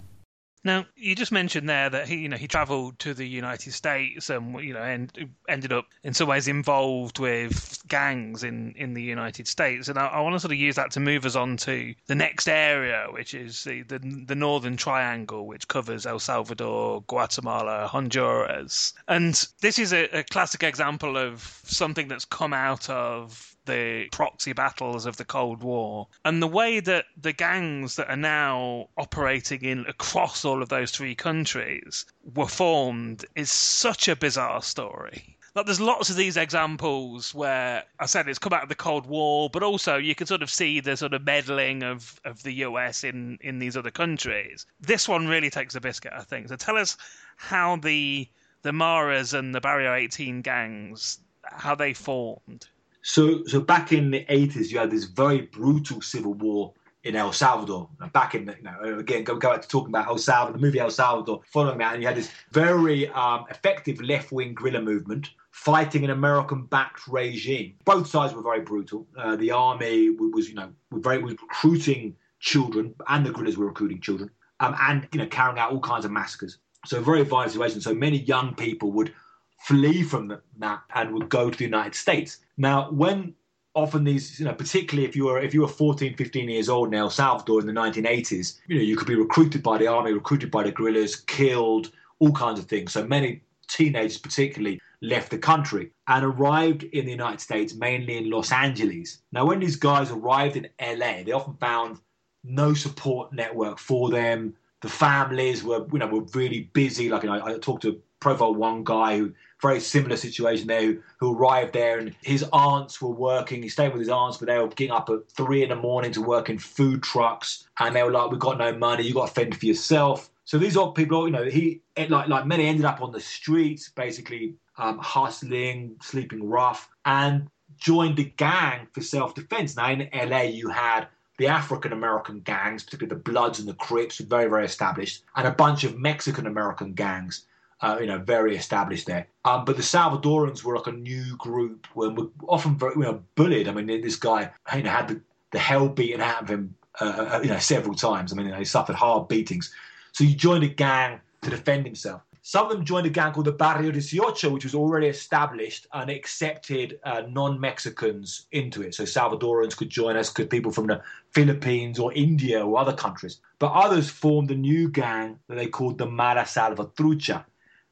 Now, 0.62 0.84
you 0.94 1.14
just 1.14 1.32
mentioned 1.32 1.68
there 1.68 1.88
that 1.88 2.06
he, 2.06 2.16
you 2.16 2.28
know, 2.28 2.36
he 2.36 2.46
travelled 2.46 2.98
to 3.00 3.14
the 3.14 3.26
United 3.26 3.72
States 3.72 4.28
and, 4.28 4.60
you 4.60 4.74
know, 4.74 4.82
and 4.82 5.30
ended 5.48 5.72
up 5.72 5.86
in 6.04 6.12
some 6.12 6.28
ways 6.28 6.48
involved 6.48 7.18
with 7.18 7.82
gangs 7.88 8.44
in, 8.44 8.74
in 8.76 8.92
the 8.92 9.02
United 9.02 9.48
States. 9.48 9.88
And 9.88 9.98
I, 9.98 10.06
I 10.08 10.20
want 10.20 10.34
to 10.34 10.40
sort 10.40 10.52
of 10.52 10.58
use 10.58 10.76
that 10.76 10.90
to 10.92 11.00
move 11.00 11.24
us 11.24 11.34
on 11.34 11.56
to 11.58 11.94
the 12.06 12.14
next 12.14 12.46
area, 12.46 13.06
which 13.10 13.32
is 13.32 13.64
the, 13.64 13.82
the, 13.82 13.98
the 14.26 14.34
Northern 14.34 14.76
Triangle, 14.76 15.46
which 15.46 15.68
covers 15.68 16.04
El 16.04 16.18
Salvador, 16.18 17.02
Guatemala, 17.06 17.86
Honduras. 17.86 18.92
And 19.08 19.46
this 19.62 19.78
is 19.78 19.94
a, 19.94 20.04
a 20.18 20.24
classic 20.24 20.62
example 20.62 21.16
of 21.16 21.60
something 21.64 22.08
that's 22.08 22.26
come 22.26 22.52
out 22.52 22.90
of 22.90 23.56
the 23.70 24.08
proxy 24.10 24.52
battles 24.52 25.06
of 25.06 25.16
the 25.16 25.24
Cold 25.24 25.62
War. 25.62 26.08
And 26.24 26.42
the 26.42 26.46
way 26.46 26.80
that 26.80 27.06
the 27.16 27.32
gangs 27.32 27.96
that 27.96 28.10
are 28.10 28.16
now 28.16 28.88
operating 28.98 29.62
in 29.64 29.86
across 29.86 30.44
all 30.44 30.62
of 30.62 30.68
those 30.68 30.90
three 30.90 31.14
countries 31.14 32.04
were 32.34 32.48
formed 32.48 33.24
is 33.34 33.50
such 33.50 34.08
a 34.08 34.16
bizarre 34.16 34.62
story. 34.62 35.36
Like 35.54 35.66
there's 35.66 35.80
lots 35.80 36.10
of 36.10 36.16
these 36.16 36.36
examples 36.36 37.34
where 37.34 37.84
I 37.98 38.06
said 38.06 38.28
it's 38.28 38.38
come 38.38 38.52
out 38.52 38.62
of 38.62 38.68
the 38.68 38.74
Cold 38.74 39.06
War, 39.06 39.50
but 39.50 39.62
also 39.62 39.96
you 39.96 40.14
can 40.14 40.26
sort 40.26 40.42
of 40.42 40.50
see 40.50 40.80
the 40.80 40.96
sort 40.96 41.12
of 41.12 41.24
meddling 41.24 41.82
of, 41.82 42.20
of 42.24 42.42
the 42.42 42.52
US 42.66 43.02
in, 43.02 43.38
in 43.40 43.58
these 43.58 43.76
other 43.76 43.90
countries. 43.90 44.66
This 44.80 45.08
one 45.08 45.26
really 45.26 45.50
takes 45.50 45.74
a 45.74 45.80
biscuit, 45.80 46.12
I 46.14 46.22
think. 46.22 46.48
So 46.48 46.56
tell 46.56 46.76
us 46.76 46.96
how 47.36 47.76
the 47.76 48.28
the 48.62 48.72
Maras 48.72 49.32
and 49.32 49.54
the 49.54 49.60
Barrio 49.60 49.94
18 49.94 50.42
gangs 50.42 51.18
how 51.44 51.74
they 51.74 51.94
formed. 51.94 52.68
So, 53.02 53.44
so 53.44 53.60
back 53.60 53.92
in 53.92 54.10
the 54.10 54.24
80s, 54.26 54.70
you 54.70 54.78
had 54.78 54.90
this 54.90 55.04
very 55.04 55.42
brutal 55.42 56.00
civil 56.00 56.34
war 56.34 56.74
in 57.04 57.16
El 57.16 57.32
Salvador. 57.32 57.88
Back 58.12 58.34
in, 58.34 58.46
you 58.46 58.62
know, 58.62 58.98
again, 58.98 59.24
go, 59.24 59.36
go 59.36 59.52
back 59.52 59.62
to 59.62 59.68
talking 59.68 59.88
about 59.88 60.08
El 60.08 60.18
Salvador, 60.18 60.58
the 60.58 60.64
movie 60.64 60.80
El 60.80 60.90
Salvador, 60.90 61.40
following 61.46 61.78
that, 61.78 61.94
and 61.94 62.02
you 62.02 62.08
had 62.08 62.16
this 62.16 62.30
very 62.52 63.08
um, 63.10 63.46
effective 63.50 64.00
left 64.02 64.32
wing 64.32 64.54
guerrilla 64.54 64.82
movement 64.82 65.30
fighting 65.50 66.04
an 66.04 66.10
American 66.10 66.64
backed 66.66 67.06
regime. 67.08 67.74
Both 67.84 68.08
sides 68.08 68.34
were 68.34 68.42
very 68.42 68.60
brutal. 68.60 69.06
Uh, 69.16 69.36
the 69.36 69.50
army 69.50 70.10
was, 70.10 70.48
you 70.48 70.54
know, 70.54 70.70
very 70.92 71.22
was 71.22 71.32
recruiting 71.32 72.16
children, 72.38 72.94
and 73.08 73.26
the 73.26 73.32
guerrillas 73.32 73.56
were 73.56 73.66
recruiting 73.66 74.00
children, 74.00 74.30
um, 74.60 74.74
and 74.80 75.08
you 75.12 75.18
know, 75.18 75.26
carrying 75.26 75.58
out 75.58 75.72
all 75.72 75.80
kinds 75.80 76.04
of 76.04 76.10
massacres. 76.10 76.58
So 76.86 77.00
very 77.00 77.22
violent 77.24 77.52
situation. 77.52 77.80
So 77.80 77.94
many 77.94 78.18
young 78.18 78.54
people 78.54 78.90
would 78.92 79.12
flee 79.60 80.02
from 80.02 80.36
that 80.58 80.80
and 80.94 81.14
would 81.14 81.28
go 81.28 81.50
to 81.50 81.56
the 81.56 81.64
United 81.64 81.94
States. 81.94 82.38
Now, 82.56 82.90
when 82.90 83.34
often 83.74 84.04
these, 84.04 84.40
you 84.40 84.46
know, 84.46 84.54
particularly 84.54 85.08
if 85.08 85.14
you 85.14 85.26
were 85.26 85.38
if 85.38 85.54
you 85.54 85.60
were 85.60 85.68
14, 85.68 86.16
15 86.16 86.48
years 86.48 86.68
old 86.68 86.88
in 86.88 86.94
El 86.94 87.10
Salvador 87.10 87.60
in 87.60 87.66
the 87.66 87.72
1980s, 87.72 88.58
you 88.66 88.76
know, 88.76 88.82
you 88.82 88.96
could 88.96 89.06
be 89.06 89.14
recruited 89.14 89.62
by 89.62 89.78
the 89.78 89.86
army, 89.86 90.12
recruited 90.12 90.50
by 90.50 90.62
the 90.62 90.72
guerrillas, 90.72 91.16
killed, 91.16 91.92
all 92.18 92.32
kinds 92.32 92.58
of 92.58 92.66
things. 92.66 92.92
So 92.92 93.06
many 93.06 93.42
teenagers, 93.68 94.18
particularly, 94.18 94.80
left 95.02 95.30
the 95.30 95.38
country 95.38 95.90
and 96.08 96.24
arrived 96.24 96.84
in 96.84 97.04
the 97.04 97.12
United 97.12 97.40
States, 97.40 97.74
mainly 97.74 98.16
in 98.16 98.30
Los 98.30 98.52
Angeles. 98.52 99.22
Now, 99.32 99.46
when 99.46 99.60
these 99.60 99.76
guys 99.76 100.10
arrived 100.10 100.56
in 100.56 100.68
LA, 100.80 101.22
they 101.22 101.32
often 101.32 101.54
found 101.54 101.98
no 102.44 102.74
support 102.74 103.32
network 103.32 103.78
for 103.78 104.10
them. 104.10 104.54
The 104.80 104.88
families 104.88 105.62
were, 105.62 105.86
you 105.92 105.98
know, 105.98 106.06
were 106.06 106.24
really 106.34 106.70
busy. 106.72 107.08
Like, 107.08 107.22
you 107.22 107.28
know, 107.28 107.44
I 107.44 107.58
talked 107.58 107.82
to 107.82 108.00
profile 108.20 108.54
one 108.54 108.84
guy 108.84 109.18
who 109.18 109.32
very 109.60 109.80
similar 109.80 110.16
situation 110.16 110.66
there 110.66 110.82
who, 110.82 111.02
who 111.18 111.36
arrived 111.36 111.72
there 111.72 111.98
and 111.98 112.14
his 112.22 112.44
aunts 112.52 113.00
were 113.00 113.10
working. 113.10 113.62
He 113.62 113.68
stayed 113.68 113.92
with 113.92 114.00
his 114.00 114.08
aunts, 114.08 114.38
but 114.38 114.48
they 114.48 114.58
were 114.58 114.68
getting 114.68 114.92
up 114.92 115.10
at 115.10 115.30
three 115.30 115.62
in 115.62 115.68
the 115.68 115.76
morning 115.76 116.12
to 116.12 116.22
work 116.22 116.48
in 116.48 116.58
food 116.58 117.02
trucks. 117.02 117.68
And 117.78 117.94
they 117.94 118.02
were 118.02 118.10
like, 118.10 118.30
we've 118.30 118.40
got 118.40 118.58
no 118.58 118.76
money. 118.76 119.04
You've 119.04 119.16
got 119.16 119.28
to 119.28 119.34
fend 119.34 119.56
for 119.56 119.66
yourself. 119.66 120.30
So 120.44 120.58
these 120.58 120.76
old 120.76 120.94
people, 120.96 121.26
you 121.26 121.32
know, 121.32 121.44
he 121.44 121.80
like 122.08 122.28
like 122.28 122.44
many 122.44 122.66
ended 122.66 122.84
up 122.84 123.00
on 123.00 123.12
the 123.12 123.20
streets, 123.20 123.88
basically 123.90 124.54
um, 124.78 124.98
hustling, 124.98 125.94
sleeping 126.02 126.42
rough, 126.42 126.88
and 127.04 127.48
joined 127.76 128.18
a 128.18 128.24
gang 128.24 128.88
for 128.92 129.00
self-defense. 129.00 129.76
Now 129.76 129.90
in 129.90 130.08
LA, 130.12 130.42
you 130.42 130.68
had 130.68 131.06
the 131.38 131.46
African 131.46 131.92
American 131.92 132.40
gangs, 132.40 132.82
particularly 132.82 133.14
the 133.14 133.30
Bloods 133.30 133.60
and 133.60 133.68
the 133.68 133.74
Crips, 133.74 134.18
very 134.18 134.48
very 134.48 134.64
established, 134.64 135.22
and 135.36 135.46
a 135.46 135.52
bunch 135.52 135.84
of 135.84 135.96
Mexican 135.96 136.48
American 136.48 136.94
gangs 136.94 137.46
uh, 137.82 137.98
you 138.00 138.06
know, 138.06 138.18
very 138.18 138.56
established 138.56 139.06
there. 139.06 139.26
Um, 139.44 139.64
but 139.64 139.76
the 139.76 139.82
Salvadorans 139.82 140.62
were 140.62 140.76
like 140.76 140.86
a 140.86 140.92
new 140.92 141.36
group, 141.36 141.86
were, 141.94 142.10
were 142.10 142.28
often 142.46 142.76
very, 142.76 142.94
you 142.94 143.02
know, 143.02 143.22
bullied. 143.36 143.68
I 143.68 143.72
mean, 143.72 143.86
this 144.02 144.16
guy, 144.16 144.50
you 144.74 144.82
know, 144.82 144.90
had 144.90 145.08
the, 145.08 145.20
the 145.52 145.58
hell 145.58 145.88
beaten 145.88 146.20
out 146.20 146.42
of 146.42 146.48
him, 146.48 146.74
uh, 147.00 147.04
uh, 147.34 147.40
you 147.42 147.48
know, 147.48 147.58
several 147.58 147.94
times. 147.94 148.32
I 148.32 148.36
mean, 148.36 148.46
you 148.46 148.52
know, 148.52 148.58
he 148.58 148.64
suffered 148.64 148.96
hard 148.96 149.28
beatings. 149.28 149.72
So 150.12 150.24
he 150.24 150.34
joined 150.34 150.64
a 150.64 150.68
gang 150.68 151.20
to 151.42 151.50
defend 151.50 151.86
himself. 151.86 152.22
Some 152.42 152.66
of 152.66 152.72
them 152.72 152.84
joined 152.84 153.06
a 153.06 153.10
gang 153.10 153.32
called 153.32 153.46
the 153.46 153.52
Barrio 153.52 153.92
18, 153.94 154.52
which 154.52 154.64
was 154.64 154.74
already 154.74 155.08
established 155.08 155.86
and 155.92 156.10
accepted 156.10 156.98
uh, 157.04 157.22
non 157.28 157.60
Mexicans 157.60 158.46
into 158.52 158.82
it. 158.82 158.94
So 158.94 159.04
Salvadorans 159.04 159.76
could 159.76 159.90
join 159.90 160.16
us, 160.16 160.30
could 160.30 160.48
people 160.48 160.72
from 160.72 160.86
the 160.86 161.02
Philippines 161.32 161.98
or 161.98 162.12
India 162.14 162.64
or 162.64 162.78
other 162.78 162.94
countries. 162.94 163.40
But 163.58 163.72
others 163.72 164.08
formed 164.08 164.50
a 164.50 164.54
new 164.54 164.88
gang 164.88 165.38
that 165.48 165.56
they 165.56 165.66
called 165.66 165.98
the 165.98 166.06
Mara 166.06 166.42
Salvatrucha. 166.44 167.44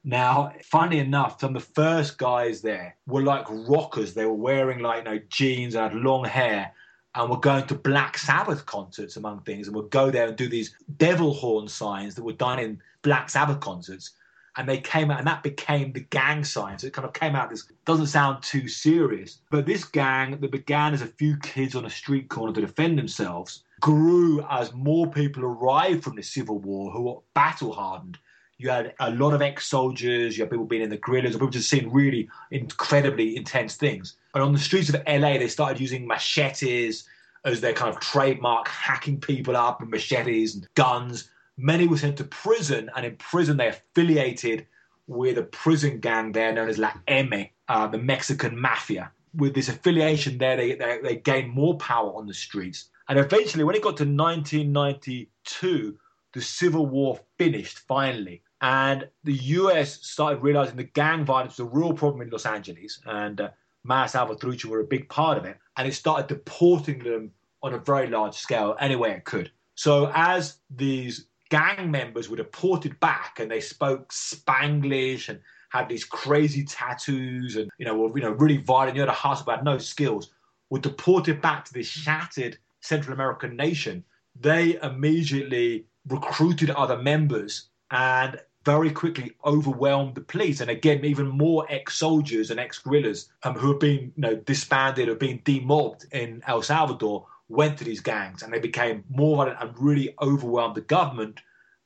Now, 0.04 0.52
funny 0.62 0.98
enough, 0.98 1.40
some 1.40 1.56
of 1.56 1.62
the 1.62 1.72
first 1.72 2.18
guys 2.18 2.62
there 2.62 2.96
were 3.06 3.22
like 3.22 3.46
rockers. 3.48 4.14
They 4.14 4.24
were 4.24 4.32
wearing 4.32 4.80
like 4.80 5.04
you 5.04 5.10
know 5.10 5.20
jeans 5.28 5.74
and 5.74 5.92
had 5.92 6.02
long 6.02 6.24
hair, 6.24 6.72
and 7.14 7.30
were 7.30 7.40
going 7.40 7.66
to 7.66 7.74
Black 7.74 8.16
Sabbath 8.16 8.64
concerts 8.66 9.16
among 9.16 9.40
things, 9.40 9.66
and 9.66 9.76
would 9.76 9.90
go 9.90 10.10
there 10.10 10.28
and 10.28 10.36
do 10.36 10.48
these 10.48 10.74
devil 10.96 11.34
horn 11.34 11.68
signs 11.68 12.14
that 12.14 12.24
were 12.24 12.32
done 12.32 12.58
in 12.58 12.80
Black 13.02 13.28
Sabbath 13.28 13.60
concerts 13.60 14.12
and 14.58 14.68
they 14.68 14.78
came 14.78 15.08
out, 15.08 15.18
and 15.18 15.26
that 15.28 15.44
became 15.44 15.92
the 15.92 16.00
gang 16.00 16.42
sign. 16.42 16.76
So 16.78 16.88
it 16.88 16.92
kind 16.92 17.06
of 17.06 17.14
came 17.14 17.36
out. 17.36 17.48
This 17.48 17.70
doesn't 17.84 18.08
sound 18.08 18.42
too 18.42 18.66
serious, 18.66 19.38
but 19.50 19.66
this 19.66 19.84
gang 19.84 20.40
that 20.40 20.50
began 20.50 20.92
as 20.92 21.00
a 21.00 21.06
few 21.06 21.36
kids 21.36 21.76
on 21.76 21.84
a 21.84 21.90
street 21.90 22.28
corner 22.28 22.52
to 22.52 22.60
defend 22.60 22.98
themselves 22.98 23.62
grew 23.80 24.44
as 24.50 24.74
more 24.74 25.06
people 25.06 25.44
arrived 25.44 26.02
from 26.02 26.16
the 26.16 26.22
Civil 26.22 26.58
War 26.58 26.90
who 26.90 27.02
were 27.02 27.20
battle 27.34 27.72
hardened. 27.72 28.18
You 28.58 28.70
had 28.70 28.94
a 29.00 29.10
lot 29.12 29.34
of 29.34 29.42
ex-soldiers. 29.42 30.36
You 30.36 30.44
had 30.44 30.50
people 30.50 30.66
being 30.66 30.82
in 30.82 30.90
the 30.90 30.96
guerrillas, 30.96 31.34
people 31.34 31.48
just 31.48 31.70
seeing 31.70 31.92
really 31.92 32.28
incredibly 32.50 33.36
intense 33.36 33.76
things. 33.76 34.16
And 34.34 34.42
on 34.42 34.52
the 34.52 34.58
streets 34.58 34.88
of 34.88 35.02
LA, 35.06 35.38
they 35.38 35.48
started 35.48 35.80
using 35.80 36.06
machetes 36.06 37.08
as 37.44 37.60
their 37.60 37.72
kind 37.72 37.94
of 37.94 38.00
trademark, 38.00 38.68
hacking 38.68 39.20
people 39.20 39.56
up 39.56 39.80
with 39.80 39.88
machetes 39.88 40.56
and 40.56 40.66
guns 40.74 41.30
Many 41.60 41.88
were 41.88 41.98
sent 41.98 42.16
to 42.18 42.24
prison, 42.24 42.88
and 42.94 43.04
in 43.04 43.16
prison 43.16 43.56
they 43.56 43.66
affiliated 43.66 44.68
with 45.08 45.38
a 45.38 45.42
prison 45.42 45.98
gang 45.98 46.30
there 46.30 46.52
known 46.52 46.68
as 46.68 46.78
La 46.78 46.92
M, 47.08 47.32
uh, 47.66 47.88
the 47.88 47.98
Mexican 47.98 48.58
mafia. 48.58 49.10
With 49.34 49.54
this 49.54 49.68
affiliation 49.68 50.38
there, 50.38 50.56
they, 50.56 50.76
they, 50.76 51.00
they 51.02 51.16
gained 51.16 51.50
more 51.50 51.76
power 51.78 52.14
on 52.14 52.28
the 52.28 52.34
streets. 52.34 52.90
And 53.08 53.18
eventually, 53.18 53.64
when 53.64 53.74
it 53.74 53.82
got 53.82 53.96
to 53.96 54.04
1992, 54.04 55.98
the 56.32 56.40
Civil 56.40 56.86
War 56.86 57.18
finished 57.38 57.80
finally. 57.80 58.40
And 58.60 59.08
the 59.24 59.34
US 59.34 60.04
started 60.06 60.42
realizing 60.42 60.76
the 60.76 60.84
gang 60.84 61.24
violence 61.24 61.58
was 61.58 61.66
a 61.66 61.70
real 61.70 61.92
problem 61.92 62.22
in 62.22 62.30
Los 62.30 62.46
Angeles, 62.46 63.00
and 63.06 63.40
uh, 63.40 63.50
Mara 63.84 64.08
Salvatrucha 64.08 64.66
were 64.66 64.80
a 64.80 64.84
big 64.84 65.08
part 65.08 65.38
of 65.38 65.44
it. 65.44 65.58
And 65.76 65.86
it 65.86 65.94
started 65.94 66.26
deporting 66.26 66.98
them 66.98 67.30
on 67.62 67.74
a 67.74 67.78
very 67.78 68.08
large 68.08 68.34
scale, 68.34 68.76
any 68.80 68.96
way 68.96 69.12
it 69.12 69.24
could. 69.24 69.50
So 69.74 70.10
as 70.14 70.58
these 70.70 71.28
gang 71.50 71.90
members 71.90 72.28
were 72.28 72.36
deported 72.36 72.98
back 73.00 73.38
and 73.38 73.50
they 73.50 73.60
spoke 73.60 74.12
Spanglish 74.12 75.28
and 75.28 75.40
had 75.70 75.88
these 75.88 76.04
crazy 76.04 76.64
tattoos 76.64 77.56
and 77.56 77.70
you 77.78 77.84
know 77.84 77.96
were 77.96 78.16
you 78.16 78.24
know 78.24 78.32
really 78.32 78.58
violent. 78.58 78.96
You 78.96 79.02
had 79.02 79.08
a 79.08 79.12
hustle 79.12 79.50
had 79.50 79.64
no 79.64 79.78
skills. 79.78 80.30
Were 80.70 80.78
deported 80.78 81.40
back 81.40 81.64
to 81.64 81.72
this 81.72 81.86
shattered 81.86 82.58
Central 82.80 83.14
American 83.14 83.56
nation. 83.56 84.04
They 84.38 84.78
immediately 84.82 85.86
recruited 86.06 86.70
other 86.70 86.98
members 86.98 87.68
and 87.90 88.40
very 88.64 88.90
quickly 88.90 89.32
overwhelmed 89.44 90.14
the 90.14 90.20
police. 90.20 90.60
And 90.60 90.70
again, 90.70 91.04
even 91.04 91.28
more 91.28 91.66
ex-soldiers 91.70 92.50
and 92.50 92.60
ex-guerrillas 92.60 93.30
um, 93.44 93.54
who 93.54 93.68
have 93.68 93.80
been 93.80 94.12
you 94.16 94.22
know 94.22 94.36
disbanded 94.36 95.08
or 95.08 95.14
been 95.14 95.40
demobbed 95.44 96.06
in 96.12 96.42
El 96.46 96.62
Salvador 96.62 97.26
went 97.48 97.78
to 97.78 97.84
these 97.84 98.00
gangs 98.00 98.42
and 98.42 98.52
they 98.52 98.58
became 98.58 99.04
more 99.08 99.36
violent 99.36 99.58
and 99.60 99.78
really 99.78 100.14
overwhelmed 100.20 100.74
the 100.74 100.82
government 100.82 101.40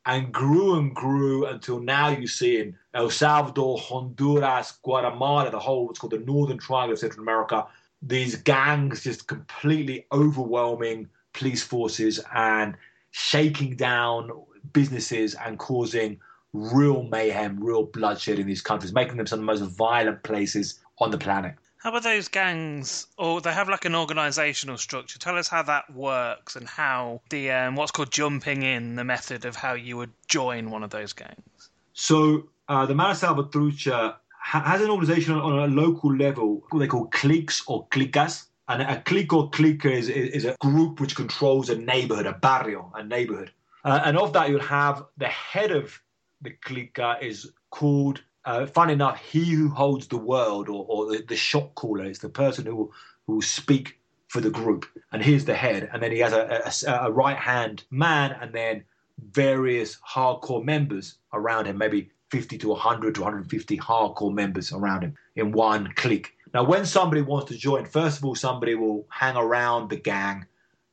and 0.07 0.32
grew 0.32 0.76
and 0.76 0.94
grew 0.94 1.46
until 1.46 1.78
now 1.78 2.09
you 2.09 2.26
see 2.26 2.59
in 2.59 2.76
El 2.94 3.11
Salvador, 3.11 3.78
Honduras, 3.78 4.72
Guatemala, 4.82 5.50
the 5.50 5.61
whole 5.61 5.86
what's 5.86 6.00
called 6.00 6.12
the 6.12 6.18
Northern 6.18 6.59
Triangle 6.59 6.94
of 6.94 6.98
Central 6.98 7.22
America, 7.22 7.64
these 8.03 8.34
gangs 8.34 9.05
just 9.05 9.28
completely 9.28 10.07
overwhelming 10.11 11.09
police 11.32 11.62
forces 11.62 12.18
and 12.34 12.74
shaking 13.12 13.76
down 13.76 14.30
businesses 14.72 15.34
and 15.34 15.58
causing 15.58 16.20
real 16.52 17.04
mayhem, 17.04 17.62
real 17.62 17.84
bloodshed 17.84 18.38
in 18.38 18.46
these 18.46 18.62
countries, 18.62 18.92
making 18.92 19.16
them 19.16 19.26
some 19.26 19.40
of 19.40 19.58
the 19.58 19.64
most 19.64 19.76
violent 19.76 20.22
places 20.22 20.80
on 20.98 21.10
the 21.10 21.18
planet. 21.18 21.54
How 21.78 21.90
about 21.90 22.04
those 22.04 22.28
gangs? 22.28 23.08
Or 23.18 23.40
they 23.40 23.52
have 23.52 23.68
like 23.68 23.84
an 23.84 23.94
organisational 23.94 24.78
structure. 24.78 25.18
Tell 25.18 25.36
us 25.36 25.48
how 25.48 25.62
that 25.64 25.92
works 25.92 26.54
and 26.54 26.68
how 26.68 27.22
the 27.30 27.50
um, 27.50 27.74
what's 27.74 27.90
called 27.90 28.12
jumping 28.12 28.62
in, 28.62 28.94
the 28.94 29.02
method 29.02 29.44
of 29.44 29.56
how 29.56 29.72
you 29.72 29.96
would 29.96 30.12
join 30.28 30.70
one 30.70 30.84
of 30.84 30.90
those 30.90 31.12
gangs. 31.12 31.70
So 31.92 32.44
uh, 32.68 32.86
the 32.86 32.94
Mara 32.94 33.14
Salvatrucha 33.14 34.14
ha- 34.30 34.62
has 34.62 34.80
an 34.80 34.90
organisation 34.90 35.34
on, 35.34 35.58
a 35.58 35.66
local 35.66 36.14
level. 36.14 36.62
what 36.70 36.78
They 36.78 36.86
call 36.86 37.06
cliques 37.06 37.64
or 37.66 37.88
clicas. 37.88 38.46
And 38.68 38.80
a 38.80 39.02
clique 39.02 39.32
or 39.32 39.50
clique 39.50 39.84
is, 39.84 40.08
is, 40.08 40.44
a 40.44 40.56
group 40.60 41.00
which 41.00 41.16
controls 41.16 41.68
a 41.68 41.76
neighborhood, 41.76 42.26
a 42.26 42.32
barrio, 42.32 42.92
a 42.94 43.02
neighborhood. 43.02 43.50
Uh, 43.84 44.00
and 44.04 44.16
of 44.16 44.32
that, 44.32 44.48
you'll 44.48 44.60
have 44.60 45.04
the 45.16 45.28
head 45.28 45.70
of 45.70 46.00
the 46.40 46.50
clica 46.50 47.22
is 47.22 47.50
called 47.70 48.22
uh, 48.44 48.66
fun 48.66 48.90
enough, 48.90 49.20
he 49.20 49.44
who 49.44 49.68
holds 49.68 50.08
the 50.08 50.16
world 50.16 50.68
or, 50.68 50.84
or 50.88 51.12
the, 51.12 51.24
the 51.28 51.36
shot 51.36 51.74
caller 51.74 52.04
It's 52.04 52.18
the 52.18 52.28
person 52.28 52.66
who 52.66 52.74
will, 52.74 52.92
who 53.26 53.34
will 53.34 53.42
speak 53.42 53.98
for 54.28 54.40
the 54.40 54.50
group. 54.50 54.86
And 55.12 55.22
he's 55.22 55.44
the 55.44 55.54
head. 55.54 55.88
And 55.92 56.02
then 56.02 56.10
he 56.10 56.18
has 56.18 56.32
a, 56.32 56.72
a, 56.88 57.06
a 57.06 57.10
right 57.10 57.36
hand 57.36 57.84
man 57.90 58.36
and 58.40 58.52
then 58.52 58.84
various 59.30 59.98
hardcore 60.08 60.64
members 60.64 61.18
around 61.32 61.66
him, 61.66 61.78
maybe 61.78 62.10
50 62.30 62.58
to 62.58 62.68
100 62.68 63.14
to 63.14 63.20
150 63.20 63.78
hardcore 63.78 64.32
members 64.32 64.72
around 64.72 65.02
him 65.02 65.14
in 65.36 65.52
one 65.52 65.92
clique. 65.94 66.32
Now, 66.54 66.64
when 66.64 66.84
somebody 66.84 67.22
wants 67.22 67.50
to 67.50 67.56
join, 67.56 67.84
first 67.84 68.18
of 68.18 68.24
all, 68.24 68.34
somebody 68.34 68.74
will 68.74 69.06
hang 69.08 69.36
around 69.36 69.90
the 69.90 69.96
gang 69.96 70.46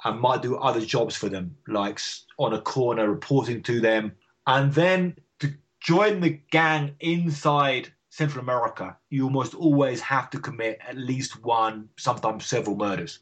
and 0.04 0.20
might 0.20 0.42
do 0.42 0.58
other 0.58 0.82
jobs 0.82 1.16
for 1.16 1.30
them, 1.30 1.56
like 1.68 2.00
on 2.38 2.54
a 2.54 2.62
corner 2.62 3.10
reporting 3.10 3.62
to 3.64 3.80
them. 3.80 4.14
And 4.48 4.74
then 4.74 5.18
to 5.40 5.54
join 5.82 6.22
the 6.22 6.40
gang 6.52 6.96
inside 7.00 7.92
Central 8.10 8.44
America, 8.44 8.98
you 9.10 9.26
almost 9.26 9.54
always 9.56 10.02
have 10.02 10.30
to 10.32 10.40
commit 10.40 10.80
at 10.88 10.98
least 10.98 11.44
one, 11.44 11.90
sometimes 11.98 12.46
several 12.46 12.76
murders. 12.76 13.20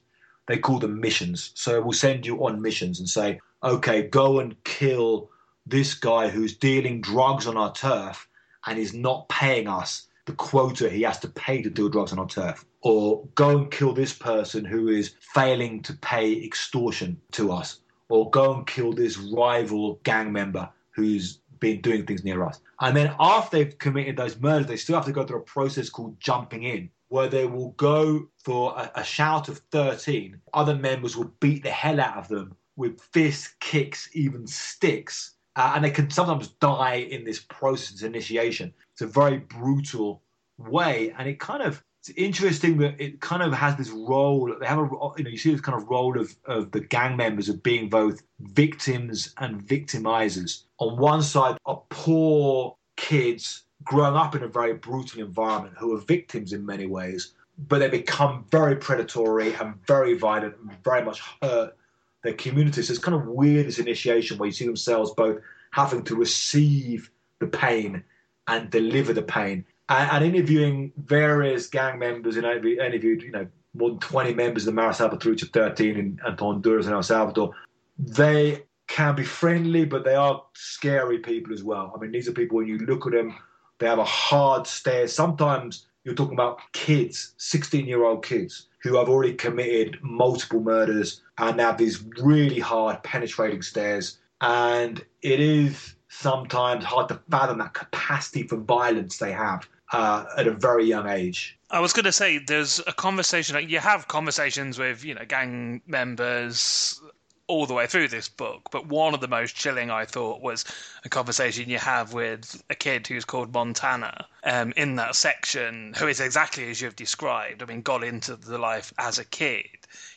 They 0.48 0.58
call 0.58 0.80
them 0.80 1.00
missions. 1.00 1.52
So 1.56 1.82
we'll 1.82 1.94
send 1.94 2.26
you 2.26 2.46
on 2.46 2.62
missions 2.62 3.00
and 3.00 3.10
say, 3.10 3.40
okay, 3.64 4.04
go 4.04 4.40
and 4.40 4.62
kill 4.64 5.30
this 5.66 5.94
guy 5.94 6.30
who's 6.30 6.56
dealing 6.56 7.02
drugs 7.02 7.48
on 7.48 7.58
our 7.58 7.74
turf 7.74 8.30
and 8.66 8.80
is 8.80 8.94
not 8.94 9.28
paying 9.30 9.68
us 9.68 10.08
the 10.26 10.34
quota 10.34 10.90
he 10.90 11.02
has 11.02 11.20
to 11.20 11.28
pay 11.30 11.62
to 11.62 11.70
deal 11.70 11.90
drugs 11.90 12.12
on 12.12 12.20
our 12.20 12.28
turf. 12.28 12.66
Or 12.88 13.28
go 13.36 13.58
and 13.58 13.70
kill 13.70 13.92
this 13.92 14.14
person 14.14 14.64
who 14.64 14.88
is 14.88 15.16
failing 15.20 15.82
to 15.82 15.94
pay 15.96 16.42
extortion 16.42 17.20
to 17.34 17.52
us. 17.52 17.80
Or 18.08 18.30
go 18.30 18.54
and 18.54 18.66
kill 18.66 18.94
this 18.94 19.18
rival 19.18 20.00
gang 20.04 20.32
member 20.32 20.70
who's 20.92 21.42
been 21.60 21.82
doing 21.82 22.06
things 22.06 22.24
near 22.24 22.46
us. 22.46 22.62
And 22.80 22.96
then 22.96 23.14
after 23.20 23.58
they've 23.58 23.78
committed 23.78 24.16
those 24.16 24.40
murders, 24.40 24.68
they 24.68 24.78
still 24.78 24.96
have 24.96 25.04
to 25.04 25.12
go 25.12 25.26
through 25.26 25.40
a 25.40 25.42
process 25.42 25.90
called 25.90 26.18
jumping 26.22 26.64
in, 26.64 26.90
where 27.10 27.28
they 27.28 27.46
will 27.46 27.72
go 27.72 28.30
for 28.46 28.74
a, 28.78 28.90
a 28.96 29.04
shout 29.04 29.50
of 29.50 29.58
13. 29.72 30.40
Other 30.54 30.78
members 30.78 31.18
will 31.18 31.34
beat 31.42 31.64
the 31.64 31.70
hell 31.70 32.00
out 32.00 32.16
of 32.16 32.30
them 32.30 32.56
with 32.78 33.02
fists, 33.02 33.54
kicks, 33.60 34.10
even 34.14 34.48
sticks. 34.48 35.34
Uh, 35.58 35.74
and 35.76 35.84
they 35.84 35.92
can 35.92 36.10
sometimes 36.10 36.48
die 36.62 37.06
in 37.12 37.26
this 37.26 37.42
process 37.50 38.04
initiation. 38.04 38.74
It's 38.94 39.02
a 39.02 39.08
very 39.08 39.40
brutal 39.40 40.22
way, 40.58 41.14
and 41.18 41.28
it 41.28 41.42
kind 41.42 41.64
of 41.64 41.84
it's 42.10 42.18
interesting 42.18 42.78
that 42.78 43.00
it 43.00 43.20
kind 43.20 43.44
of 43.44 43.54
has 43.54 43.76
this 43.76 43.90
role. 43.90 44.54
They 44.60 44.66
have 44.66 44.80
a 44.80 44.82
you 45.18 45.24
know 45.24 45.30
you 45.30 45.38
see 45.38 45.52
this 45.52 45.62
kind 45.62 45.82
of 45.82 45.90
role 45.90 46.20
of 46.20 46.36
of 46.46 46.72
the 46.72 46.80
gang 46.80 47.18
members 47.18 47.50
of 47.50 47.64
being 47.64 47.90
both 47.90 48.22
victims 48.40 49.34
and 49.38 49.62
victimizers. 49.62 50.64
On 50.80 50.98
one 50.98 51.22
side 51.22 51.58
are 51.66 51.82
poor 51.90 52.76
kids 52.96 53.64
growing 53.84 54.16
up 54.16 54.36
in 54.36 54.44
a 54.44 54.48
very 54.48 54.74
brutal 54.74 55.22
environment 55.22 55.76
who 55.78 55.96
are 55.96 56.02
victims 56.02 56.54
in 56.54 56.66
many 56.66 56.86
ways, 56.86 57.34
but 57.68 57.80
they 57.80 57.90
become 57.90 58.46
very 58.52 58.76
predatory 58.76 59.54
and 59.56 59.76
very 59.86 60.18
violent 60.18 60.56
and 60.58 60.84
very 60.84 61.04
much 61.04 61.22
hurt 61.42 61.76
their 62.24 62.34
communities. 62.34 62.88
So 62.88 62.92
it's 62.92 63.04
kind 63.04 63.16
of 63.16 63.28
weird 63.28 63.68
this 63.68 63.80
initiation 63.80 64.38
where 64.38 64.48
you 64.48 64.54
see 64.54 64.66
themselves 64.66 65.12
both 65.12 65.42
having 65.72 66.04
to 66.04 66.16
receive 66.16 67.12
the 67.40 67.48
pain 67.48 68.04
and 68.48 68.70
deliver 68.70 69.14
the 69.14 69.22
pain 69.22 69.66
and, 69.90 70.12
and 70.12 70.36
interviewing 70.36 70.92
various 70.98 71.68
gang 71.68 72.00
members, 72.00 72.38
and 72.38 72.46
I 72.46 72.56
interviewed, 72.56 73.22
you 73.22 73.32
know, 73.32 73.48
more 73.74 73.92
than 73.92 74.00
20 74.00 74.34
members 74.34 74.64
of 74.64 74.74
the 74.74 74.82
Mara 74.82 74.94
Salvatrucha 74.94 75.52
13 75.52 75.90
in, 75.92 76.20
in 76.26 76.38
Honduras 76.38 76.86
and 76.88 76.96
El 76.96 77.04
Salvador. 77.04 77.54
They 77.98 78.64
can 78.88 79.16
be 79.16 79.24
friendly, 79.24 79.86
but 79.86 80.04
they 80.04 80.16
are 80.16 80.44
scary 80.54 81.20
people 81.20 81.54
as 81.54 81.64
well. 81.64 81.94
I 81.96 82.00
mean, 82.00 82.12
these 82.12 82.28
are 82.28 82.34
people 82.34 82.58
when 82.58 82.68
you 82.68 82.80
look 82.80 83.06
at 83.06 83.14
them 83.14 83.36
They 83.80 83.88
have 83.88 84.00
a 84.00 84.06
hard 84.06 84.66
stare. 84.66 85.08
Sometimes 85.08 85.88
you're 86.04 86.16
talking 86.16 86.34
about 86.34 86.60
kids, 86.74 87.34
16 87.38 87.86
year 87.86 88.06
old 88.06 88.26
kids, 88.26 88.68
who 88.82 88.96
have 88.98 89.10
already 89.10 89.34
committed 89.34 90.00
multiple 90.02 90.62
murders 90.62 91.22
and 91.38 91.60
have 91.60 91.78
these 91.78 92.04
really 92.20 92.60
hard, 92.60 93.04
penetrating 93.04 93.62
stares. 93.62 94.20
And 94.42 95.04
it 95.22 95.40
is 95.40 95.96
sometimes 96.10 96.86
hard 96.86 97.10
to 97.10 97.20
fathom 97.30 97.60
that 97.60 97.74
capacity 97.74 98.44
for 98.44 98.58
violence 98.58 99.18
they 99.18 99.32
have 99.32 99.68
uh, 99.92 100.26
at 100.38 100.48
a 100.48 100.52
very 100.52 100.86
young 100.86 101.08
age. 101.08 101.58
I 101.70 101.80
was 101.80 101.94
going 101.94 102.06
to 102.06 102.12
say, 102.12 102.38
there's 102.38 102.80
a 102.88 102.94
conversation. 102.94 103.70
You 103.70 103.80
have 103.80 104.08
conversations 104.08 104.80
with, 104.80 105.04
you 105.04 105.14
know, 105.16 105.26
gang 105.26 105.82
members 105.86 107.02
all 107.48 107.66
the 107.66 107.74
way 107.74 107.88
through 107.88 108.10
this 108.10 108.28
book, 108.28 108.70
but 108.72 108.88
one 108.88 109.14
of 109.14 109.22
the 109.22 109.28
most 109.28 109.56
chilling 109.56 109.90
I 109.90 110.04
thought 110.06 110.42
was 110.42 110.66
a 111.06 111.10
conversation 111.10 111.70
you 111.70 111.78
have 111.78 112.14
with 112.14 112.62
a 112.70 112.76
kid 112.76 113.08
who's 113.08 113.24
called 113.24 113.54
Montana 113.54 114.28
um, 114.44 114.74
in 114.76 114.96
that 114.98 115.16
section, 115.16 115.94
who 115.98 116.08
is 116.08 116.20
exactly 116.20 116.70
as 116.70 116.82
you've 116.82 116.98
described. 116.98 117.64
I 117.64 117.66
mean, 117.66 117.82
got 117.82 118.04
into 118.04 118.36
the 118.36 118.58
life 118.58 118.94
as 118.98 119.18
a 119.18 119.26
kid. 119.26 119.66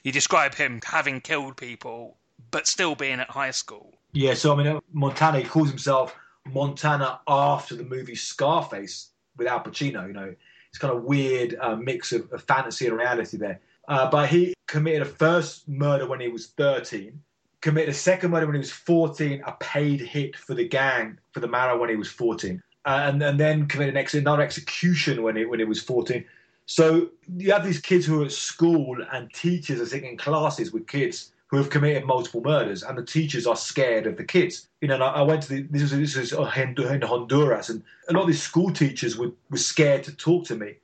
You 0.02 0.10
describe 0.10 0.56
him 0.56 0.80
having 0.84 1.20
killed 1.20 1.56
people, 1.56 2.16
but 2.50 2.66
still 2.66 2.96
being 2.96 3.20
at 3.20 3.30
high 3.30 3.52
school. 3.52 3.96
Yeah, 4.12 4.34
so 4.34 4.52
I 4.52 4.62
mean, 4.62 4.80
Montana, 4.92 5.38
he 5.38 5.44
calls 5.44 5.68
himself 5.68 6.16
Montana 6.46 7.20
after 7.28 7.76
the 7.76 7.84
movie 7.84 8.16
Scarface 8.16 9.09
with 9.40 9.48
Al 9.48 9.60
Pacino. 9.60 10.06
You 10.06 10.12
know, 10.12 10.34
it's 10.68 10.78
kind 10.78 10.94
of 10.94 11.02
weird 11.02 11.56
uh, 11.60 11.74
mix 11.74 12.12
of, 12.12 12.30
of 12.30 12.42
fantasy 12.44 12.86
and 12.86 12.96
reality 12.96 13.38
there. 13.38 13.58
Uh, 13.88 14.08
but 14.08 14.28
he 14.28 14.54
committed 14.68 15.02
a 15.02 15.06
first 15.06 15.66
murder 15.68 16.06
when 16.06 16.20
he 16.20 16.28
was 16.28 16.48
13, 16.48 17.18
committed 17.62 17.88
a 17.88 17.94
second 17.94 18.30
murder 18.30 18.46
when 18.46 18.54
he 18.54 18.60
was 18.60 18.70
14, 18.70 19.42
a 19.46 19.52
paid 19.58 20.00
hit 20.00 20.36
for 20.36 20.54
the 20.54 20.68
gang 20.68 21.18
for 21.32 21.40
the 21.40 21.48
Mara 21.48 21.76
when 21.76 21.88
he 21.88 21.96
was 21.96 22.08
14, 22.08 22.62
uh, 22.84 23.00
and, 23.06 23.20
and 23.20 23.40
then 23.40 23.66
committed 23.66 23.96
ex- 23.96 24.14
another 24.14 24.42
execution 24.42 25.22
when 25.22 25.34
he, 25.34 25.44
when 25.46 25.58
he 25.58 25.64
was 25.64 25.82
14. 25.82 26.24
So 26.66 27.08
you 27.36 27.50
have 27.50 27.64
these 27.64 27.80
kids 27.80 28.06
who 28.06 28.22
are 28.22 28.26
at 28.26 28.32
school 28.32 28.96
and 29.12 29.32
teachers 29.32 29.80
are 29.80 29.86
sitting 29.86 30.10
in 30.10 30.16
classes 30.18 30.70
with 30.70 30.86
kids 30.86 31.32
who 31.50 31.56
have 31.56 31.70
committed 31.70 32.04
multiple 32.04 32.40
murders, 32.40 32.82
and 32.82 32.96
the 32.96 33.04
teachers 33.04 33.46
are 33.46 33.56
scared 33.56 34.06
of 34.06 34.16
the 34.16 34.24
kids. 34.24 34.68
You 34.80 34.88
know, 34.88 34.96
I 34.96 35.22
went 35.22 35.42
to 35.42 35.48
the 35.48 35.62
this 35.62 35.82
was 35.82 35.90
this 35.90 36.16
was 36.16 36.32
in 36.32 36.38
oh, 36.38 37.06
Honduras, 37.06 37.68
and 37.68 37.82
a 38.08 38.12
lot 38.12 38.22
of 38.22 38.28
these 38.28 38.42
school 38.42 38.70
teachers 38.70 39.16
were, 39.18 39.32
were 39.50 39.58
scared 39.58 40.04
to 40.04 40.14
talk 40.14 40.46
to 40.46 40.54
me 40.54 40.76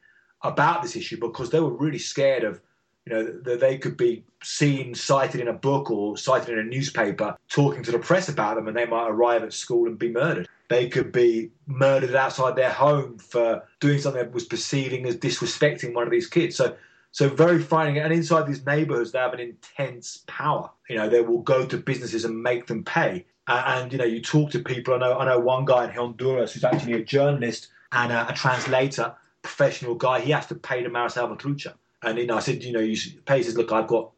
about 0.43 0.83
this 0.83 0.97
issue 0.97 1.19
because 1.19 1.51
they 1.51 1.61
were 1.61 1.71
really 1.71 1.99
scared 1.99 2.45
of 2.45 2.61
you 3.07 3.15
know, 3.15 3.25
that 3.25 3.61
they 3.61 3.79
could 3.79 3.97
be 3.97 4.25
seen 4.43 4.95
cited 4.95 5.41
in 5.41 5.49
a 5.49 5.53
book 5.53 5.91
or 5.91 6.17
cited 6.17 6.51
in 6.51 6.59
a 6.59 6.65
newspaper 6.65 7.37
talking 7.49 7.83
to 7.85 7.93
the 7.93 7.99
press 7.99 8.29
about 8.29 8.57
them 8.57 8.67
and 8.67 8.77
they 8.77 8.85
might 8.85 9.09
arrive 9.09 9.45
at 9.45 9.53
school 9.53 9.87
and 9.87 9.99
be 9.99 10.11
murdered. 10.11 10.49
They 10.69 10.89
could 10.89 11.13
be 11.13 11.51
murdered 11.67 12.17
outside 12.17 12.57
their 12.57 12.73
home 12.73 13.19
for 13.19 13.63
doing 13.79 14.01
something 14.01 14.21
that 14.21 14.35
was 14.35 14.45
perceiving 14.45 15.07
as 15.07 15.17
disrespecting 15.17 15.95
one 15.95 16.05
of 16.05 16.11
these 16.11 16.27
kids. 16.27 16.57
So 16.57 16.77
so 17.17 17.31
very 17.31 17.59
frightening. 17.59 17.99
And 18.03 18.13
inside 18.13 18.47
these 18.47 18.67
neighborhoods, 18.67 19.11
they 19.11 19.19
have 19.19 19.33
an 19.33 19.41
intense 19.41 20.23
power. 20.27 20.69
You 20.91 20.97
know, 20.97 21.09
they 21.09 21.23
will 21.23 21.41
go 21.41 21.65
to 21.65 21.79
businesses 21.79 22.27
and 22.27 22.43
make 22.43 22.67
them 22.67 22.85
pay. 22.85 23.25
and, 23.49 23.91
you 23.91 23.97
know, 23.97 24.05
you 24.05 24.21
talk 24.21 24.51
to 24.51 24.59
people. 24.59 24.93
I 24.93 24.99
know, 24.99 25.19
I 25.19 25.25
know 25.25 25.39
one 25.39 25.65
guy 25.65 25.85
in 25.85 25.93
Honduras 25.93 26.53
who's 26.53 26.63
actually 26.63 26.93
a 26.93 27.03
journalist 27.03 27.69
and 27.93 28.13
a, 28.13 28.31
a 28.31 28.35
translator, 28.35 29.15
professional 29.41 29.95
guy. 29.95 30.21
He 30.21 30.31
has 30.33 30.47
to 30.49 30.57
pay 30.57 30.83
to 30.83 30.91
Mara 30.91 31.09
Salvatrucha. 31.09 31.73
And 32.03 32.19
you 32.19 32.27
know, 32.27 32.37
I 32.37 32.41
said, 32.41 32.63
you 32.63 32.73
know, 32.73 32.81
you 32.81 32.99
pay. 33.25 33.39
He 33.39 33.45
says, 33.45 33.57
look, 33.57 33.73
I've 33.73 33.87
got 33.87 34.11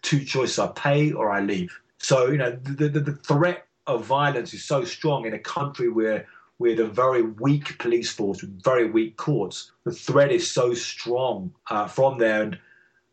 two 0.00 0.24
choices: 0.24 0.58
I 0.58 0.68
pay 0.68 1.12
or 1.12 1.30
I 1.30 1.42
leave. 1.42 1.78
So 1.98 2.28
you 2.28 2.38
know, 2.38 2.52
the, 2.52 2.88
the, 2.88 3.00
the 3.00 3.16
threat 3.16 3.66
of 3.86 4.06
violence 4.06 4.54
is 4.54 4.64
so 4.64 4.82
strong 4.82 5.26
in 5.26 5.34
a 5.34 5.38
country 5.38 5.90
where 5.90 6.26
with 6.58 6.80
a 6.80 6.86
very 6.86 7.22
weak 7.22 7.78
police 7.78 8.10
force, 8.10 8.40
with 8.40 8.62
very 8.62 8.90
weak 8.90 9.16
courts. 9.16 9.72
The 9.84 9.92
threat 9.92 10.32
is 10.32 10.50
so 10.50 10.74
strong 10.74 11.52
uh, 11.70 11.86
from 11.86 12.18
there, 12.18 12.42
and 12.42 12.58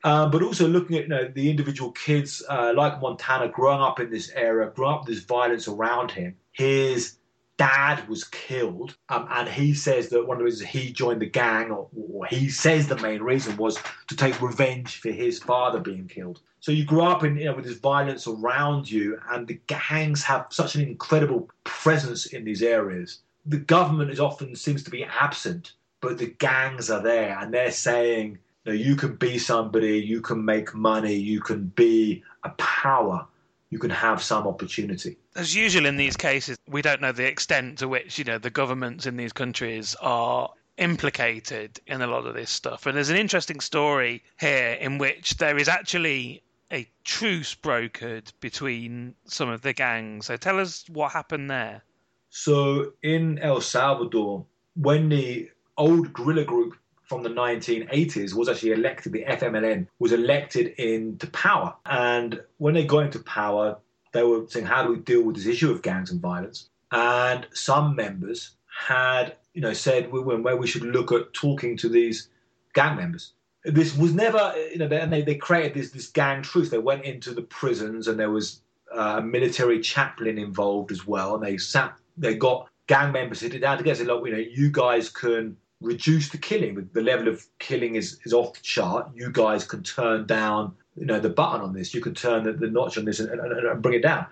um, 0.05 0.31
but 0.31 0.43
also 0.43 0.67
looking 0.67 0.97
at 0.97 1.03
you 1.03 1.09
know, 1.09 1.31
the 1.33 1.49
individual 1.49 1.91
kids 1.91 2.43
uh, 2.49 2.73
like 2.75 3.01
Montana 3.01 3.47
growing 3.47 3.81
up 3.81 3.99
in 3.99 4.09
this 4.09 4.31
area, 4.35 4.69
growing 4.75 4.95
up 4.95 5.05
with 5.05 5.15
this 5.15 5.23
violence 5.23 5.67
around 5.67 6.11
him. 6.11 6.35
His 6.51 7.17
dad 7.57 8.07
was 8.09 8.23
killed, 8.25 8.97
um, 9.09 9.27
and 9.31 9.47
he 9.47 9.73
says 9.73 10.09
that 10.09 10.27
one 10.27 10.35
of 10.35 10.39
the 10.39 10.45
reasons 10.45 10.69
he 10.69 10.91
joined 10.91 11.21
the 11.21 11.29
gang, 11.29 11.71
or, 11.71 11.87
or, 11.95 12.25
he 12.25 12.49
says 12.49 12.87
the 12.87 12.97
main 12.97 13.21
reason 13.21 13.55
was 13.57 13.77
to 14.07 14.15
take 14.15 14.41
revenge 14.41 14.99
for 14.99 15.11
his 15.11 15.39
father 15.39 15.79
being 15.79 16.07
killed. 16.07 16.41
So 16.59 16.71
you 16.71 16.85
grow 16.85 17.05
up 17.05 17.23
in, 17.23 17.37
you 17.37 17.45
know, 17.45 17.55
with 17.55 17.65
this 17.65 17.77
violence 17.77 18.27
around 18.27 18.89
you, 18.89 19.19
and 19.31 19.47
the 19.47 19.59
gangs 19.67 20.23
have 20.23 20.47
such 20.49 20.75
an 20.75 20.81
incredible 20.81 21.49
presence 21.63 22.25
in 22.27 22.43
these 22.43 22.63
areas. 22.63 23.19
The 23.45 23.57
government 23.57 24.11
is 24.11 24.19
often 24.19 24.55
seems 24.55 24.83
to 24.83 24.91
be 24.91 25.03
absent, 25.03 25.73
but 26.01 26.17
the 26.17 26.35
gangs 26.39 26.89
are 26.89 27.01
there, 27.01 27.37
and 27.39 27.53
they're 27.53 27.71
saying, 27.71 28.37
you, 28.65 28.71
know, 28.71 28.77
you 28.77 28.95
can 28.95 29.15
be 29.15 29.37
somebody, 29.37 29.99
you 29.99 30.21
can 30.21 30.43
make 30.43 30.73
money, 30.73 31.13
you 31.13 31.41
can 31.41 31.65
be 31.75 32.23
a 32.43 32.49
power 32.51 33.27
you 33.73 33.79
can 33.79 33.89
have 33.89 34.21
some 34.21 34.45
opportunity. 34.47 35.17
As 35.35 35.55
usual 35.55 35.87
in 35.87 35.97
these 35.97 36.15
cases, 36.15 36.59
we 36.69 36.83
don't 36.83 37.01
know 37.01 37.11
the 37.11 37.25
extent 37.25 37.79
to 37.79 37.87
which 37.87 38.19
you 38.19 38.23
know 38.23 38.37
the 38.37 38.51
governments 38.51 39.07
in 39.07 39.17
these 39.17 39.33
countries 39.33 39.95
are 39.99 40.51
implicated 40.77 41.79
in 41.87 42.03
a 42.03 42.07
lot 42.07 42.27
of 42.27 42.35
this 42.35 42.51
stuff. 42.51 42.85
And 42.85 42.95
there's 42.95 43.09
an 43.09 43.17
interesting 43.17 43.59
story 43.59 44.23
here 44.39 44.73
in 44.79 44.99
which 44.99 45.37
there 45.37 45.57
is 45.57 45.67
actually 45.67 46.43
a 46.71 46.87
truce 47.03 47.55
brokered 47.55 48.31
between 48.39 49.15
some 49.25 49.49
of 49.49 49.63
the 49.63 49.73
gangs. 49.73 50.27
So 50.27 50.37
tell 50.37 50.59
us 50.59 50.85
what 50.87 51.11
happened 51.11 51.49
there. 51.49 51.81
So 52.35 52.93
in 53.03 53.37
El 53.37 53.61
Salvador, 53.61 54.43
when 54.75 55.07
the 55.07 55.51
old 55.77 56.11
guerrilla 56.13 56.43
group 56.43 56.75
from 57.03 57.21
the 57.21 57.29
1980s 57.29 58.33
was 58.33 58.49
actually 58.49 58.71
elected, 58.71 59.13
the 59.13 59.23
FMLN 59.25 59.85
was 59.99 60.13
elected 60.13 60.69
into 60.79 61.27
power. 61.27 61.75
And 61.85 62.41
when 62.57 62.73
they 62.73 62.85
got 62.85 63.05
into 63.05 63.19
power, 63.19 63.77
they 64.13 64.23
were 64.23 64.47
saying, 64.47 64.65
how 64.65 64.83
do 64.83 64.89
we 64.89 64.97
deal 64.97 65.21
with 65.21 65.35
this 65.35 65.45
issue 65.45 65.69
of 65.69 65.83
gangs 65.83 66.09
and 66.09 66.19
violence? 66.19 66.69
And 66.91 67.45
some 67.53 67.95
members 67.95 68.55
had, 68.65 69.35
you 69.53 69.61
know, 69.61 69.73
said 69.73 70.11
where 70.11 70.57
we 70.57 70.65
should 70.65 70.81
look 70.81 71.11
at 71.11 71.33
talking 71.33 71.77
to 71.77 71.87
these 71.87 72.29
gang 72.73 72.97
members. 72.97 73.33
This 73.63 73.95
was 73.95 74.15
never, 74.15 74.55
you 74.71 74.79
know, 74.79 74.87
and 74.87 75.13
they, 75.13 75.21
they 75.21 75.35
created 75.35 75.75
this, 75.75 75.91
this 75.91 76.07
gang 76.07 76.41
truce. 76.41 76.71
They 76.71 76.79
went 76.79 77.05
into 77.05 77.31
the 77.31 77.43
prisons 77.43 78.07
and 78.07 78.19
there 78.19 78.31
was 78.31 78.61
a 78.91 79.21
military 79.21 79.81
chaplain 79.81 80.39
involved 80.39 80.91
as 80.91 81.05
well. 81.05 81.35
And 81.35 81.43
they 81.43 81.57
sat, 81.57 81.95
they 82.17 82.35
got 82.35 82.67
gang 82.87 83.11
members 83.11 83.39
sitting 83.39 83.61
down 83.61 83.77
together 83.77 84.01
and 84.01 84.07
look, 84.07 84.25
you 84.25 84.31
know, 84.31 84.37
you 84.37 84.69
guys 84.69 85.09
can 85.09 85.57
reduce 85.81 86.29
the 86.29 86.37
killing. 86.37 86.89
The 86.93 87.01
level 87.01 87.27
of 87.27 87.45
killing 87.59 87.95
is, 87.95 88.19
is 88.25 88.33
off 88.33 88.53
the 88.53 88.61
chart. 88.61 89.11
You 89.13 89.31
guys 89.31 89.65
can 89.65 89.83
turn 89.83 90.25
down, 90.25 90.73
you 90.95 91.05
know, 91.05 91.19
the 91.19 91.29
button 91.29 91.61
on 91.61 91.73
this. 91.73 91.93
You 91.93 92.01
can 92.01 92.13
turn 92.13 92.43
the, 92.43 92.53
the 92.53 92.67
notch 92.67 92.97
on 92.97 93.05
this 93.05 93.19
and, 93.19 93.29
and, 93.29 93.41
and, 93.41 93.81
bring 93.81 93.95
it 93.95 94.03
down. 94.03 94.25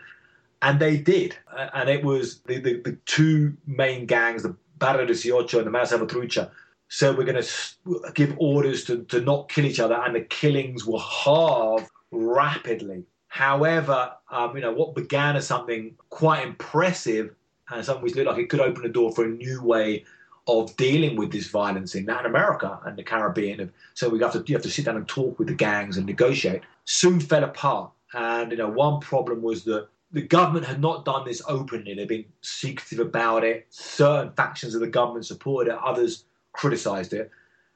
And 0.62 0.80
they 0.80 0.98
did. 0.98 1.38
And 1.74 1.90
it 1.90 2.04
was 2.04 2.40
the, 2.42 2.60
the, 2.60 2.82
the 2.82 2.98
two 3.06 3.56
main 3.66 4.06
gangs, 4.06 4.44
the 4.44 4.56
Barrio 4.78 5.06
Dieciocho 5.06 5.58
and 5.58 5.68
the 5.68 5.72
Mara 5.72 5.86
Salvatrucha, 5.86 6.50
said 6.90 7.18
we're 7.18 7.24
going 7.24 7.42
to 7.42 8.12
give 8.14 8.36
orders 8.38 8.84
to, 8.86 9.04
to 9.06 9.22
not 9.22 9.50
kill 9.50 9.66
each 9.66 9.80
other. 9.80 9.96
And 9.96 10.16
the 10.16 10.22
killings 10.22 10.86
were 10.86 11.00
halved 11.00 11.90
rapidly. 12.12 13.04
However, 13.28 14.12
um, 14.30 14.56
you 14.56 14.62
know, 14.62 14.74
what 14.74 14.94
began 14.94 15.38
as 15.38 15.48
something 15.48 15.96
quite 16.10 16.46
impressive 16.46 17.34
and 17.72 17.86
something 17.86 18.04
which 18.04 18.16
looked 18.16 18.28
like 18.28 18.38
it 18.38 18.50
could 18.50 18.60
open 18.60 18.84
the 18.84 18.90
door 18.90 19.12
for 19.14 19.26
a 19.26 19.30
new 19.30 19.62
way 19.64 20.06
of 20.48 20.76
dealing 20.76 21.16
with 21.16 21.32
this 21.32 21.48
violence 21.50 21.96
in 21.96 22.06
Latin 22.06 22.26
America 22.26 22.80
and 22.86 22.98
the 22.98 23.04
Caribbean. 23.04 23.72
So 23.94 24.10
we 24.10 24.20
have 24.20 24.34
to 24.34 24.44
you 24.46 24.56
have 24.56 24.64
to 24.64 24.70
sit 24.70 24.86
down 24.86 24.98
and 24.98 25.08
talk 25.08 25.38
with 25.40 25.48
the 25.48 25.54
gangs 25.54 25.98
and 25.98 26.06
negotiate. 26.06 26.62
Soon 26.86 27.20
fell 27.20 27.44
apart, 27.44 27.92
and 28.14 28.52
you 28.52 28.58
know 28.58 28.70
one 28.70 29.00
problem 29.00 29.42
was 29.42 29.64
that 29.66 29.88
the 30.12 30.22
government 30.22 30.66
had 30.66 30.82
not 30.82 31.06
done 31.06 31.26
this 31.26 31.42
openly. 31.48 31.94
They'd 31.94 32.08
been 32.08 32.26
secretive 32.42 33.00
about 33.00 33.44
it. 33.44 33.68
Certain 33.70 34.34
factions 34.34 34.76
of 34.76 34.82
the 34.82 34.88
government 34.88 35.26
supported 35.26 35.72
it, 35.72 35.80
others 35.80 36.26
criticised 36.54 37.14
it, 37.14 37.32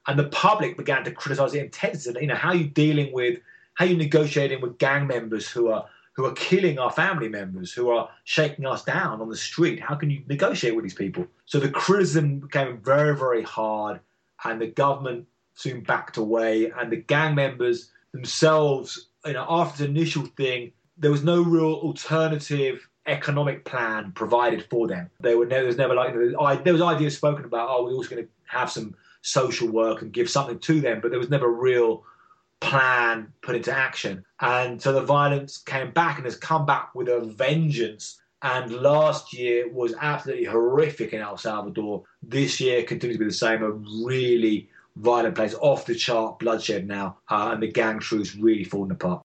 and 0.07 0.19
the 0.19 0.25
public 0.29 0.75
began 0.75 1.03
to 1.05 1.11
criticise 1.11 1.53
it 1.53 1.63
intensely. 1.63 2.21
You 2.21 2.27
know 2.27 2.35
how 2.35 2.49
are 2.49 2.55
you 2.55 2.65
dealing 2.67 3.13
with 3.13 3.39
how 3.75 3.85
are 3.85 3.89
you 3.89 3.97
negotiating 3.97 4.61
with 4.61 4.77
gang 4.77 5.05
members 5.05 5.47
who 5.49 5.69
are 5.69 5.85
who 6.15 6.25
are 6.25 6.33
killing 6.33 6.79
our 6.79 6.91
family 6.91 7.27
members, 7.27 7.73
who 7.73 7.89
are 7.89 8.09
shaking 8.23 8.65
us 8.65 8.83
down 8.83 9.21
on 9.21 9.29
the 9.29 9.35
street. 9.35 9.81
How 9.81 9.95
can 9.95 10.09
you 10.09 10.23
negotiate 10.27 10.75
with 10.75 10.83
these 10.83 10.93
people? 10.93 11.27
So 11.45 11.59
the 11.59 11.69
criticism 11.69 12.39
became 12.39 12.79
very, 12.81 13.15
very 13.15 13.43
hard, 13.43 13.99
and 14.43 14.61
the 14.61 14.67
government 14.67 15.27
soon 15.55 15.81
backed 15.81 16.17
away, 16.17 16.71
and 16.71 16.91
the 16.91 16.97
gang 16.97 17.35
members 17.35 17.91
themselves, 18.13 19.07
you 19.25 19.33
know, 19.33 19.45
after 19.49 19.83
the 19.83 19.89
initial 19.89 20.25
thing, 20.37 20.71
there 20.97 21.11
was 21.11 21.23
no 21.23 21.41
real 21.41 21.73
alternative 21.73 22.87
economic 23.07 23.65
plan 23.65 24.11
provided 24.13 24.65
for 24.69 24.87
them. 24.87 25.09
They 25.19 25.35
were 25.35 25.45
there 25.45 25.65
was 25.65 25.77
never 25.77 25.93
like 25.93 26.13
there 26.63 26.73
was 26.73 26.81
ideas 26.81 27.15
spoken 27.15 27.45
about. 27.45 27.69
Oh, 27.69 27.83
we're 27.83 27.93
also 27.93 28.09
going 28.09 28.23
to 28.23 28.29
have 28.45 28.71
some 28.71 28.95
social 29.21 29.67
work 29.67 30.01
and 30.01 30.13
give 30.13 30.29
something 30.29 30.59
to 30.59 30.79
them, 30.79 31.01
but 31.01 31.11
there 31.11 31.19
was 31.19 31.29
never 31.29 31.49
real 31.49 32.03
plan 32.61 33.31
put 33.41 33.55
into 33.55 33.75
action. 33.75 34.23
And 34.39 34.81
so 34.81 34.91
the 34.91 35.01
violence 35.01 35.57
came 35.57 35.91
back 35.91 36.17
and 36.17 36.25
has 36.25 36.35
come 36.35 36.65
back 36.65 36.95
with 36.95 37.07
a 37.07 37.21
vengeance. 37.21 38.19
And 38.41 38.71
last 38.71 39.33
year 39.33 39.69
was 39.71 39.93
absolutely 39.99 40.45
horrific 40.45 41.13
in 41.13 41.21
El 41.21 41.37
Salvador. 41.37 42.03
This 42.21 42.59
year 42.59 42.83
continues 42.83 43.17
to 43.17 43.23
be 43.23 43.29
the 43.29 43.33
same. 43.33 43.63
A 43.63 43.71
really 44.05 44.69
violent 44.97 45.35
place, 45.35 45.55
off 45.59 45.85
the 45.85 45.95
chart 45.95 46.39
bloodshed 46.39 46.87
now, 46.87 47.17
uh, 47.29 47.49
and 47.53 47.61
the 47.61 47.71
gang 47.71 47.99
truce 47.99 48.35
really 48.35 48.63
falling 48.63 48.91
apart. 48.91 49.21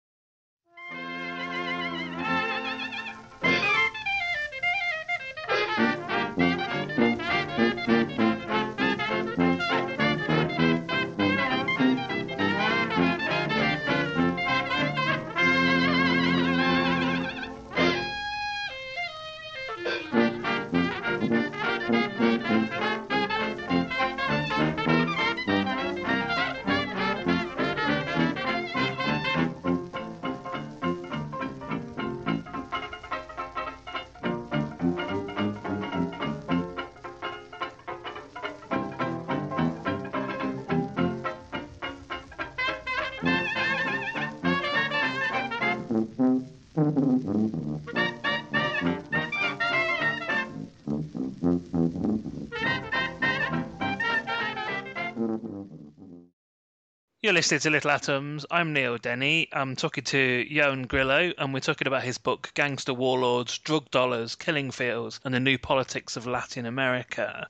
You're 57.26 57.34
listening 57.34 57.62
to 57.62 57.72
Little 57.72 57.90
Atoms. 57.90 58.46
I'm 58.52 58.72
Neil 58.72 59.00
Denny. 59.00 59.50
I'm 59.52 59.76
talking 59.76 60.04
to 60.04 60.46
Ioan 60.48 60.88
Grillo, 60.88 61.34
and 61.40 61.56
we're 61.56 61.60
talking 61.60 61.88
about 61.88 62.04
his 62.04 62.20
book, 62.20 62.52
Gangster 62.54 62.94
Warlords, 62.94 63.58
Drug 63.58 63.90
Dollars, 63.90 64.36
Killing 64.36 64.70
Fields, 64.70 65.20
and 65.26 65.34
the 65.34 65.40
New 65.40 65.58
Politics 65.58 66.18
of 66.18 66.28
Latin 66.28 66.68
America. 66.68 67.50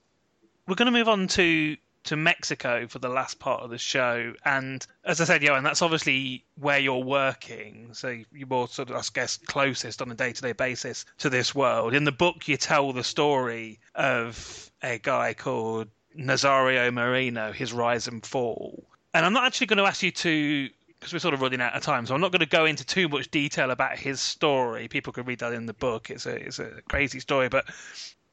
We're 0.66 0.76
going 0.76 0.86
to 0.86 0.98
move 0.98 1.10
on 1.10 1.28
to 1.28 1.76
to 2.06 2.16
Mexico 2.16 2.88
for 2.88 3.00
the 3.00 3.10
last 3.10 3.40
part 3.40 3.64
of 3.64 3.70
the 3.70 3.78
show. 3.78 4.34
And 4.46 4.88
as 5.04 5.20
I 5.20 5.26
said, 5.26 5.42
Ioan, 5.42 5.64
that's 5.64 5.82
obviously 5.82 6.46
where 6.58 6.80
you're 6.80 7.04
working. 7.04 7.90
So 7.92 8.18
you're 8.32 8.48
more 8.48 8.70
sort 8.70 8.92
of, 8.92 8.96
I 8.96 9.02
guess, 9.14 9.36
closest 9.36 10.02
on 10.02 10.10
a 10.10 10.16
day 10.16 10.32
to 10.32 10.42
day 10.42 10.54
basis 10.54 11.04
to 11.18 11.30
this 11.30 11.54
world. 11.54 11.94
In 11.94 12.06
the 12.06 12.14
book, 12.14 12.48
you 12.48 12.56
tell 12.56 12.94
the 12.94 13.04
story 13.04 13.82
of 13.94 14.72
a 14.82 15.00
guy 15.00 15.34
called 15.34 15.90
Nazario 16.18 16.94
Moreno, 16.94 17.52
his 17.52 17.74
rise 17.74 18.08
and 18.08 18.26
fall. 18.26 18.86
And 19.16 19.26
I'm 19.26 19.32
not 19.32 19.46
actually 19.46 19.68
going 19.68 19.78
to 19.78 19.86
ask 19.86 20.04
you 20.04 20.12
to, 20.12 20.70
because 21.00 21.14
we're 21.14 21.20
sort 21.20 21.34
of 21.34 21.40
running 21.40 21.62
out 21.62 21.74
of 21.74 21.82
time, 21.82 22.06
so 22.06 22.14
I'm 22.14 22.20
not 22.20 22.34
going 22.34 22.42
to 22.42 22.46
go 22.46 22.66
into 22.66 22.86
too 22.86 23.08
much 23.08 23.32
detail 23.32 23.72
about 23.72 23.98
his 23.98 24.20
story. 24.20 24.90
People 24.90 25.14
can 25.14 25.24
read 25.24 25.40
that 25.40 25.54
in 25.54 25.68
the 25.68 25.74
book. 25.74 26.10
It's 26.10 26.26
a 26.26 26.36
it's 26.36 26.60
a 26.60 26.82
crazy 26.90 27.22
story, 27.22 27.48
but 27.48 27.64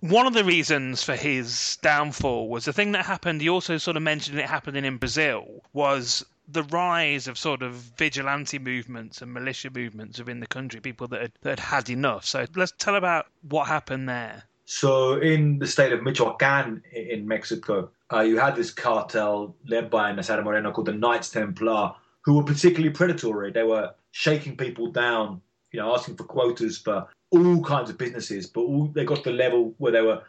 one 0.01 0.26
of 0.26 0.35
the 0.35 0.43
reasons 0.43 1.05
for 1.05 1.14
his 1.14 1.78
downfall 1.83 2.49
was 2.49 2.64
the 2.64 2.72
thing 2.72 2.91
that 2.93 3.07
happened. 3.07 3.41
He 3.41 3.49
also 3.49 3.78
sort 3.78 3.97
of 3.97 4.03
mentioned 4.03 4.41
it 4.41 4.47
happening 4.47 4.85
in 4.85 4.97
Brazil 4.97 5.62
was 5.72 6.26
the 6.49 6.64
rise 6.64 7.28
of 7.28 7.39
sort 7.39 7.62
of 7.62 7.74
vigilante 7.74 8.59
movements 8.59 9.22
and 9.22 9.33
militia 9.33 9.70
movements 9.70 10.18
within 10.18 10.41
the 10.41 10.49
country, 10.49 10.80
people 10.80 11.07
that 11.07 11.20
had, 11.20 11.33
that 11.43 11.61
had 11.61 11.61
had 11.61 11.91
enough. 11.91 12.24
So 12.24 12.45
let's 12.57 12.72
tell 12.76 12.97
about 12.97 13.26
what 13.43 13.68
happened 13.68 14.09
there. 14.09 14.43
So, 14.74 15.20
in 15.20 15.58
the 15.58 15.66
state 15.66 15.92
of 15.92 16.02
Michoacan 16.02 16.82
in 16.92 17.28
Mexico, 17.28 17.90
uh, 18.10 18.20
you 18.20 18.38
had 18.38 18.56
this 18.56 18.70
cartel 18.70 19.54
led 19.68 19.90
by 19.90 20.10
Nazario 20.12 20.42
Moreno 20.42 20.72
called 20.72 20.86
the 20.86 20.94
Knights 20.94 21.28
Templar, 21.28 21.92
who 22.22 22.38
were 22.38 22.42
particularly 22.42 22.88
predatory. 22.88 23.52
They 23.52 23.64
were 23.64 23.92
shaking 24.12 24.56
people 24.56 24.90
down, 24.90 25.42
you 25.72 25.78
know, 25.78 25.94
asking 25.94 26.16
for 26.16 26.24
quotas 26.24 26.78
for 26.78 27.06
all 27.30 27.62
kinds 27.62 27.90
of 27.90 27.98
businesses, 27.98 28.46
but 28.46 28.62
all, 28.62 28.86
they 28.86 29.04
got 29.04 29.18
to 29.18 29.30
the 29.30 29.36
level 29.36 29.74
where 29.76 29.92
they 29.92 30.00
were 30.00 30.22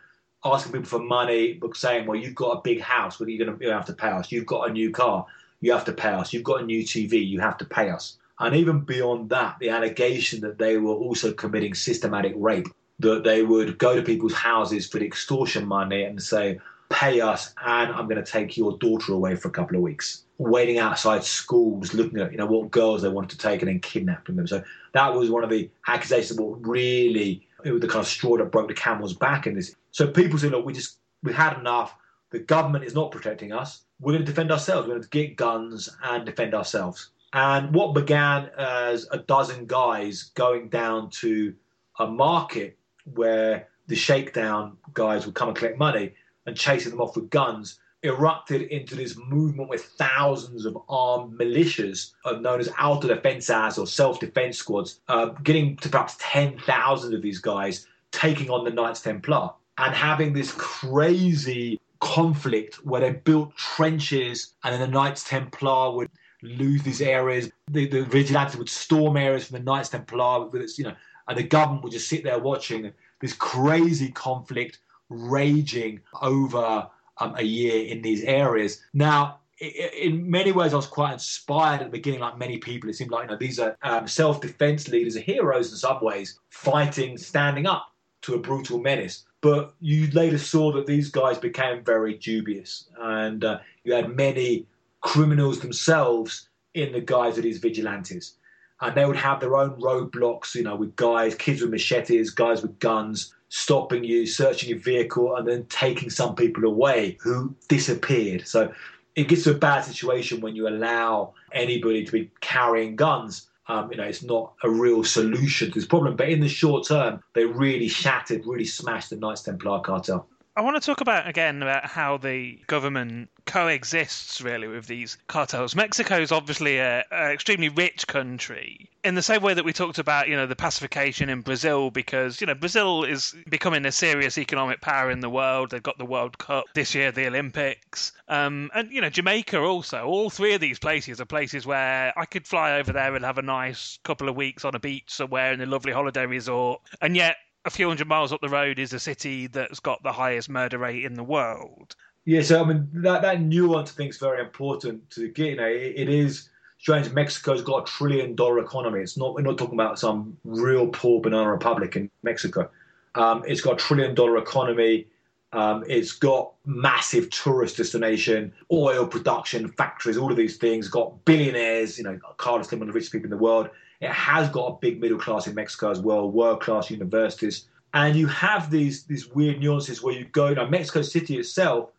asking 0.44 0.74
people 0.74 0.90
for 0.90 1.00
money, 1.00 1.54
but 1.54 1.78
saying, 1.78 2.06
"Well, 2.06 2.20
you've 2.20 2.36
got 2.36 2.58
a 2.58 2.62
big 2.62 2.82
house, 2.82 3.18
but 3.18 3.30
you're 3.30 3.46
going 3.46 3.58
to 3.58 3.72
have 3.72 3.86
to 3.86 3.94
pay 3.94 4.10
us. 4.10 4.30
You've 4.30 4.46
got 4.46 4.70
a 4.70 4.74
new 4.74 4.92
car, 4.92 5.26
you 5.62 5.72
have 5.72 5.86
to 5.86 5.94
pay 5.94 6.12
us. 6.12 6.34
You've 6.34 6.44
got 6.44 6.62
a 6.62 6.66
new 6.66 6.84
TV, 6.84 7.26
you 7.26 7.40
have 7.40 7.58
to 7.60 7.66
pay 7.66 7.90
us." 7.90 8.18
And 8.40 8.54
even 8.58 8.82
beyond 8.82 9.30
that, 9.30 9.58
the 9.60 9.70
allegation 9.70 10.42
that 10.42 10.58
they 10.58 10.78
were 10.80 10.96
also 10.96 11.32
committing 11.32 11.74
systematic 11.74 12.34
rape, 12.36 12.68
that 13.00 13.24
they 13.24 13.44
would 13.44 13.78
go 13.78 13.96
to 13.96 14.02
people's 14.02 14.34
houses 14.34 14.88
for 14.88 15.00
the 15.00 15.06
extortion 15.06 15.66
money 15.66 16.04
and 16.04 16.22
say, 16.22 16.60
pay 16.94 17.22
us 17.22 17.54
and 17.66 17.92
I'm 17.92 18.08
going 18.08 18.24
to 18.24 18.32
take 18.32 18.56
your 18.56 18.78
daughter 18.78 19.14
away 19.14 19.36
for 19.36 19.48
a 19.48 19.52
couple 19.52 19.76
of 19.76 19.82
weeks. 19.82 20.26
Waiting 20.38 20.78
outside 20.78 21.24
schools, 21.24 21.94
looking 21.94 22.20
at 22.20 22.32
you 22.32 22.38
know 22.38 22.46
what 22.46 22.72
girls 22.72 23.02
they 23.02 23.10
wanted 23.10 23.32
to 23.32 23.38
take 23.38 23.62
and 23.62 23.70
then 23.70 23.80
kidnapping 23.80 24.36
them. 24.36 24.48
So 24.48 24.64
that 24.94 25.14
was 25.14 25.30
one 25.30 25.44
of 25.44 25.50
the 25.50 25.70
accusations. 25.88 26.40
What 26.40 26.66
really 26.66 27.48
it 27.64 27.72
was 27.72 27.82
the 27.82 27.88
kind 27.88 28.02
of 28.02 28.08
straw 28.08 28.38
that 28.38 28.52
broke 28.52 28.68
the 28.68 28.74
camel's 28.74 29.14
back 29.14 29.48
in 29.48 29.56
this. 29.56 29.76
So 29.92 30.08
people 30.08 30.38
say, 30.38 30.50
look, 30.50 30.66
we 30.66 30.74
just 30.74 31.00
we 31.24 31.34
had 31.34 31.58
enough. 31.58 31.96
The 32.32 32.40
government 32.40 32.84
is 32.84 32.96
not 32.96 33.12
protecting 33.12 33.52
us. 33.52 33.84
We're 34.00 34.14
going 34.14 34.26
to 34.26 34.32
defend 34.32 34.52
ourselves. 34.52 34.88
We're 34.88 34.96
going 34.96 35.04
to 35.04 35.10
get 35.10 35.36
guns 35.36 35.90
and 36.04 36.26
defend 36.26 36.54
ourselves. 36.54 37.12
And 37.32 37.74
what 37.74 37.96
began 37.96 38.50
as 38.58 39.08
a 39.12 39.20
dozen 39.20 39.66
guys 39.66 40.32
going 40.36 40.70
down 40.70 41.10
to 41.12 41.54
a 42.00 42.08
market 42.08 42.78
where 43.06 43.68
the 43.88 43.96
shakedown 43.96 44.78
guys 44.94 45.26
would 45.26 45.36
come 45.36 45.50
and 45.50 45.58
collect 45.58 45.78
money 45.78 46.14
and 46.46 46.56
chasing 46.56 46.92
them 46.92 47.02
off 47.02 47.16
with 47.16 47.30
guns 47.30 47.80
erupted 48.04 48.64
into 48.64 48.96
this 48.96 49.18
movement 49.18 49.70
with 49.70 49.84
thousands 49.98 50.66
of 50.66 50.78
armed 50.90 51.40
militias 51.40 52.12
uh, 52.26 52.34
known 52.34 52.60
as 52.60 52.68
auto 52.80 53.08
autodefensas 53.08 53.78
or 53.78 53.88
self-defense 53.88 54.58
squads, 54.58 55.00
uh, 55.08 55.28
getting 55.44 55.78
to 55.78 55.90
perhaps 55.90 56.18
10,000 56.20 57.14
of 57.14 57.22
these 57.22 57.40
guys 57.40 57.88
taking 58.12 58.50
on 58.50 58.66
the 58.66 58.72
Knights 58.72 59.02
Templar 59.02 59.52
and 59.78 59.96
having 59.96 60.34
this 60.34 60.52
crazy 60.52 61.80
conflict 62.00 62.76
where 62.86 63.00
they 63.00 63.12
built 63.12 63.56
trenches 63.56 64.54
and 64.64 64.74
then 64.74 64.82
the 64.82 64.88
Knights 64.88 65.24
Templar 65.24 65.96
would 65.96 66.10
lose 66.42 66.84
these 66.84 67.02
areas. 67.02 67.50
The, 67.70 67.88
the 67.88 68.04
vigilantes 68.04 68.58
would 68.58 68.70
storm 68.70 69.16
areas 69.16 69.48
from 69.48 69.60
the 69.60 69.64
Knights 69.64 69.90
Templar, 69.90 70.48
with 70.48 70.62
its, 70.62 70.78
you 70.78 70.84
know, 70.84 70.96
and 71.28 71.38
the 71.38 71.44
government 71.44 71.84
would 71.84 71.94
just 71.94 72.10
sit 72.10 72.24
there 72.24 72.40
watching 72.40 72.92
this 73.22 73.34
crazy 73.34 74.12
conflict 74.12 74.80
raging 75.10 76.02
over 76.22 76.88
um, 77.20 77.36
a 77.38 77.44
year 77.44 77.86
in 77.86 78.02
these 78.02 78.24
areas. 78.24 78.82
Now, 78.94 79.40
in 79.60 80.30
many 80.30 80.52
ways, 80.52 80.74
I 80.74 80.78
was 80.78 80.88
quite 80.88 81.14
inspired 81.14 81.82
at 81.82 81.86
the 81.86 81.92
beginning, 81.92 82.20
like 82.20 82.38
many 82.38 82.58
people. 82.58 82.90
It 82.90 82.96
seemed 82.96 83.12
like 83.12 83.26
you 83.26 83.32
know 83.32 83.38
these 83.38 83.60
are 83.60 83.78
um, 83.84 84.08
self-defense 84.08 84.88
leaders, 84.90 85.16
are 85.16 85.22
heroes 85.22 85.72
in 85.72 85.78
some 85.78 86.04
ways, 86.04 86.40
fighting, 86.50 87.18
standing 87.18 87.66
up 87.66 87.92
to 88.24 88.36
a 88.36 88.40
brutal 88.40 88.80
menace. 88.80 89.26
But 89.42 89.74
you 89.80 90.10
later 90.12 90.38
saw 90.38 90.72
that 90.74 90.86
these 90.86 91.10
guys 91.10 91.38
became 91.38 91.84
very 91.84 92.16
dubious, 92.16 92.90
and 93.00 93.44
uh, 93.44 93.60
you 93.84 93.94
had 93.94 94.16
many 94.16 94.66
criminals 95.02 95.60
themselves 95.60 96.50
in 96.74 96.92
the 96.92 97.02
guise 97.02 97.38
of 97.38 97.44
these 97.44 97.60
vigilantes, 97.60 98.38
and 98.84 98.96
they 98.96 99.06
would 99.06 99.16
have 99.16 99.40
their 99.40 99.56
own 99.56 99.80
roadblocks, 99.82 100.56
you 100.56 100.64
know, 100.64 100.76
with 100.76 100.96
guys, 100.96 101.36
kids 101.36 101.62
with 101.62 101.72
machetes, 101.72 102.30
guys 102.30 102.62
with 102.62 102.78
guns, 102.80 103.34
stopping 103.50 104.04
you, 104.04 104.26
searching 104.26 104.70
your 104.70 104.80
vehicle, 104.80 105.36
and 105.36 105.48
then 105.48 105.66
taking 105.68 106.10
some 106.10 106.36
people 106.36 106.66
away 106.66 107.18
who 107.22 107.56
disappeared. 107.68 108.48
So 108.48 108.74
it 109.16 109.28
gets 109.28 109.44
to 109.44 109.52
a 109.52 109.58
bad 109.58 109.82
situation 109.82 110.42
when 110.42 110.56
you 110.56 110.68
allow 110.68 111.34
anybody 111.54 112.04
to 112.04 112.12
be 112.12 112.32
carrying 112.42 112.96
guns. 112.96 113.48
Um, 113.68 113.90
you 113.92 113.98
know, 113.98 114.04
it's 114.04 114.24
not 114.24 114.54
a 114.64 114.70
real 114.70 115.04
solution 115.04 115.70
to 115.70 115.80
this 115.80 115.86
problem. 115.88 116.16
But 116.16 116.30
in 116.30 116.42
the 116.42 116.50
short 116.50 116.88
term, 116.88 117.24
they 117.34 117.46
really 117.46 117.88
shattered, 117.88 118.46
really 118.46 118.66
smashed 118.66 119.12
the 119.12 119.16
Knights 119.16 119.44
Templar 119.44 119.80
cartel. 119.80 120.28
I 120.56 120.62
want 120.62 120.80
to 120.80 120.86
talk 120.86 121.02
about 121.02 121.28
again 121.28 121.64
about 121.64 121.86
how 121.86 122.18
the 122.18 122.60
government 122.68 123.30
coexists 123.46 124.40
really 124.40 124.68
with 124.68 124.86
these 124.86 125.18
cartels. 125.28 125.76
Mexico 125.76 126.20
is 126.20 126.32
obviously 126.32 126.80
an 126.80 127.04
extremely 127.12 127.70
rich 127.70 128.06
country 128.06 128.90
in 129.04 129.16
the 129.16 129.22
same 129.24 129.42
way 129.42 129.56
that 129.56 129.66
we 129.66 129.74
talked 129.74 129.98
about, 129.98 130.30
you 130.30 130.36
know, 130.36 130.46
the 130.46 130.56
pacification 130.56 131.28
in 131.28 131.42
Brazil 131.42 131.90
because, 131.90 132.40
you 132.40 132.46
know, 132.46 132.54
Brazil 132.54 133.04
is 133.04 133.36
becoming 133.50 133.86
a 133.86 133.92
serious 133.92 134.38
economic 134.38 134.80
power 134.80 135.10
in 135.10 135.22
the 135.22 135.30
world. 135.30 135.72
They've 135.72 135.82
got 135.82 135.98
the 135.98 136.06
World 136.06 136.38
Cup 136.38 136.66
this 136.76 136.94
year, 136.94 137.12
the 137.12 137.28
Olympics. 137.28 138.12
Um, 138.28 138.70
and, 138.76 138.92
you 138.92 139.02
know, 139.02 139.10
Jamaica 139.10 139.60
also. 139.60 140.06
All 140.06 140.30
three 140.30 140.54
of 140.54 140.62
these 140.62 140.78
places 140.78 141.20
are 141.20 141.26
places 141.26 141.66
where 141.66 142.14
I 142.18 142.26
could 142.26 142.48
fly 142.48 142.78
over 142.78 142.94
there 142.94 143.16
and 143.16 143.26
have 143.26 143.40
a 143.40 143.44
nice 143.44 143.98
couple 144.04 144.30
of 144.30 144.36
weeks 144.36 144.64
on 144.64 144.76
a 144.76 144.80
beach 144.80 145.10
somewhere 145.10 145.52
in 145.52 145.62
a 145.62 145.66
lovely 145.66 145.92
holiday 145.92 146.28
resort. 146.28 146.82
And 147.02 147.16
yet 147.16 147.38
a 147.66 147.70
few 147.70 147.88
hundred 147.88 148.08
miles 148.08 148.34
up 148.34 148.42
the 148.42 148.50
road 148.50 148.80
is 148.80 148.94
a 148.94 149.00
city 149.00 149.48
that's 149.48 149.80
got 149.80 150.02
the 150.04 150.12
highest 150.12 150.50
murder 150.50 150.78
rate 150.78 151.06
in 151.06 151.14
the 151.14 151.24
world. 151.24 151.96
Yeah, 152.26 152.42
so 152.42 152.64
I 152.64 152.68
mean 152.68 152.90
that 152.94 153.22
that 153.22 153.42
nuance 153.42 153.92
I 153.92 153.96
think 153.96 154.12
is 154.12 154.18
very 154.18 154.42
important 154.42 155.10
to 155.12 155.30
get. 155.30 155.52
You 155.52 155.56
know, 155.58 155.68
it, 155.68 155.94
it 155.96 156.10
is 156.10 156.50
strange. 156.78 157.12
Mexico's 157.12 157.62
got 157.62 157.88
a 157.88 157.92
trillion 157.92 158.36
dollar 158.36 158.60
economy. 158.60 159.02
It's 159.02 159.18
not 159.18 159.34
we're 159.36 159.42
not 159.42 159.58
talking 159.58 159.76
about 159.76 160.00
some 160.00 160.38
real 160.44 160.88
poor 160.88 161.22
banana 161.22 161.52
republic 161.52 161.96
in 161.96 162.10
Mexico. 162.24 162.70
Um, 163.16 163.44
it's 163.46 163.62
got 163.62 163.74
a 163.74 163.78
trillion 163.78 164.16
dollar 164.16 164.38
economy. 164.38 165.08
Um, 165.52 165.84
it's 165.88 166.14
got 166.14 166.54
massive 166.66 167.30
tourist 167.30 167.78
destination, 167.78 168.52
oil 168.72 169.06
production, 169.06 169.68
factories, 169.68 170.18
all 170.18 170.32
of 170.32 170.38
these 170.38 170.58
things. 170.58 170.88
Got 170.88 171.24
billionaires, 171.26 171.98
you 171.98 172.04
know, 172.04 172.20
Carlos 172.38 172.70
Slim, 172.70 172.80
one 172.80 172.90
of 172.90 172.94
the 172.94 172.98
richest 172.98 173.12
people 173.12 173.26
in 173.26 173.30
the 173.30 173.38
world. 173.38 173.70
It 174.04 174.12
has 174.12 174.50
got 174.50 174.66
a 174.68 174.78
big 174.82 175.00
middle 175.00 175.18
class 175.18 175.48
in 175.48 175.56
Mexico 175.56 175.90
as 175.90 176.02
well, 176.02 176.30
world 176.30 176.60
class 176.60 176.92
universities, 176.92 177.68
and 177.94 178.18
you 178.18 178.28
have 178.28 178.70
these 178.70 179.06
these 179.06 179.30
weird 179.30 179.62
nuances 179.62 180.04
where 180.04 180.14
you 180.14 180.26
go. 180.26 180.54
Now, 180.54 180.68
Mexico 180.68 181.02
City 181.02 181.38
itself 181.38 181.90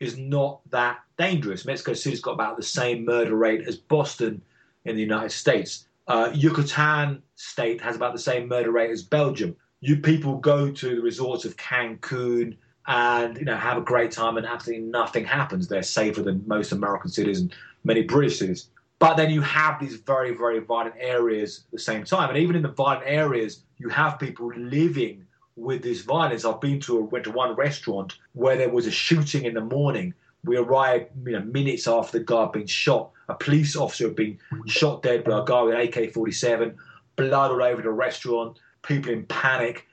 is 0.00 0.16
not 0.16 0.62
that 0.70 1.00
dangerous. 1.18 1.66
Mexico 1.66 1.92
City's 1.92 2.22
got 2.22 2.32
about 2.32 2.56
the 2.56 2.62
same 2.62 3.04
murder 3.04 3.36
rate 3.36 3.68
as 3.68 3.76
Boston 3.76 4.40
in 4.86 4.96
the 4.96 5.02
United 5.02 5.32
States. 5.32 5.86
Uh, 6.08 6.30
Yucatan 6.32 7.22
state 7.34 7.78
has 7.82 7.94
about 7.94 8.14
the 8.14 8.18
same 8.18 8.48
murder 8.48 8.70
rate 8.70 8.90
as 8.90 9.02
Belgium. 9.02 9.54
You 9.80 9.98
people 9.98 10.38
go 10.38 10.70
to 10.70 10.96
the 10.96 11.02
resorts 11.02 11.44
of 11.44 11.58
Cancun 11.58 12.56
and 12.86 13.36
you 13.36 13.44
know 13.44 13.56
have 13.56 13.76
a 13.76 13.82
great 13.82 14.12
time, 14.12 14.38
and 14.38 14.46
absolutely 14.46 14.86
nothing 14.86 15.26
happens. 15.26 15.68
They're 15.68 15.82
safer 15.82 16.22
than 16.22 16.42
most 16.46 16.72
American 16.72 17.10
cities 17.10 17.38
and 17.40 17.54
many 17.84 18.02
British 18.02 18.38
cities. 18.38 18.70
But 19.00 19.16
then 19.16 19.30
you 19.30 19.40
have 19.40 19.80
these 19.80 19.96
very, 19.96 20.36
very 20.36 20.60
violent 20.60 20.94
areas 20.98 21.64
at 21.66 21.72
the 21.72 21.78
same 21.78 22.04
time, 22.04 22.28
and 22.28 22.38
even 22.38 22.54
in 22.54 22.62
the 22.62 22.68
violent 22.68 23.02
areas, 23.06 23.62
you 23.78 23.88
have 23.88 24.20
people 24.20 24.52
living 24.54 25.26
with 25.56 25.82
this 25.82 26.02
violence. 26.02 26.44
I've 26.44 26.60
been 26.60 26.78
to 26.80 26.98
a, 26.98 27.00
went 27.00 27.24
to 27.24 27.30
one 27.30 27.54
restaurant 27.54 28.18
where 28.34 28.56
there 28.56 28.68
was 28.68 28.86
a 28.86 28.90
shooting 28.90 29.46
in 29.46 29.54
the 29.54 29.62
morning. 29.62 30.12
We 30.44 30.58
arrived, 30.58 31.12
you 31.24 31.32
know, 31.32 31.40
minutes 31.40 31.88
after 31.88 32.18
the 32.18 32.24
guy 32.24 32.42
had 32.42 32.52
been 32.52 32.66
shot. 32.66 33.10
A 33.30 33.34
police 33.34 33.74
officer 33.74 34.04
had 34.04 34.16
been 34.16 34.38
shot 34.66 35.02
dead 35.02 35.24
by 35.24 35.40
a 35.40 35.44
guy 35.44 35.62
with 35.62 35.74
an 35.74 35.80
AK-47. 35.80 36.74
Blood 37.16 37.50
all 37.50 37.62
over 37.62 37.80
the 37.80 37.90
restaurant. 37.90 38.58
People 38.82 39.12
in 39.12 39.24
panic. 39.24 39.86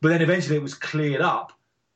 But 0.00 0.08
then 0.08 0.22
eventually 0.22 0.56
it 0.56 0.62
was 0.62 0.74
cleared 0.74 1.20
up 1.20 1.52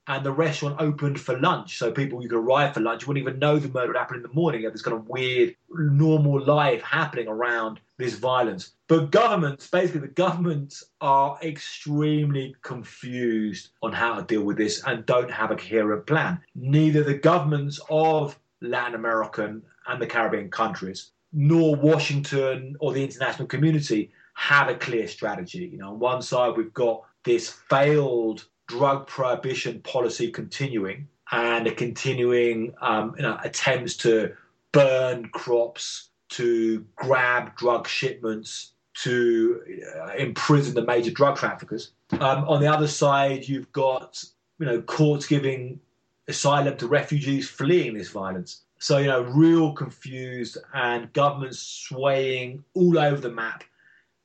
and 0.07 0.25
the 0.25 0.33
restaurant 0.33 0.77
opened 0.81 1.21
for 1.21 1.39
lunch. 1.39 1.79
So 1.79 1.93
people, 1.93 2.23
you 2.23 2.29
could 2.29 2.39
arrive 2.39 2.75
for 2.75 2.81
lunch, 2.81 3.03
you 3.03 3.09
wouldn't 3.09 3.23
even 3.23 3.39
know 3.39 3.59
the 3.59 3.69
murder 3.69 3.97
happened 3.97 4.25
in 4.25 4.31
the 4.31 4.35
morning. 4.35 4.63
You 4.63 4.67
have 4.67 4.75
this 4.75 4.83
kind 4.83 4.97
of 4.97 5.09
weird, 5.09 5.55
normal 5.71 6.45
life 6.45 6.83
happening 6.83 7.29
around 7.29 7.81
this 7.97 8.15
violence. 8.15 8.73
But 8.89 9.11
governments, 9.11 9.69
basically, 9.69 10.01
the 10.01 10.09
governments 10.09 10.85
are 11.01 11.39
extremely 11.43 12.57
confused 12.63 13.69
on 13.83 13.93
how 13.93 14.17
to 14.17 14.23
deal 14.23 14.43
with 14.43 14.57
this 14.57 14.83
and 14.87 15.07
don't 15.07 15.31
have 15.31 15.51
a 15.51 15.57
coherent 15.57 16.07
plan. 16.07 16.41
Neither 16.55 17.05
the 17.05 17.15
governments 17.15 17.79
of 17.89 18.39
Latin 18.61 18.95
American 18.95 19.63
and 19.87 20.01
the 20.01 20.07
Caribbean 20.07 20.51
countries, 20.51 21.13
nor 21.33 21.77
Washington 21.77 22.77
or 22.81 22.93
the 22.93 23.05
international 23.05 23.47
community 23.49 24.11
have 24.35 24.69
a 24.69 24.75
clear 24.75 25.07
strategy. 25.07 25.69
You 25.71 25.79
know, 25.79 25.91
on 25.91 25.99
one 25.99 26.23
side, 26.23 26.57
we've 26.57 26.75
got 26.75 27.03
this 27.25 27.51
failed 27.51 28.47
drug 28.71 29.09
prohibition 29.09 29.81
policy 29.81 30.31
continuing 30.31 31.09
and 31.33 31.67
a 31.67 31.75
continuing 31.75 32.73
um, 32.81 33.15
you 33.17 33.23
know, 33.23 33.37
attempts 33.43 33.97
to 33.97 34.33
burn 34.71 35.29
crops, 35.31 36.11
to 36.29 36.85
grab 36.95 37.57
drug 37.57 37.89
shipments, 37.89 38.73
to 38.95 39.61
uh, 39.97 40.13
imprison 40.17 40.75
the 40.75 40.85
major 40.85 41.11
drug 41.11 41.37
traffickers. 41.37 41.91
Um, 42.13 42.45
on 42.49 42.61
the 42.61 42.69
other 42.69 42.87
side, 42.87 43.49
you've 43.49 43.73
got 43.73 44.23
you 44.61 44.67
know 44.67 44.81
courts 44.83 45.27
giving 45.27 45.81
asylum 46.29 46.77
to 46.77 46.87
refugees 46.87 47.51
fleeing 47.51 47.95
this 47.95 48.11
violence. 48.11 48.63
So 48.79 48.99
you 48.99 49.09
know, 49.09 49.23
real 49.23 49.73
confused 49.73 50.59
and 50.75 51.13
governments 51.13 51.61
swaying 51.61 52.63
all 52.75 52.99
over 52.99 53.21
the 53.21 53.31
map. 53.31 53.65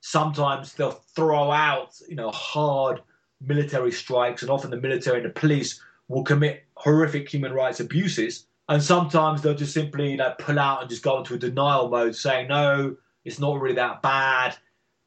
Sometimes 0.02 0.74
they'll 0.74 1.02
throw 1.16 1.52
out 1.52 2.00
you 2.08 2.16
know 2.16 2.30
hard 2.30 3.02
military 3.42 3.92
strikes, 3.92 4.42
and 4.42 4.52
often 4.52 4.72
the 4.72 4.78
military 4.78 5.18
and 5.18 5.26
the 5.26 5.40
police 5.40 5.82
will 6.08 6.24
commit 6.24 6.64
horrific 6.76 7.30
human 7.30 7.54
rights 7.54 7.80
abuses. 7.80 8.48
And 8.68 8.82
sometimes 8.82 9.42
they'll 9.42 9.54
just 9.54 9.74
simply 9.74 10.12
you 10.12 10.18
know, 10.18 10.34
pull 10.40 10.60
out 10.60 10.82
and 10.82 10.90
just 10.90 11.04
go 11.04 11.20
into 11.20 11.36
a 11.36 11.38
denial 11.38 11.90
mode, 11.90 12.16
saying, 12.16 12.48
no, 12.48 12.96
it's 13.24 13.40
not 13.40 13.60
really 13.60 13.76
that 13.76 14.02
bad. 14.02 14.56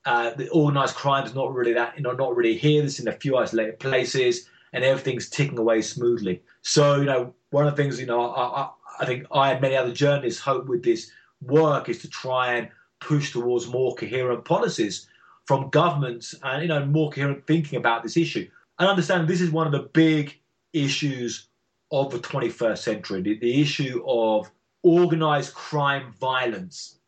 Uh, 0.04 0.30
the 0.34 0.48
organised 0.50 0.94
crime 0.94 1.24
is 1.24 1.34
not 1.34 1.52
really 1.52 1.72
that, 1.74 1.96
you 1.96 2.02
know, 2.02 2.12
not 2.12 2.36
really 2.36 2.56
here. 2.56 2.82
This 2.82 3.00
in 3.00 3.08
a 3.08 3.12
few 3.12 3.36
isolated 3.36 3.78
places, 3.78 4.48
and 4.72 4.84
everything's 4.84 5.28
ticking 5.28 5.58
away 5.58 5.82
smoothly. 5.82 6.42
So, 6.62 6.96
you 6.96 7.04
know, 7.04 7.34
one 7.50 7.66
of 7.66 7.76
the 7.76 7.82
things, 7.82 8.00
you 8.00 8.06
know, 8.06 8.30
I, 8.30 8.62
I, 8.62 8.70
I 9.00 9.06
think 9.06 9.26
I 9.32 9.52
and 9.52 9.60
many 9.60 9.76
other 9.76 9.92
journalists 9.92 10.40
hope 10.40 10.66
with 10.66 10.84
this 10.84 11.10
work 11.42 11.88
is 11.88 11.98
to 12.00 12.08
try 12.08 12.54
and 12.54 12.68
push 13.00 13.32
towards 13.32 13.68
more 13.68 13.94
coherent 13.94 14.44
policies 14.44 15.08
from 15.48 15.70
governments 15.70 16.34
and 16.42 16.58
uh, 16.58 16.60
you 16.60 16.68
know 16.68 16.84
more 16.84 17.10
coherent 17.10 17.46
thinking 17.46 17.78
about 17.78 18.02
this 18.02 18.18
issue. 18.18 18.46
And 18.78 18.86
understand 18.86 19.26
this 19.26 19.40
is 19.40 19.50
one 19.50 19.66
of 19.66 19.72
the 19.72 19.88
big 19.94 20.38
issues 20.74 21.48
of 21.90 22.12
the 22.12 22.18
21st 22.18 22.76
century 22.76 23.22
the, 23.22 23.38
the 23.38 23.62
issue 23.62 24.04
of 24.06 24.50
organized 24.82 25.54
crime 25.54 26.12
violence 26.20 26.98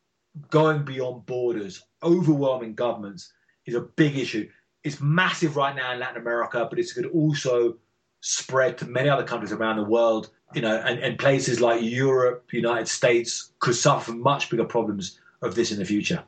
going 0.48 0.82
beyond 0.86 1.26
borders 1.26 1.84
overwhelming 2.02 2.74
governments 2.74 3.30
is 3.66 3.74
a 3.74 3.82
big 3.82 4.16
issue. 4.16 4.48
It's 4.84 5.02
massive 5.02 5.56
right 5.56 5.76
now 5.76 5.92
in 5.92 6.00
latin 6.00 6.22
america 6.22 6.66
but 6.70 6.78
it 6.78 6.88
could 6.94 7.06
also 7.06 7.76
spread 8.22 8.78
to 8.78 8.86
many 8.86 9.10
other 9.10 9.24
countries 9.24 9.52
around 9.52 9.76
the 9.76 9.84
world 9.84 10.30
you 10.54 10.62
know 10.62 10.78
and, 10.86 10.98
and 11.00 11.18
places 11.18 11.60
like 11.60 11.82
europe 11.82 12.48
united 12.52 12.88
states 12.88 13.52
could 13.58 13.76
suffer 13.76 14.12
much 14.12 14.48
bigger 14.48 14.64
problems 14.64 15.20
of 15.42 15.54
this 15.54 15.72
in 15.72 15.78
the 15.78 15.84
future 15.84 16.24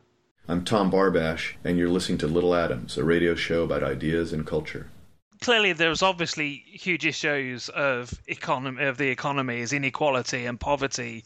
I'm 0.49 0.64
Tom 0.64 0.90
Barbash, 0.90 1.55
and 1.62 1.78
you're 1.78 1.88
listening 1.88 2.18
to 2.18 2.26
Little 2.26 2.55
Atoms, 2.55 2.99
a 2.99 3.05
radio 3.05 3.36
show 3.36 3.62
about 3.62 3.84
ideas 3.84 4.32
and 4.32 4.45
culture. 4.45 4.88
Clearly, 5.40 5.72
there's 5.72 6.03
obviously 6.03 6.64
huge 6.66 7.07
issues 7.07 7.68
of 7.68 8.12
economy 8.26 8.84
of 8.84 8.99
the 8.99 9.09
economies, 9.09 9.72
inequality 9.72 10.47
and 10.47 10.59
poverty, 10.59 11.24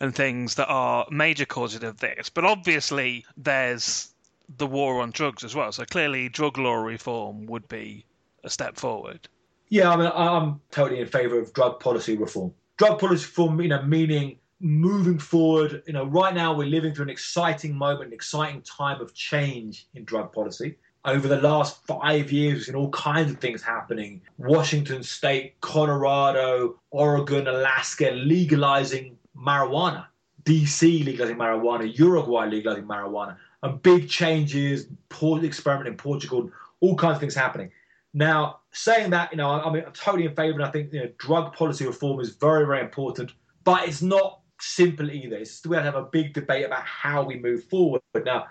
and 0.00 0.14
things 0.14 0.56
that 0.56 0.68
are 0.68 1.06
major 1.10 1.46
causes 1.46 1.82
of 1.82 1.98
this. 1.98 2.28
But 2.28 2.44
obviously, 2.44 3.24
there's 3.38 4.12
the 4.58 4.66
war 4.66 5.00
on 5.00 5.12
drugs 5.12 5.44
as 5.44 5.54
well. 5.54 5.72
So 5.72 5.86
clearly, 5.86 6.28
drug 6.28 6.58
law 6.58 6.76
reform 6.76 7.46
would 7.46 7.68
be 7.68 8.04
a 8.44 8.50
step 8.50 8.76
forward. 8.76 9.28
Yeah, 9.70 9.90
I 9.90 9.96
mean, 9.96 10.10
I'm 10.14 10.60
totally 10.70 11.00
in 11.00 11.06
favour 11.06 11.38
of 11.38 11.54
drug 11.54 11.80
policy 11.80 12.18
reform. 12.18 12.52
Drug 12.76 12.98
policy 12.98 13.24
reform, 13.24 13.60
you 13.62 13.68
know, 13.68 13.82
meaning 13.82 14.38
moving 14.60 15.18
forward, 15.18 15.82
you 15.86 15.92
know, 15.92 16.04
right 16.04 16.34
now 16.34 16.54
we're 16.54 16.68
living 16.68 16.94
through 16.94 17.04
an 17.04 17.10
exciting 17.10 17.74
moment, 17.74 18.08
an 18.08 18.12
exciting 18.12 18.62
time 18.62 19.00
of 19.00 19.14
change 19.14 19.86
in 19.94 20.04
drug 20.04 20.32
policy. 20.32 20.76
Over 21.04 21.28
the 21.28 21.40
last 21.40 21.86
five 21.86 22.32
years, 22.32 22.54
we've 22.54 22.64
seen 22.64 22.74
all 22.74 22.90
kinds 22.90 23.30
of 23.30 23.38
things 23.38 23.62
happening. 23.62 24.20
Washington 24.36 25.02
State, 25.02 25.60
Colorado, 25.60 26.80
Oregon, 26.90 27.46
Alaska 27.46 28.10
legalizing 28.10 29.16
marijuana. 29.36 30.06
DC 30.44 31.04
legalizing 31.04 31.36
marijuana, 31.36 31.96
Uruguay 31.98 32.46
legalizing 32.46 32.84
marijuana, 32.84 33.36
and 33.62 33.82
big 33.82 34.08
changes, 34.08 34.86
port 35.10 35.44
experiment 35.44 35.88
in 35.88 35.96
Portugal, 35.96 36.50
all 36.80 36.96
kinds 36.96 37.16
of 37.16 37.20
things 37.20 37.34
happening. 37.34 37.70
Now, 38.14 38.60
saying 38.72 39.10
that, 39.10 39.30
you 39.30 39.36
know, 39.36 39.50
I'm 39.50 39.74
totally 39.92 40.24
in 40.24 40.34
favour, 40.34 40.54
and 40.54 40.64
I 40.64 40.70
think 40.70 40.92
you 40.92 41.00
know, 41.00 41.10
drug 41.18 41.54
policy 41.54 41.86
reform 41.86 42.20
is 42.20 42.30
very, 42.30 42.64
very 42.64 42.80
important, 42.80 43.32
but 43.64 43.86
it's 43.86 44.00
not 44.00 44.37
simple 44.60 45.10
either. 45.10 45.36
It's, 45.36 45.64
we 45.66 45.76
have 45.76 45.94
a 45.94 46.02
big 46.02 46.34
debate 46.34 46.66
about 46.66 46.84
how 46.84 47.22
we 47.22 47.38
move 47.38 47.64
forward. 47.64 48.02
But 48.12 48.24
now, 48.24 48.46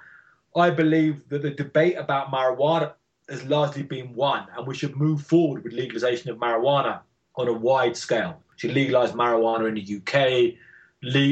I 0.55 0.70
believe 0.70 1.28
that 1.30 1.41
the 1.41 1.51
debate 1.51 1.97
about 1.97 2.32
marijuana 2.32 2.93
has 3.30 3.43
largely 3.45 3.84
been 3.84 4.14
won, 4.14 4.47
and 4.55 4.66
we 4.66 4.76
should 4.76 4.95
move 4.95 5.22
forward 5.22 5.64
with 5.64 5.74
legalization 5.74 6.30
of 6.32 6.38
marijuana 6.38 7.01
on 7.36 7.47
a 7.47 7.53
wide 7.53 7.95
scale. 7.95 8.41
We 8.51 8.60
should 8.60 8.74
legalize 8.74 9.12
marijuana 9.12 9.68
in 9.68 9.76
the 9.76 9.97
UK, 9.97 10.55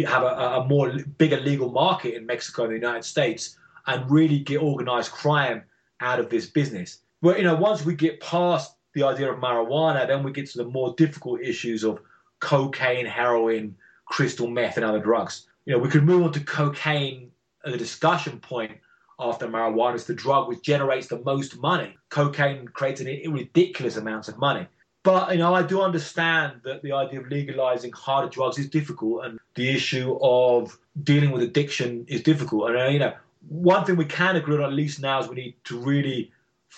have 0.08 0.24
a, 0.24 0.60
a 0.60 0.66
more 0.68 0.92
bigger 1.18 1.40
legal 1.40 1.72
market 1.72 2.16
in 2.16 2.26
Mexico 2.26 2.64
and 2.64 2.74
the 2.74 2.78
United 2.78 3.06
States, 3.06 3.58
and 3.88 4.10
really 4.10 4.40
get 4.40 4.58
organized 4.58 5.12
crime 5.12 5.64
out 6.02 6.20
of 6.20 6.30
this 6.30 6.48
business. 6.48 7.00
But 7.22 7.38
you 7.38 7.44
know, 7.44 7.56
once 7.56 7.86
we 7.86 7.96
get 7.96 8.20
past 8.20 8.76
the 8.94 9.04
idea 9.04 9.32
of 9.32 9.40
marijuana, 9.40 10.08
then 10.08 10.24
we 10.24 10.32
get 10.32 10.48
to 10.52 10.58
the 10.60 10.66
more 10.66 10.94
difficult 10.98 11.42
issues 11.42 11.84
of 11.84 12.00
cocaine, 12.40 13.06
heroin, 13.06 13.76
crystal 14.06 14.48
meth 14.48 14.78
and 14.78 14.86
other 14.86 15.00
drugs. 15.00 15.48
You 15.66 15.74
know, 15.74 15.80
we 15.80 15.90
could 15.90 16.04
move 16.04 16.24
on 16.24 16.32
to 16.34 16.40
cocaine 16.40 17.32
as 17.66 17.74
a 17.74 17.78
discussion 17.78 18.40
point 18.40 18.78
after 19.20 19.48
marijuana 19.48 19.96
is 19.96 20.06
the 20.06 20.14
drug 20.14 20.48
which 20.48 20.62
generates 20.62 21.08
the 21.08 21.20
most 21.20 21.58
money. 21.58 21.96
Cocaine 22.10 22.68
creates 22.68 23.02
an 23.02 23.08
ridiculous 23.32 23.98
amounts 23.98 24.28
of 24.28 24.38
money. 24.38 24.68
But 25.04 25.34
you 25.34 25.38
know, 25.38 25.54
I 25.54 25.62
do 25.62 25.82
understand 25.82 26.62
that 26.64 26.82
the 26.82 26.92
idea 26.92 27.22
of 27.22 27.28
legalizing 27.28 27.92
harder 27.92 28.28
drugs 28.28 28.58
is 28.58 28.68
difficult, 28.68 29.26
and 29.26 29.40
the 29.54 29.70
issue 29.70 30.18
of 30.22 30.78
dealing 31.04 31.32
with 31.32 31.44
addiction 31.44 32.06
is 32.08 32.24
difficult. 32.24 32.72
And 32.72 32.94
you 32.94 33.00
know, 33.00 33.14
one 33.48 33.86
thing 33.86 33.98
we 33.98 34.06
can 34.06 34.36
agree 34.36 34.56
on 34.56 34.64
at 34.64 34.74
least 34.74 35.00
now 35.00 35.20
is 35.20 35.28
we 35.28 35.36
need 35.36 35.56
to 35.66 35.78
really 35.78 36.32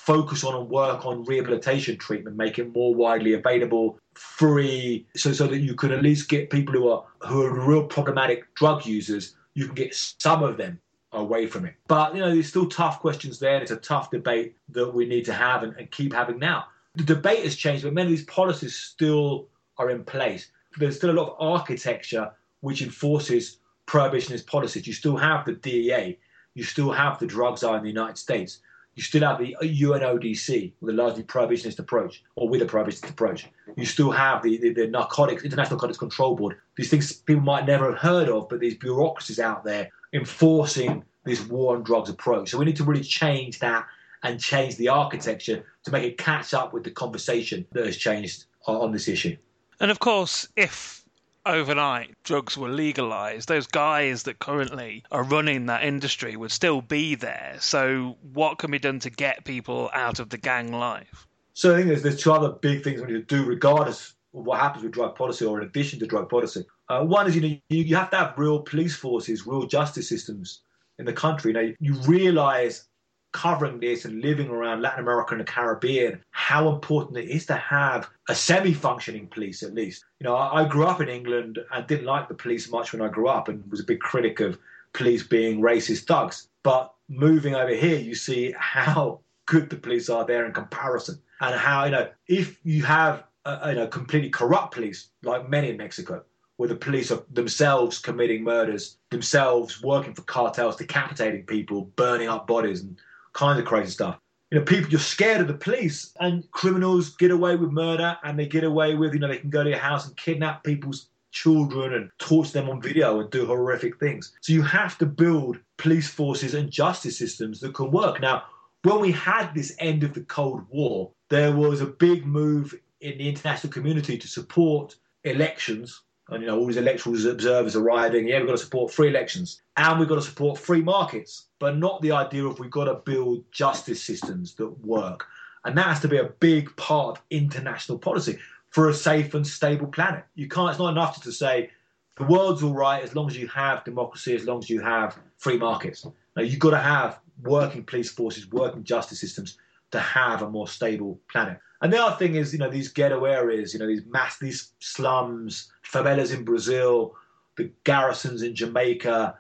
focus 0.05 0.43
on 0.43 0.55
and 0.55 0.69
work 0.69 1.05
on 1.05 1.23
rehabilitation 1.25 1.97
treatment, 1.97 2.37
make 2.37 2.57
it 2.59 2.73
more 2.73 2.93
widely 2.95 3.33
available, 3.33 3.99
free, 4.13 5.05
so 5.15 5.33
so 5.33 5.47
that 5.47 5.59
you 5.59 5.75
can 5.75 5.91
at 5.91 6.01
least 6.01 6.29
get 6.29 6.49
people 6.49 6.73
who 6.73 6.87
are 6.89 7.03
who 7.27 7.41
are 7.43 7.67
real 7.67 7.83
problematic 7.83 8.53
drug 8.55 8.85
users, 8.85 9.35
you 9.53 9.65
can 9.65 9.75
get 9.75 9.93
some 9.93 10.43
of 10.43 10.55
them 10.55 10.79
away 11.11 11.47
from 11.47 11.65
it. 11.65 11.73
But 11.87 12.15
you 12.15 12.21
know, 12.21 12.33
there's 12.33 12.47
still 12.47 12.69
tough 12.69 12.99
questions 12.99 13.39
there. 13.39 13.61
It's 13.61 13.71
a 13.71 13.77
tough 13.77 14.11
debate 14.11 14.55
that 14.69 14.93
we 14.93 15.05
need 15.05 15.25
to 15.25 15.33
have 15.33 15.63
and, 15.63 15.75
and 15.77 15.89
keep 15.91 16.13
having 16.13 16.39
now. 16.39 16.67
the 16.95 17.03
debate 17.03 17.43
has 17.43 17.55
changed, 17.55 17.83
but 17.83 17.93
many 17.93 18.07
of 18.07 18.17
these 18.17 18.25
policies 18.25 18.75
still 18.75 19.47
are 19.77 19.89
in 19.89 20.03
place. 20.03 20.51
There's 20.77 20.95
still 20.95 21.11
a 21.11 21.19
lot 21.19 21.29
of 21.31 21.35
architecture 21.39 22.31
which 22.61 22.81
enforces 22.81 23.57
prohibitionist 23.87 24.45
policies. 24.45 24.87
You 24.87 24.93
still 24.93 25.17
have 25.17 25.45
the 25.45 25.53
DEA, 25.53 26.17
you 26.53 26.63
still 26.63 26.91
have 26.91 27.19
the 27.19 27.27
drugs 27.27 27.61
czar 27.61 27.77
in 27.77 27.83
the 27.83 27.89
United 27.89 28.17
States, 28.17 28.59
you 28.97 29.03
still 29.03 29.21
have 29.21 29.37
the 29.37 29.55
UNODC 29.61 30.73
with 30.81 30.95
a 30.95 30.97
largely 30.97 31.21
prohibitionist 31.21 31.77
approach, 31.77 32.23
or 32.35 32.49
with 32.49 32.63
a 32.63 32.65
prohibitionist 32.65 33.11
approach. 33.11 33.45
You 33.75 33.85
still 33.85 34.09
have 34.09 34.41
the, 34.41 34.57
the, 34.57 34.73
the 34.73 34.87
narcotics, 34.87 35.43
International 35.43 35.75
Narcotics 35.75 35.99
Control 35.99 36.35
Board. 36.35 36.57
These 36.75 36.89
things 36.89 37.13
people 37.13 37.43
might 37.43 37.67
never 37.67 37.91
have 37.91 37.99
heard 37.99 38.27
of, 38.27 38.49
but 38.49 38.59
these 38.59 38.75
bureaucracies 38.75 39.39
out 39.39 39.63
there 39.63 39.91
enforcing 40.13 41.03
this 41.25 41.45
war 41.45 41.75
on 41.75 41.83
drugs 41.83 42.09
approach. 42.09 42.49
So 42.49 42.57
we 42.57 42.65
need 42.65 42.75
to 42.77 42.83
really 42.83 43.03
change 43.03 43.59
that 43.59 43.85
and 44.23 44.39
change 44.39 44.77
the 44.77 44.87
architecture 44.87 45.63
to 45.83 45.91
make 45.91 46.03
it 46.03 46.17
catch 46.17 46.55
up 46.55 46.73
with 46.73 46.83
the 46.83 46.89
conversation 46.89 47.67
that 47.73 47.85
has 47.85 47.97
changed 47.97 48.45
on 48.65 48.91
this 48.91 49.07
issue. 49.07 49.37
And 49.79 49.91
of 49.91 49.99
course, 49.99 50.47
if 50.55 51.03
overnight 51.47 52.15
drugs 52.23 52.57
were 52.57 52.69
legalized, 52.69 53.47
those 53.47 53.67
guys 53.67 54.23
that 54.23 54.39
currently 54.39 55.03
are 55.11 55.23
running 55.23 55.65
that 55.67 55.83
industry 55.83 56.35
would 56.35 56.51
still 56.51 56.81
be 56.81 57.15
there. 57.15 57.57
So, 57.59 58.17
what 58.33 58.57
can 58.57 58.71
be 58.71 58.79
done 58.79 58.99
to 58.99 59.09
get 59.09 59.45
people 59.45 59.89
out 59.93 60.19
of 60.19 60.29
the 60.29 60.37
gang 60.37 60.71
life? 60.71 61.27
So, 61.53 61.73
I 61.73 61.77
think 61.77 61.87
there's, 61.87 62.03
there's 62.03 62.21
two 62.21 62.31
other 62.31 62.49
big 62.49 62.83
things 62.83 63.01
we 63.01 63.07
need 63.07 63.27
to 63.27 63.35
do, 63.35 63.45
regardless 63.45 64.13
of 64.33 64.45
what 64.45 64.59
happens 64.59 64.83
with 64.83 64.93
drug 64.93 65.15
policy 65.15 65.45
or 65.45 65.61
in 65.61 65.67
addition 65.67 65.99
to 65.99 66.05
drug 66.05 66.29
policy. 66.29 66.65
Uh, 66.89 67.03
one 67.03 67.27
is 67.27 67.35
you 67.35 67.41
know 67.41 67.47
you, 67.47 67.83
you 67.83 67.95
have 67.95 68.09
to 68.11 68.17
have 68.17 68.37
real 68.37 68.61
police 68.61 68.95
forces, 68.95 69.45
real 69.45 69.65
justice 69.65 70.07
systems 70.07 70.61
in 70.99 71.05
the 71.05 71.13
country. 71.13 71.53
Now, 71.53 71.69
you 71.79 71.93
realize 72.07 72.87
covering 73.32 73.80
this 73.80 74.05
and 74.05 74.21
living 74.21 74.49
around 74.49 74.82
Latin 74.82 75.01
America 75.01 75.34
and 75.34 75.41
the 75.41 75.45
Caribbean, 75.45 76.23
how 76.32 76.69
important 76.69 77.17
it 77.17 77.30
is 77.30 77.45
to 77.47 77.55
have 77.55 78.09
a 78.30 78.36
semi 78.36 78.73
functioning 78.73 79.28
police 79.28 79.63
at 79.63 79.73
least. 79.73 80.05
You 80.19 80.25
know, 80.25 80.36
I, 80.36 80.63
I, 80.63 80.67
grew 80.67 80.86
up 80.86 81.01
in 81.01 81.09
England 81.09 81.59
and 81.71 81.88
didn't 81.88 82.05
like 82.05 82.28
the 82.28 82.34
police 82.34 82.69
much 82.71 82.93
when 82.93 83.01
I 83.01 83.09
grew 83.09 83.28
up 83.28 83.47
and 83.47 83.69
was 83.69 83.82
a 83.82 83.86
big 83.86 83.99
critic 83.99 84.39
of 84.39 84.57
police 84.93 85.23
being 85.23 85.61
racist 85.61 86.05
thugs. 86.07 86.47
But 86.63 86.93
moving 87.09 87.55
over 87.55 87.73
here, 87.73 87.99
you 87.99 88.15
see 88.15 88.53
how 88.57 89.19
good 89.45 89.69
the 89.69 89.78
police 89.78 90.09
are 90.09 90.25
there 90.25 90.45
in 90.45 90.53
comparison 90.53 91.21
and 91.41 91.55
how, 91.55 91.86
you 91.86 91.91
know, 91.91 92.09
if 92.28 92.59
you 92.63 92.84
have, 92.84 93.23
a, 93.45 93.69
you 93.69 93.75
know, 93.75 93.88
completely 93.88 94.30
corrupt 94.30 94.73
police, 94.73 95.09
like 95.23 95.49
many 95.49 95.69
in 95.69 95.78
Mexico, 95.78 96.23
where 96.57 96.69
the 96.69 96.75
police 96.75 97.11
are 97.11 97.23
themselves 97.32 97.99
committing 97.99 98.43
murders, 98.43 98.97
themselves 99.11 99.82
working 99.82 100.13
for 100.13 100.23
cartels, 100.23 100.75
decapitating 100.75 101.45
people, 101.45 101.84
burning 101.95 102.28
up 102.28 102.47
bodies, 102.47 102.82
and 102.82 102.99
kind 103.38 103.59
of 103.59 103.65
crazy 103.65 103.91
stuff. 103.91 104.17
You 104.51 104.59
know, 104.59 104.65
people 104.65 104.89
you're 104.89 104.99
scared 104.99 105.41
of 105.41 105.47
the 105.47 105.53
police, 105.53 106.13
and 106.19 106.49
criminals 106.51 107.15
get 107.15 107.31
away 107.31 107.55
with 107.55 107.71
murder, 107.71 108.17
and 108.23 108.38
they 108.38 108.47
get 108.47 108.63
away 108.63 108.95
with 108.95 109.13
you 109.13 109.19
know 109.19 109.27
they 109.27 109.38
can 109.38 109.49
go 109.49 109.63
to 109.63 109.69
your 109.69 109.79
house 109.79 110.07
and 110.07 110.17
kidnap 110.17 110.63
people's 110.63 111.09
children 111.31 111.93
and 111.93 112.09
torture 112.17 112.53
them 112.53 112.69
on 112.69 112.81
video 112.81 113.19
and 113.19 113.29
do 113.29 113.45
horrific 113.45 113.99
things. 113.99 114.33
So 114.41 114.53
you 114.53 114.63
have 114.63 114.97
to 114.97 115.05
build 115.05 115.59
police 115.77 116.09
forces 116.09 116.53
and 116.55 116.71
justice 116.71 117.17
systems 117.17 117.59
that 117.59 117.75
can 117.75 117.91
work. 117.91 118.19
Now, 118.21 118.43
when 118.83 119.01
we 119.01 119.11
had 119.11 119.53
this 119.53 119.75
end 119.79 120.03
of 120.03 120.13
the 120.13 120.21
Cold 120.21 120.63
War, 120.69 121.11
there 121.29 121.55
was 121.55 121.81
a 121.81 121.85
big 121.85 122.25
move 122.25 122.73
in 123.01 123.17
the 123.17 123.29
international 123.29 123.71
community 123.71 124.17
to 124.17 124.27
support 124.27 124.95
elections 125.25 126.01
and 126.30 126.41
you 126.41 126.47
know 126.47 126.57
all 126.57 126.65
these 126.65 126.78
electoral 126.78 127.15
observers 127.28 127.75
arriving. 127.75 128.28
Yeah, 128.28 128.38
we've 128.39 128.47
got 128.47 128.53
to 128.53 128.57
support 128.57 128.91
free 128.91 129.07
elections 129.07 129.61
and 129.75 129.99
we've 129.99 130.09
got 130.09 130.15
to 130.15 130.21
support 130.21 130.59
free 130.59 130.82
markets, 130.82 131.45
but 131.59 131.78
not 131.78 132.01
the 132.01 132.11
idea 132.11 132.45
of 132.45 132.59
we've 132.59 132.71
got 132.71 132.86
to 132.86 132.95
build 132.95 133.43
justice 133.51 134.03
systems 134.03 134.55
that 134.55 134.67
work. 134.86 135.25
And 135.65 135.78
that 135.78 135.88
has 135.88 135.99
to 136.01 136.07
be 136.07 136.17
a 136.17 136.25
big 136.39 136.75
part 136.78 137.17
of 137.17 137.23
international 137.30 137.97
policy 137.97 138.39
for 138.69 138.89
a 138.89 138.93
safe 138.93 139.34
and 139.34 139.45
stable 139.45 139.88
planet. 139.88 140.23
You 140.36 140.47
can't. 140.47 140.69
It's 140.69 140.80
not 140.80 140.91
enough 140.91 141.21
to 141.23 141.32
say 141.32 141.69
the 142.17 142.25
world's 142.25 142.63
all 142.63 142.73
right 142.73 143.03
as 143.03 143.15
long 143.15 143.28
as 143.28 143.38
you 143.38 143.47
have 143.47 143.84
democracy, 143.84 144.36
as 144.36 144.45
long 144.45 144.59
as 144.59 144.69
you 144.69 144.82
have 144.82 145.17
free 145.38 145.57
markets. 145.57 146.05
Now 146.36 146.43
you've 146.43 146.59
got 146.59 146.71
to 146.71 146.80
have 146.80 147.19
working 147.43 147.84
police 147.84 148.11
forces, 148.11 148.49
working 148.51 148.84
justice 148.84 149.19
systems 149.19 149.57
to 149.91 149.99
have 149.99 150.41
a 150.41 150.49
more 150.49 150.67
stable 150.67 151.19
planet. 151.32 151.59
And 151.82 151.93
the 151.93 152.03
other 152.03 152.15
thing 152.15 152.36
is, 152.36 152.53
you 152.53 152.59
know, 152.59 152.69
these 152.69 152.89
ghetto 152.89 153.25
areas, 153.25 153.73
you 153.73 153.80
know, 153.80 153.88
these 153.88 154.05
mass, 154.07 154.39
these 154.39 154.73
slums, 154.80 155.71
favelas 155.84 156.34
in 156.34 156.43
Brazil, 156.43 157.15
the 157.55 157.71
garrisons 157.84 158.41
in 158.41 158.55
Jamaica, 158.55 159.36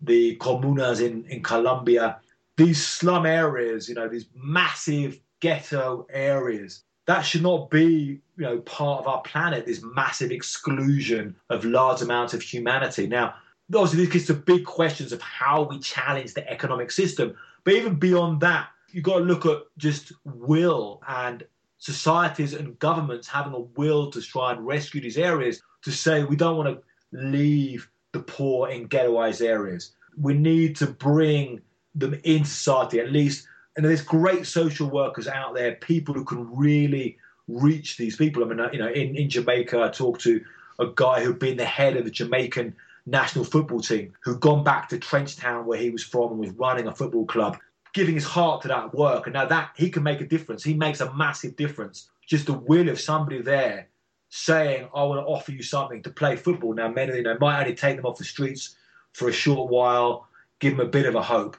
the 0.00 0.36
comunas 0.36 1.00
in, 1.00 1.24
in 1.26 1.42
Colombia, 1.42 2.18
these 2.56 2.84
slum 2.84 3.26
areas, 3.26 3.88
you 3.88 3.94
know, 3.94 4.08
these 4.08 4.26
massive 4.34 5.18
ghetto 5.40 6.06
areas. 6.10 6.84
That 7.06 7.22
should 7.22 7.42
not 7.42 7.70
be, 7.70 8.20
you 8.36 8.44
know, 8.44 8.58
part 8.60 9.00
of 9.00 9.08
our 9.08 9.22
planet. 9.22 9.66
This 9.66 9.82
massive 9.82 10.30
exclusion 10.30 11.34
of 11.50 11.64
large 11.64 12.00
amounts 12.00 12.32
of 12.32 12.42
humanity. 12.42 13.06
Now, 13.06 13.34
obviously, 13.74 14.04
this 14.04 14.12
gets 14.12 14.26
to 14.26 14.34
big 14.34 14.64
questions 14.64 15.12
of 15.12 15.20
how 15.20 15.64
we 15.64 15.78
challenge 15.80 16.34
the 16.34 16.48
economic 16.48 16.90
system. 16.90 17.34
But 17.64 17.74
even 17.74 17.96
beyond 17.96 18.40
that, 18.42 18.68
you've 18.92 19.04
got 19.04 19.18
to 19.18 19.24
look 19.24 19.46
at 19.46 19.62
just 19.78 20.12
will 20.24 21.02
and 21.08 21.44
societies 21.82 22.54
and 22.54 22.78
governments 22.78 23.26
having 23.26 23.52
a 23.54 23.58
will 23.58 24.08
to 24.08 24.22
try 24.22 24.52
and 24.52 24.64
rescue 24.64 25.00
these 25.00 25.18
areas 25.18 25.60
to 25.82 25.90
say 25.90 26.22
we 26.22 26.36
don't 26.36 26.56
want 26.56 26.68
to 26.68 26.82
leave 27.10 27.90
the 28.12 28.20
poor 28.20 28.68
in 28.68 28.88
ghettoized 28.88 29.44
areas. 29.44 29.90
We 30.16 30.34
need 30.34 30.76
to 30.76 30.86
bring 30.86 31.60
them 31.96 32.14
in 32.22 32.44
society 32.44 33.00
at 33.00 33.10
least. 33.10 33.48
And 33.74 33.84
there's 33.84 34.00
great 34.00 34.46
social 34.46 34.88
workers 34.88 35.26
out 35.26 35.54
there, 35.54 35.74
people 35.74 36.14
who 36.14 36.24
can 36.24 36.54
really 36.56 37.18
reach 37.48 37.96
these 37.96 38.14
people. 38.14 38.44
I 38.44 38.46
mean, 38.46 38.60
uh, 38.60 38.70
you 38.72 38.78
know, 38.78 38.88
in, 38.88 39.16
in 39.16 39.28
Jamaica, 39.28 39.82
I 39.82 39.88
talked 39.88 40.20
to 40.20 40.40
a 40.78 40.86
guy 40.94 41.24
who'd 41.24 41.40
been 41.40 41.56
the 41.56 41.64
head 41.64 41.96
of 41.96 42.04
the 42.04 42.12
Jamaican 42.12 42.76
national 43.06 43.44
football 43.44 43.80
team, 43.80 44.12
who'd 44.22 44.38
gone 44.38 44.62
back 44.62 44.88
to 44.90 44.98
Trenchtown, 44.98 45.64
where 45.64 45.80
he 45.80 45.90
was 45.90 46.04
from, 46.04 46.30
and 46.30 46.38
was 46.38 46.50
running 46.50 46.86
a 46.86 46.94
football 46.94 47.26
club 47.26 47.58
giving 47.92 48.14
his 48.14 48.24
heart 48.24 48.62
to 48.62 48.68
that 48.68 48.94
work. 48.94 49.26
And 49.26 49.34
now 49.34 49.46
that 49.46 49.70
he 49.76 49.90
can 49.90 50.02
make 50.02 50.20
a 50.20 50.26
difference. 50.26 50.64
He 50.64 50.74
makes 50.74 51.00
a 51.00 51.12
massive 51.14 51.56
difference. 51.56 52.10
Just 52.26 52.46
the 52.46 52.54
will 52.54 52.88
of 52.88 53.00
somebody 53.00 53.42
there 53.42 53.88
saying, 54.30 54.88
I 54.94 55.02
want 55.04 55.20
to 55.20 55.26
offer 55.26 55.52
you 55.52 55.62
something 55.62 56.02
to 56.02 56.10
play 56.10 56.36
football. 56.36 56.74
Now, 56.74 56.88
many 56.88 57.16
you 57.16 57.22
know, 57.22 57.36
might 57.40 57.60
only 57.60 57.74
take 57.74 57.96
them 57.96 58.06
off 58.06 58.16
the 58.16 58.24
streets 58.24 58.76
for 59.12 59.28
a 59.28 59.32
short 59.32 59.70
while, 59.70 60.26
give 60.58 60.76
them 60.76 60.86
a 60.86 60.90
bit 60.90 61.06
of 61.06 61.14
a 61.14 61.22
hope. 61.22 61.56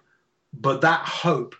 But 0.53 0.81
that 0.81 1.01
hope, 1.01 1.55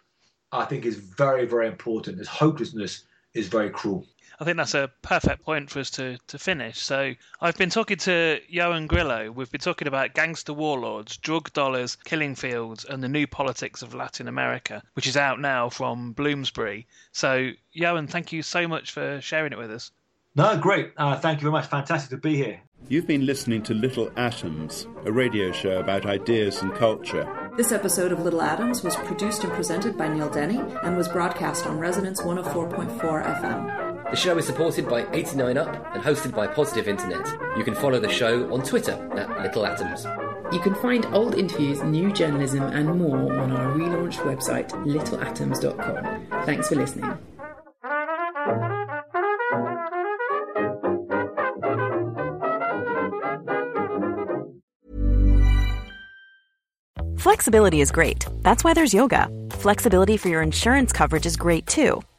I 0.51 0.65
think, 0.65 0.85
is 0.85 0.95
very, 0.95 1.45
very 1.45 1.67
important. 1.67 2.17
This 2.17 2.27
hopelessness 2.27 3.03
is 3.33 3.47
very 3.47 3.69
cruel. 3.69 4.07
I 4.43 4.45
think 4.45 4.57
that's 4.57 4.73
a 4.73 4.91
perfect 5.01 5.45
point 5.45 5.69
for 5.69 5.79
us 5.79 5.89
to, 5.91 6.17
to 6.27 6.37
finish. 6.37 6.79
So 6.79 7.13
I've 7.39 7.57
been 7.57 7.69
talking 7.69 7.95
to 7.99 8.41
Ioan 8.53 8.87
Grillo. 8.87 9.31
We've 9.31 9.49
been 9.49 9.61
talking 9.61 9.87
about 9.87 10.15
gangster 10.15 10.51
warlords, 10.51 11.15
drug 11.15 11.53
dollars, 11.53 11.95
killing 12.03 12.35
fields, 12.35 12.83
and 12.83 13.01
the 13.01 13.07
new 13.07 13.25
politics 13.25 13.81
of 13.81 13.93
Latin 13.93 14.27
America, 14.27 14.83
which 14.95 15.07
is 15.07 15.15
out 15.15 15.39
now 15.39 15.69
from 15.69 16.11
Bloomsbury. 16.11 16.87
So 17.13 17.51
Ioan, 17.73 18.09
thank 18.09 18.33
you 18.33 18.43
so 18.43 18.67
much 18.67 18.91
for 18.91 19.21
sharing 19.21 19.53
it 19.53 19.57
with 19.57 19.71
us. 19.71 19.91
No, 20.35 20.57
great. 20.57 20.91
Uh, 20.97 21.17
thank 21.17 21.39
you 21.39 21.43
very 21.43 21.53
much. 21.53 21.67
Fantastic 21.67 22.09
to 22.09 22.17
be 22.17 22.35
here. 22.35 22.59
You've 22.89 23.07
been 23.07 23.25
listening 23.25 23.63
to 23.63 23.73
Little 23.73 24.11
Atoms, 24.17 24.87
a 25.05 25.11
radio 25.13 25.53
show 25.53 25.79
about 25.79 26.05
ideas 26.05 26.61
and 26.61 26.75
culture. 26.75 27.25
This 27.55 27.71
episode 27.71 28.11
of 28.11 28.19
Little 28.19 28.41
Atoms 28.41 28.83
was 28.83 28.97
produced 28.97 29.45
and 29.45 29.53
presented 29.53 29.97
by 29.97 30.09
Neil 30.09 30.29
Denny 30.29 30.59
and 30.83 30.97
was 30.97 31.07
broadcast 31.07 31.65
on 31.65 31.79
Resonance 31.79 32.19
104.4 32.19 32.99
FM. 32.99 33.82
The 34.13 34.19
show 34.19 34.37
is 34.37 34.45
supported 34.45 34.87
by 34.87 35.05
89UP 35.05 35.95
and 35.95 36.03
hosted 36.03 36.35
by 36.35 36.45
Positive 36.45 36.87
Internet. 36.87 37.57
You 37.57 37.63
can 37.63 37.73
follow 37.73 37.99
the 37.99 38.11
show 38.11 38.53
on 38.53 38.61
Twitter 38.61 38.91
at 39.17 39.41
Little 39.41 39.65
Atoms. 39.65 40.05
You 40.53 40.59
can 40.59 40.75
find 40.75 41.03
old 41.07 41.33
interviews, 41.33 41.81
new 41.81 42.13
journalism, 42.13 42.61
and 42.61 42.99
more 42.99 43.33
on 43.33 43.51
our 43.51 43.73
relaunched 43.73 44.19
website, 44.19 44.69
littleatoms.com. 44.85 46.45
Thanks 46.45 46.69
for 46.69 46.75
listening. 46.75 47.11
Flexibility 57.17 57.81
is 57.81 57.89
great. 57.89 58.27
That's 58.43 58.63
why 58.63 58.75
there's 58.75 58.93
yoga. 58.93 59.27
Flexibility 59.53 60.17
for 60.17 60.29
your 60.29 60.43
insurance 60.43 60.93
coverage 60.93 61.25
is 61.25 61.35
great 61.35 61.65
too. 61.65 62.03